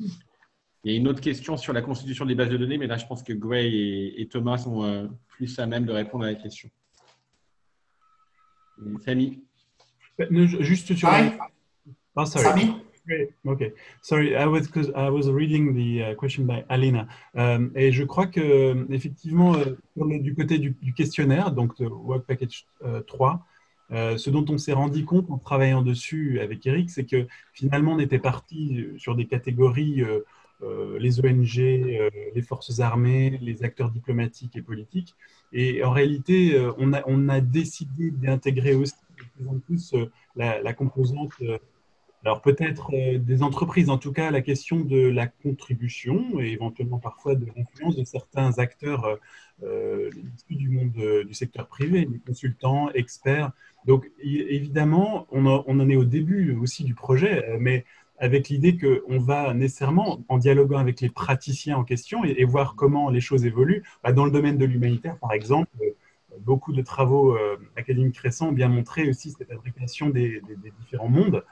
Il 0.00 0.92
y 0.92 0.94
a 0.94 0.96
une 0.96 1.08
autre 1.08 1.20
question 1.20 1.56
sur 1.56 1.72
la 1.72 1.82
constitution 1.82 2.24
des 2.24 2.34
bases 2.34 2.50
de 2.50 2.56
données, 2.56 2.78
mais 2.78 2.86
là, 2.86 2.96
je 2.96 3.06
pense 3.06 3.22
que 3.22 3.32
Gray 3.32 4.14
et, 4.16 4.28
Thomas 4.28 4.58
sont 4.58 5.10
plus 5.28 5.58
à 5.58 5.66
même 5.66 5.84
de 5.84 5.92
répondre 5.92 6.24
à 6.24 6.28
la 6.28 6.34
question. 6.34 6.70
Samy 9.04 9.42
Juste 10.60 10.94
sur. 10.94 11.08
Oh, 12.18 12.24
sorry. 12.24 12.46
Samy 12.46 12.82
Okay. 13.46 13.72
Sorry, 14.02 14.36
I 14.36 14.46
was 14.46 14.68
I 14.94 15.08
was 15.08 15.30
reading 15.30 15.72
the 15.72 16.02
uh, 16.02 16.14
question 16.14 16.44
by 16.46 16.64
Alina. 16.68 17.06
Um, 17.34 17.70
et 17.74 17.92
je 17.92 18.04
crois 18.04 18.26
que 18.26 18.86
effectivement, 18.90 19.54
euh, 19.54 20.18
du 20.18 20.34
côté 20.34 20.58
du, 20.58 20.74
questionnaire, 20.94 21.52
donc 21.52 21.78
de 21.78 21.86
Work 21.86 22.26
Package 22.26 22.66
3, 23.06 23.46
euh, 23.92 23.94
euh, 23.94 24.18
ce 24.18 24.30
dont 24.30 24.44
on 24.50 24.58
s'est 24.58 24.74
rendu 24.74 25.04
compte 25.04 25.30
en 25.30 25.38
travaillant 25.38 25.80
dessus 25.80 26.40
avec 26.40 26.66
Eric, 26.66 26.90
c'est 26.90 27.06
que 27.06 27.26
finalement 27.54 27.92
on 27.92 27.98
était 28.00 28.18
parti 28.18 28.84
sur 28.98 29.14
des 29.14 29.26
catégories 29.26 30.02
les 30.98 31.20
ONG, 31.20 31.56
les 32.34 32.42
forces 32.42 32.80
armées, 32.80 33.38
les 33.40 33.62
acteurs 33.62 33.90
diplomatiques 33.90 34.56
et 34.56 34.62
politiques. 34.62 35.14
Et 35.52 35.84
en 35.84 35.92
réalité, 35.92 36.60
on 36.78 36.92
a, 36.92 37.02
on 37.06 37.28
a 37.28 37.40
décidé 37.40 38.10
d'intégrer 38.10 38.74
aussi 38.74 38.94
de 39.16 39.24
plus 39.36 39.48
en 39.48 39.58
plus 39.60 39.94
la, 40.34 40.60
la 40.60 40.72
composante 40.74 41.32
alors 42.24 42.42
peut-être 42.42 42.90
euh, 42.94 43.18
des 43.18 43.42
entreprises, 43.42 43.90
en 43.90 43.98
tout 43.98 44.12
cas 44.12 44.30
la 44.30 44.40
question 44.40 44.80
de 44.80 45.08
la 45.08 45.26
contribution 45.26 46.40
et 46.40 46.52
éventuellement 46.52 46.98
parfois 46.98 47.34
de 47.34 47.46
l'influence 47.56 47.96
de 47.96 48.04
certains 48.04 48.58
acteurs 48.58 49.04
euh, 49.04 49.16
euh 49.62 50.10
du 50.50 50.68
monde 50.68 51.24
du 51.26 51.34
secteur 51.34 51.68
privé, 51.68 52.06
des 52.06 52.18
consultants, 52.18 52.90
experts. 52.90 53.52
Donc 53.86 54.10
évidemment, 54.20 55.26
on, 55.30 55.46
on, 55.46 55.80
en 55.80 55.88
est 55.88 55.96
au 55.96 56.04
début 56.04 56.56
aussi 56.56 56.84
du 56.84 56.94
projet, 56.94 57.44
mais 57.60 57.84
avec 58.18 58.48
l'idée 58.48 58.76
qu'on 58.76 59.18
va 59.18 59.54
nécessairement, 59.54 60.24
en 60.28 60.38
dialoguant 60.38 60.78
avec 60.78 61.00
les 61.00 61.10
praticiens 61.10 61.76
en 61.76 61.84
question 61.84 62.24
et, 62.24 62.44
voir 62.44 62.74
comment 62.76 63.10
les 63.10 63.20
choses 63.20 63.44
évoluent, 63.44 63.82
bah, 64.02 64.12
dans 64.12 64.24
le 64.24 64.30
domaine 64.30 64.58
de 64.58 64.64
l'humanitaire 64.64 65.16
par 65.18 65.32
exemple, 65.32 65.70
beaucoup 66.40 66.72
de 66.72 66.82
travaux 66.82 67.36
académiques 67.76 68.18
récents 68.18 68.48
ont 68.48 68.52
bien 68.52 68.68
montré 68.68 69.08
aussi 69.08 69.30
cette 69.30 69.52
imbrication 69.52 70.08
des, 70.08 70.40
des, 70.40 70.56
des 70.56 70.72
différents 70.80 71.08
mondes 71.08 71.44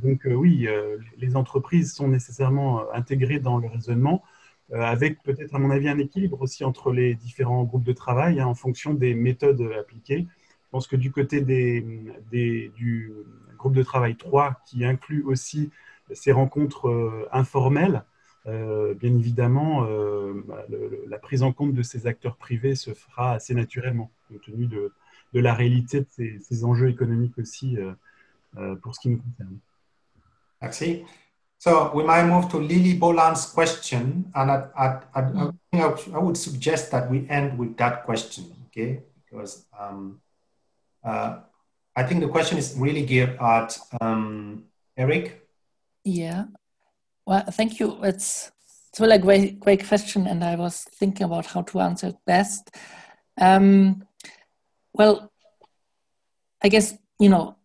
donc 0.00 0.26
euh, 0.26 0.32
oui, 0.32 0.66
euh, 0.66 0.98
les 1.18 1.36
entreprises 1.36 1.92
sont 1.92 2.08
nécessairement 2.08 2.80
euh, 2.80 2.84
intégrées 2.94 3.38
dans 3.40 3.58
le 3.58 3.68
raisonnement, 3.68 4.22
avec 4.72 5.22
peut-être 5.22 5.54
à 5.54 5.58
mon 5.58 5.70
avis 5.70 5.90
un 5.90 5.98
équilibre 5.98 6.40
aussi 6.40 6.64
entre 6.64 6.92
les 6.92 7.14
différents 7.14 7.64
groupes 7.64 7.84
de 7.84 7.92
travail 7.92 8.40
hein, 8.40 8.46
en 8.46 8.54
fonction 8.54 8.94
des 8.94 9.12
méthodes 9.12 9.60
appliquées. 9.78 10.26
Je 10.30 10.70
pense 10.70 10.86
que 10.86 10.96
du 10.96 11.12
côté 11.12 11.42
des, 11.42 11.84
du 12.74 13.12
groupe 13.58 13.74
de 13.74 13.82
travail 13.82 14.16
3, 14.16 14.62
qui 14.64 14.86
inclut 14.86 15.24
aussi 15.24 15.70
ces 16.14 16.32
rencontres 16.32 17.28
informelles, 17.32 18.02
bien 18.46 19.14
évidemment, 19.14 19.82
bah, 20.46 20.64
la 21.06 21.18
prise 21.18 21.42
en 21.42 21.52
compte 21.52 21.74
de 21.74 21.82
ces 21.82 22.06
acteurs 22.06 22.36
privés 22.36 22.74
se 22.74 22.94
fera 22.94 23.32
assez 23.32 23.54
naturellement, 23.54 24.10
compte 24.30 24.40
tenu 24.40 24.68
de, 24.68 24.90
la 25.34 25.52
réalité 25.52 26.00
de 26.00 26.06
ces 26.40 26.64
enjeux 26.64 26.88
économiques 26.88 27.36
aussi 27.36 27.76
pour 28.80 28.94
ce 28.94 29.00
qui 29.00 29.10
nous 29.10 29.18
concerne. 29.18 29.58
Merci. 30.62 31.04
So 31.58 31.92
we 31.94 32.02
might 32.02 32.26
move 32.26 32.48
to 32.50 32.56
Lily 32.56 32.94
Boland's 32.98 33.46
question, 33.46 34.32
and 34.34 34.50
I, 34.50 34.66
I, 34.76 34.86
I, 35.14 35.94
I, 36.14 36.18
would 36.18 36.36
suggest 36.36 36.90
that 36.90 37.08
we 37.08 37.28
end 37.28 37.56
with 37.56 37.76
that 37.76 38.04
question, 38.04 38.52
okay? 38.66 39.02
Because 39.24 39.64
um, 39.78 40.20
uh, 41.04 41.38
I 41.94 42.02
think 42.02 42.20
the 42.20 42.28
question 42.28 42.58
is 42.58 42.74
really 42.76 43.04
geared 43.04 43.36
at 43.40 43.78
um, 44.00 44.64
Eric. 44.96 45.46
Yeah. 46.04 46.46
Well, 47.26 47.44
thank 47.52 47.78
you. 47.78 47.98
It's 48.02 48.50
it's 48.88 49.00
really 49.00 49.16
a 49.16 49.18
great 49.18 49.60
great 49.60 49.86
question, 49.86 50.26
and 50.26 50.42
I 50.42 50.56
was 50.56 50.82
thinking 50.82 51.24
about 51.24 51.46
how 51.46 51.62
to 51.62 51.80
answer 51.80 52.08
it 52.08 52.16
best. 52.26 52.74
Um, 53.40 54.04
well, 54.92 55.30
I 56.60 56.68
guess 56.68 56.94
you 57.20 57.28
know 57.28 57.56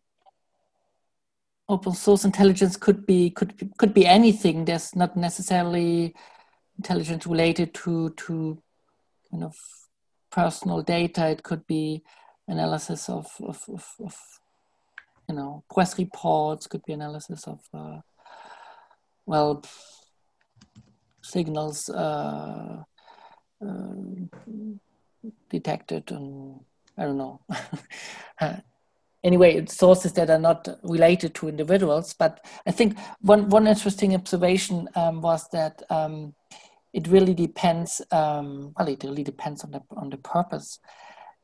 open 1.69 1.94
source 1.94 2.23
intelligence 2.26 2.77
could 2.77 3.06
be 3.06 3.30
could 3.30 3.53
could 3.77 3.94
be 3.94 4.06
anything. 4.06 4.65
There's 4.65 4.95
not 4.95 5.15
necessarily 5.18 6.15
intelligence 6.77 7.27
related 7.27 7.73
to 7.76 8.11
to 8.11 8.61
kind 9.31 9.44
of 9.44 9.56
personal 10.31 10.81
data. 10.81 11.27
It 11.27 11.44
could 11.44 11.65
be 11.68 12.03
analysis 12.48 13.10
of 13.10 13.27
of, 13.41 13.64
of, 13.68 13.85
of 14.03 14.15
you 15.27 15.35
know 15.35 15.64
press 15.73 15.98
reports. 15.98 16.68
Could 16.68 16.85
be 16.85 16.94
analysis 16.94 17.48
of 17.48 17.60
uh, 17.73 17.99
well 19.26 19.64
signals 21.22 21.89
uh, 21.89 22.84
uh, 23.61 23.94
detected 25.49 26.11
and 26.11 26.61
I 26.98 27.03
don't 27.03 27.18
know. 27.18 27.41
Anyway 29.23 29.65
sources 29.65 30.14
that 30.14 30.30
are 30.30 30.39
not 30.39 30.68
related 30.84 31.34
to 31.35 31.49
individuals 31.49 32.14
but 32.14 32.45
i 32.68 32.72
think 32.72 32.98
one 33.22 33.49
one 33.49 33.68
interesting 33.68 34.14
observation 34.14 34.88
um, 34.95 35.22
was 35.22 35.48
that 35.49 35.81
um, 35.89 36.34
it 36.94 37.07
really 37.07 37.34
depends 37.34 38.02
um, 38.11 38.73
well 38.77 38.88
it 38.88 39.03
really 39.03 39.23
depends 39.23 39.64
on 39.64 39.72
the 39.72 39.81
on 39.95 40.10
the 40.10 40.18
purpose. 40.18 40.80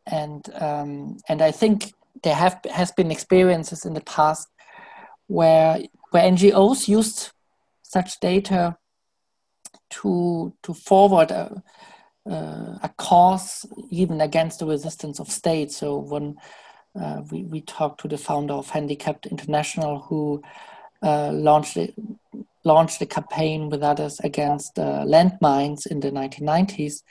And 0.05 0.47
um, 0.59 1.17
and 1.29 1.41
i 1.41 1.51
think 1.51 1.93
there 2.23 2.35
have 2.35 2.59
has 2.71 2.91
been 2.91 3.11
experiences 3.11 3.85
in 3.85 3.93
the 3.93 4.01
past 4.01 4.47
where 5.27 5.81
where 6.11 6.29
ngos 6.31 6.87
used 6.87 7.31
such 7.81 8.19
data 8.19 8.77
to 9.89 10.53
to 10.63 10.73
forward 10.73 11.31
a, 11.31 11.61
uh, 12.29 12.77
a 12.81 12.89
cause 12.97 13.65
even 13.89 14.21
against 14.21 14.59
the 14.59 14.65
resistance 14.65 15.19
of 15.19 15.29
states. 15.29 15.77
So 15.77 15.97
when 15.97 16.35
uh, 16.99 17.21
we, 17.31 17.43
we 17.43 17.61
talked 17.61 18.01
to 18.01 18.07
the 18.07 18.17
founder 18.17 18.53
of 18.53 18.69
Handicapped 18.69 19.25
International 19.25 19.99
who 19.99 20.41
uh, 21.01 21.31
launched 21.31 21.77
launched 22.65 23.01
a 23.01 23.05
campaign 23.05 23.69
with 23.69 23.83
others 23.83 24.19
against 24.21 24.79
uh, 24.79 25.03
landmines 25.05 25.85
in 25.85 25.99
the 25.99 26.09
1990s. 26.11 27.03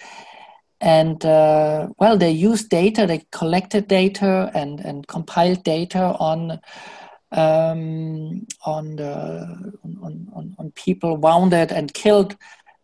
And 0.80 1.24
uh, 1.24 1.88
well, 1.98 2.16
they 2.16 2.30
used 2.30 2.70
data, 2.70 3.06
they 3.06 3.26
collected 3.30 3.86
data 3.86 4.50
and, 4.54 4.80
and 4.80 5.06
compiled 5.06 5.62
data 5.62 6.16
on 6.18 6.60
um, 7.32 8.46
on, 8.66 8.96
the, 8.96 9.72
on, 9.84 10.28
on, 10.34 10.54
on 10.58 10.70
people 10.72 11.16
wounded 11.16 11.72
and 11.72 11.94
killed 11.94 12.36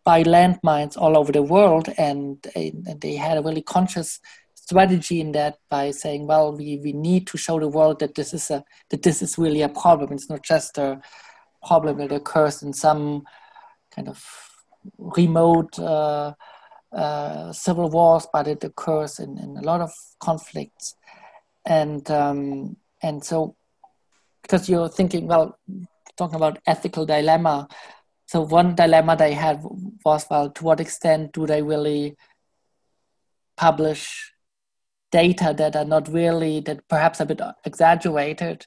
by 0.05 0.23
landmines 0.23 0.97
all 0.97 1.19
over 1.19 1.33
the 1.33 1.43
world, 1.43 1.91
and, 1.99 2.47
and 2.57 2.99
they 3.03 3.15
had 3.15 3.37
a 3.37 3.43
really 3.43 3.61
conscious 3.61 4.21
strategy 4.69 5.21
in 5.21 5.33
that 5.33 5.59
by 5.71 5.91
saying, 5.91 6.27
well, 6.27 6.55
we, 6.55 6.79
we 6.85 6.93
need 6.93 7.27
to 7.27 7.39
show 7.39 7.59
the 7.59 7.69
world 7.69 8.01
that 8.01 8.15
this 8.15 8.35
is 8.35 8.51
a 8.51 8.63
that 8.91 9.03
this 9.03 9.23
is 9.23 9.39
really 9.39 9.63
a 9.63 9.69
problem. 9.69 10.13
It's 10.13 10.29
not 10.29 10.43
just 10.43 10.77
a 10.77 11.01
problem 11.67 11.99
that 11.99 12.13
occurs 12.13 12.63
in 12.63 12.73
some 12.75 13.23
kind 13.95 14.09
of 14.09 14.23
remote 14.99 15.79
uh, 15.79 16.35
uh, 16.93 17.53
civil 17.53 17.89
wars, 17.89 18.27
but 18.31 18.47
it 18.47 18.63
occurs 18.63 19.19
in, 19.19 19.39
in 19.39 19.57
a 19.57 19.63
lot 19.63 19.81
of 19.81 19.91
conflicts. 20.21 20.95
And 21.65 22.09
um, 22.11 22.77
and 23.03 23.25
so 23.25 23.57
because 24.43 24.69
you're 24.69 24.91
thinking, 24.91 25.29
well, 25.29 25.59
talking 26.17 26.37
about 26.37 26.59
ethical 26.67 27.07
dilemma. 27.07 27.69
So 28.27 28.43
one 28.43 28.75
dilemma 28.75 29.17
they 29.17 29.33
had 29.33 29.63
was, 30.05 30.27
well, 30.31 30.51
to 30.51 30.65
what 30.65 30.81
extent 30.81 31.33
do 31.33 31.47
they 31.47 31.63
really 31.63 32.17
publish 33.57 34.33
data 35.11 35.55
that 35.57 35.75
are 35.77 35.85
not 35.85 36.09
really 36.09 36.61
that 36.61 36.87
perhaps 36.89 37.21
a 37.21 37.27
bit 37.27 37.41
exaggerated 37.65 38.67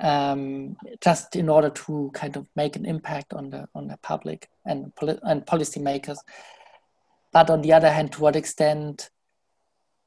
um, 0.00 0.76
just 1.00 1.36
in 1.36 1.48
order 1.48 1.70
to 1.70 2.10
kind 2.14 2.36
of 2.36 2.46
make 2.54 2.76
an 2.76 2.86
impact 2.86 3.34
on 3.34 3.50
the 3.50 3.68
on 3.74 3.88
the 3.88 3.96
public 4.02 4.48
and 4.64 4.94
poli- 4.94 5.18
and 5.22 5.44
policymakers. 5.44 6.18
But 7.32 7.50
on 7.50 7.62
the 7.62 7.72
other 7.72 7.90
hand, 7.90 8.12
to 8.12 8.20
what 8.20 8.36
extent 8.36 9.10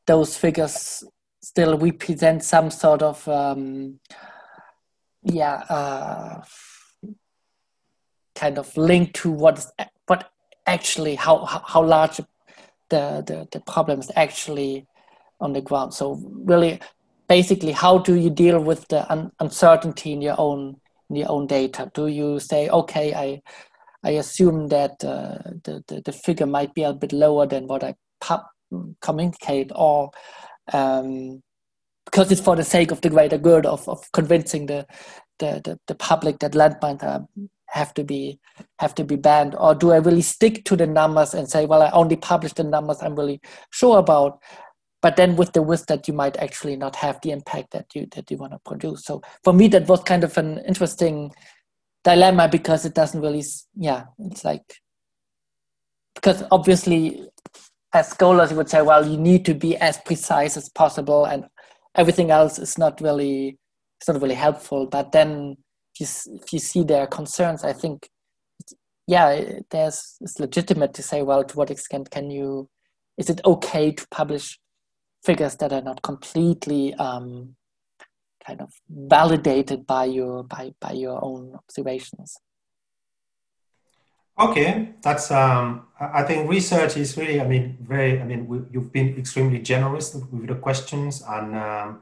those 0.07 0.37
figures 0.37 1.03
still 1.41 1.77
represent 1.77 2.43
some 2.43 2.71
sort 2.71 3.01
of 3.01 3.27
um, 3.27 3.99
yeah 5.23 5.63
uh, 5.69 6.41
kind 8.35 8.57
of 8.57 8.75
link 8.77 9.13
to 9.13 9.31
what 9.31 9.57
is 9.57 9.71
what 10.07 10.31
actually 10.65 11.15
how 11.15 11.45
how 11.45 11.83
large 11.83 12.17
the 12.89 13.23
the, 13.25 13.47
the 13.51 14.13
actually 14.15 14.87
on 15.41 15.53
the 15.53 15.61
ground. 15.61 15.93
So 15.93 16.19
really, 16.23 16.79
basically, 17.27 17.71
how 17.71 17.97
do 17.97 18.15
you 18.15 18.29
deal 18.29 18.59
with 18.59 18.87
the 18.87 19.11
un- 19.11 19.31
uncertainty 19.39 20.13
in 20.13 20.21
your 20.21 20.35
own 20.37 20.79
in 21.09 21.17
your 21.17 21.31
own 21.31 21.47
data? 21.47 21.91
Do 21.93 22.07
you 22.07 22.39
say, 22.39 22.69
okay, 22.69 23.13
I 23.13 23.41
I 24.03 24.11
assume 24.11 24.69
that 24.69 25.03
uh, 25.03 25.37
the, 25.63 25.83
the, 25.87 26.01
the 26.05 26.11
figure 26.11 26.47
might 26.47 26.73
be 26.73 26.83
a 26.83 26.93
bit 26.93 27.13
lower 27.13 27.45
than 27.45 27.67
what 27.67 27.83
I 27.83 27.95
communicate, 29.01 29.71
or 29.75 30.11
um, 30.73 31.41
because 32.05 32.31
it's 32.31 32.41
for 32.41 32.55
the 32.55 32.63
sake 32.63 32.91
of 32.91 33.01
the 33.01 33.09
greater 33.09 33.37
good 33.37 33.65
of, 33.65 33.87
of 33.87 34.11
convincing 34.11 34.65
the, 34.65 34.85
the, 35.39 35.61
the, 35.63 35.79
the 35.87 35.95
public 35.95 36.39
that 36.39 36.53
landmines 36.53 37.03
are, 37.03 37.25
have 37.67 37.93
to 37.93 38.03
be 38.03 38.37
have 38.79 38.93
to 38.93 39.03
be 39.05 39.15
banned 39.15 39.55
or 39.55 39.73
do 39.73 39.91
i 39.91 39.95
really 39.97 40.21
stick 40.21 40.65
to 40.65 40.75
the 40.75 40.85
numbers 40.85 41.33
and 41.33 41.49
say 41.49 41.65
well 41.65 41.81
i 41.81 41.89
only 41.91 42.17
publish 42.17 42.51
the 42.53 42.65
numbers 42.65 42.97
i'm 43.01 43.15
really 43.15 43.39
sure 43.69 43.97
about 43.97 44.39
but 45.01 45.15
then 45.15 45.35
with 45.35 45.53
the 45.53 45.61
risk 45.61 45.87
that 45.87 46.07
you 46.07 46.13
might 46.13 46.37
actually 46.37 46.75
not 46.75 46.95
have 46.95 47.19
the 47.21 47.31
impact 47.31 47.71
that 47.71 47.87
you 47.95 48.07
that 48.15 48.29
you 48.29 48.37
want 48.37 48.53
to 48.53 48.59
produce. 48.65 49.03
So 49.05 49.21
for 49.43 49.53
me 49.53 49.67
that 49.69 49.87
was 49.87 50.03
kind 50.03 50.23
of 50.23 50.37
an 50.37 50.59
interesting 50.67 51.31
dilemma 52.03 52.47
because 52.47 52.85
it 52.85 52.95
doesn't 52.95 53.21
really 53.21 53.43
yeah 53.75 54.05
it's 54.19 54.43
like 54.43 54.75
because 56.15 56.43
obviously 56.51 57.27
as 57.93 58.09
scholars 58.09 58.51
you 58.51 58.57
would 58.57 58.69
say 58.69 58.81
well 58.81 59.05
you 59.07 59.17
need 59.17 59.45
to 59.45 59.53
be 59.53 59.77
as 59.77 59.97
precise 59.99 60.57
as 60.57 60.69
possible 60.69 61.25
and 61.25 61.45
everything 61.95 62.31
else 62.31 62.57
is 62.57 62.77
not 62.77 62.99
really 63.01 63.57
it's 63.99 64.07
not 64.07 64.19
really 64.19 64.33
helpful. 64.33 64.87
But 64.87 65.11
then 65.11 65.57
if 65.93 65.99
you, 65.99 66.39
if 66.41 66.53
you 66.53 66.59
see 66.59 66.83
their 66.83 67.05
concerns 67.07 67.63
i 67.63 67.73
think 67.73 68.09
yeah 69.07 69.59
there's 69.71 70.15
it's 70.21 70.39
legitimate 70.39 70.93
to 70.93 71.03
say 71.03 71.21
well 71.21 71.43
to 71.43 71.57
what 71.57 71.69
extent 71.69 72.09
can 72.09 72.31
you 72.31 72.69
is 73.17 73.29
it 73.29 73.41
okay 73.45 73.91
to 73.91 74.07
publish 74.09 74.57
figures 75.23 75.55
that 75.57 75.71
are 75.71 75.81
not 75.81 76.01
completely 76.01 76.93
um, 76.95 77.55
kind 78.45 78.61
of 78.61 78.73
validated 78.89 79.85
by 79.85 80.05
your 80.05 80.43
by 80.43 80.73
by 80.79 80.91
your 80.91 81.23
own 81.23 81.55
observations. 81.55 82.37
Okay 84.39 84.93
that's 85.03 85.29
um 85.29 85.87
i 85.99 86.23
think 86.23 86.49
research 86.49 86.97
is 86.97 87.15
really 87.17 87.39
i 87.39 87.45
mean 87.45 87.77
very 87.81 88.19
i 88.19 88.23
mean 88.23 88.47
we, 88.47 88.61
you've 88.71 88.91
been 88.91 89.15
extremely 89.17 89.59
generous 89.59 90.15
with 90.15 90.47
the 90.47 90.55
questions 90.55 91.21
and 91.27 91.55
um, 91.55 92.01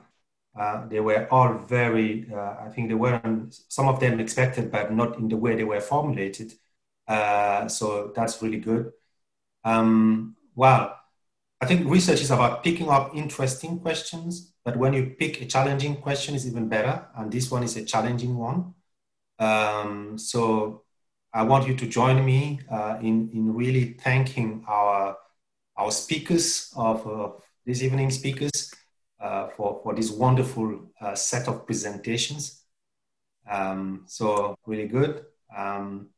uh, 0.58 0.88
they 0.88 1.00
were 1.00 1.28
all 1.32 1.54
very 1.54 2.30
uh, 2.34 2.56
i 2.66 2.70
think 2.70 2.88
they 2.88 2.96
were 2.96 3.20
some 3.50 3.88
of 3.90 4.00
them 4.00 4.20
expected 4.20 4.72
but 4.72 4.94
not 4.94 5.18
in 5.18 5.28
the 5.28 5.38
way 5.38 5.56
they 5.56 5.64
were 5.64 5.82
formulated. 5.82 6.54
Uh, 7.08 7.68
so 7.68 8.12
that's 8.16 8.40
really 8.44 8.60
good. 8.60 8.92
Um, 9.64 10.36
well 10.56 10.99
I 11.62 11.66
think 11.66 11.90
research 11.90 12.22
is 12.22 12.32
about 12.32 12.64
picking 12.64 12.90
up 12.90 13.14
interesting 13.14 13.80
questions, 13.80 14.54
but 14.64 14.78
when 14.78 14.94
you 14.94 15.16
pick 15.20 15.42
a 15.42 15.46
challenging 15.46 15.98
question, 15.98 16.34
is 16.34 16.48
even 16.48 16.70
better. 16.70 17.06
And 17.18 17.32
this 17.32 17.52
one 17.52 17.64
is 17.64 17.76
a 17.76 17.84
challenging 17.84 18.38
one. 18.38 18.74
Um, 19.40 20.18
so 20.18 20.84
I 21.34 21.44
want 21.44 21.68
you 21.68 21.76
to 21.76 21.86
join 21.88 22.26
me 22.26 22.62
uh, 22.72 23.00
in, 23.02 23.30
in 23.34 23.54
really 23.54 23.94
thanking 23.94 24.64
our, 24.68 25.18
our 25.76 25.92
speakers 25.92 26.72
of 26.78 27.06
uh, 27.06 27.32
this 27.66 27.84
evening 27.84 28.10
speakers 28.10 28.74
uh, 29.20 29.48
for, 29.50 29.82
for 29.84 29.94
this 29.94 30.12
wonderful 30.12 30.92
uh, 31.02 31.14
set 31.14 31.50
of 31.50 31.66
presentations. 31.66 32.64
Um, 33.50 34.04
so 34.08 34.56
really 34.66 34.88
good. 34.88 35.26
Um, 35.56 36.10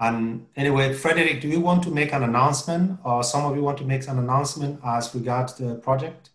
and 0.00 0.46
anyway, 0.56 0.94
Frederick, 0.94 1.40
do 1.40 1.48
you 1.48 1.60
want 1.60 1.82
to 1.82 1.90
make 1.90 2.12
an 2.12 2.22
announcement 2.22 3.00
or 3.04 3.24
some 3.24 3.44
of 3.44 3.56
you 3.56 3.62
want 3.62 3.78
to 3.78 3.84
make 3.84 4.06
an 4.06 4.18
announcement 4.18 4.80
as 4.84 5.12
regards 5.14 5.54
the 5.54 5.74
project? 5.76 6.30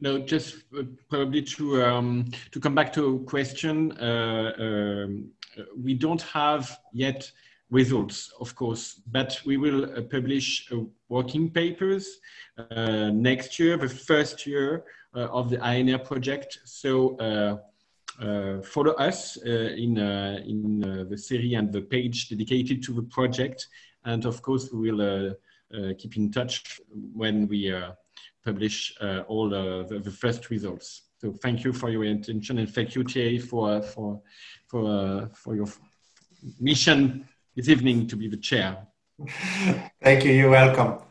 No, 0.00 0.18
just 0.18 0.56
uh, 0.76 0.82
probably 1.08 1.42
to 1.42 1.82
um, 1.84 2.30
to 2.50 2.60
come 2.60 2.74
back 2.74 2.92
to 2.94 3.16
a 3.16 3.18
question. 3.20 3.92
Uh, 3.92 4.52
um, 4.58 5.30
we 5.80 5.94
don't 5.94 6.22
have 6.22 6.78
yet 6.92 7.30
results, 7.70 8.32
of 8.40 8.54
course, 8.56 9.00
but 9.06 9.40
we 9.46 9.56
will 9.56 9.84
uh, 9.84 10.02
publish 10.02 10.70
uh, 10.72 10.80
working 11.08 11.48
papers 11.48 12.18
uh, 12.58 13.10
next 13.10 13.58
year, 13.58 13.76
the 13.76 13.88
first 13.88 14.46
year 14.46 14.84
of 15.14 15.48
the 15.48 15.58
ANR 15.58 16.04
project. 16.04 16.58
So 16.64 17.16
Uh, 18.20 18.62
follow 18.62 18.92
us 18.92 19.38
uh, 19.44 19.50
in, 19.50 19.98
uh, 19.98 20.38
in 20.46 20.84
uh, 20.84 21.04
the 21.08 21.18
series 21.18 21.54
and 21.54 21.72
the 21.72 21.80
page 21.80 22.28
dedicated 22.28 22.82
to 22.82 22.92
the 22.92 23.02
project. 23.02 23.68
And 24.04 24.24
of 24.24 24.40
course, 24.42 24.70
we 24.72 24.92
will 24.92 25.30
uh, 25.30 25.92
keep 25.98 26.16
in 26.16 26.30
touch 26.30 26.80
when 27.12 27.48
we 27.48 27.74
publish 28.44 28.96
all 29.26 29.48
the, 29.48 30.00
the 30.04 30.10
first 30.10 30.50
results. 30.50 31.02
So 31.18 31.32
thank 31.32 31.64
you 31.64 31.72
for 31.72 31.88
your 31.88 32.04
attention 32.04 32.58
and 32.58 32.72
thank 32.72 32.94
you, 32.94 33.02
Thierry, 33.02 33.38
for, 33.38 33.80
for, 33.82 34.20
for, 34.66 34.84
uh, 34.84 35.28
for 35.32 35.56
your 35.56 35.68
mission 36.60 37.26
this 37.56 37.68
evening 37.68 38.06
to 38.08 38.16
be 38.16 38.28
the 38.28 38.36
chair. 38.36 38.86
Thank 40.02 40.24
you, 40.24 40.32
you're 40.32 40.50
welcome. 40.50 41.03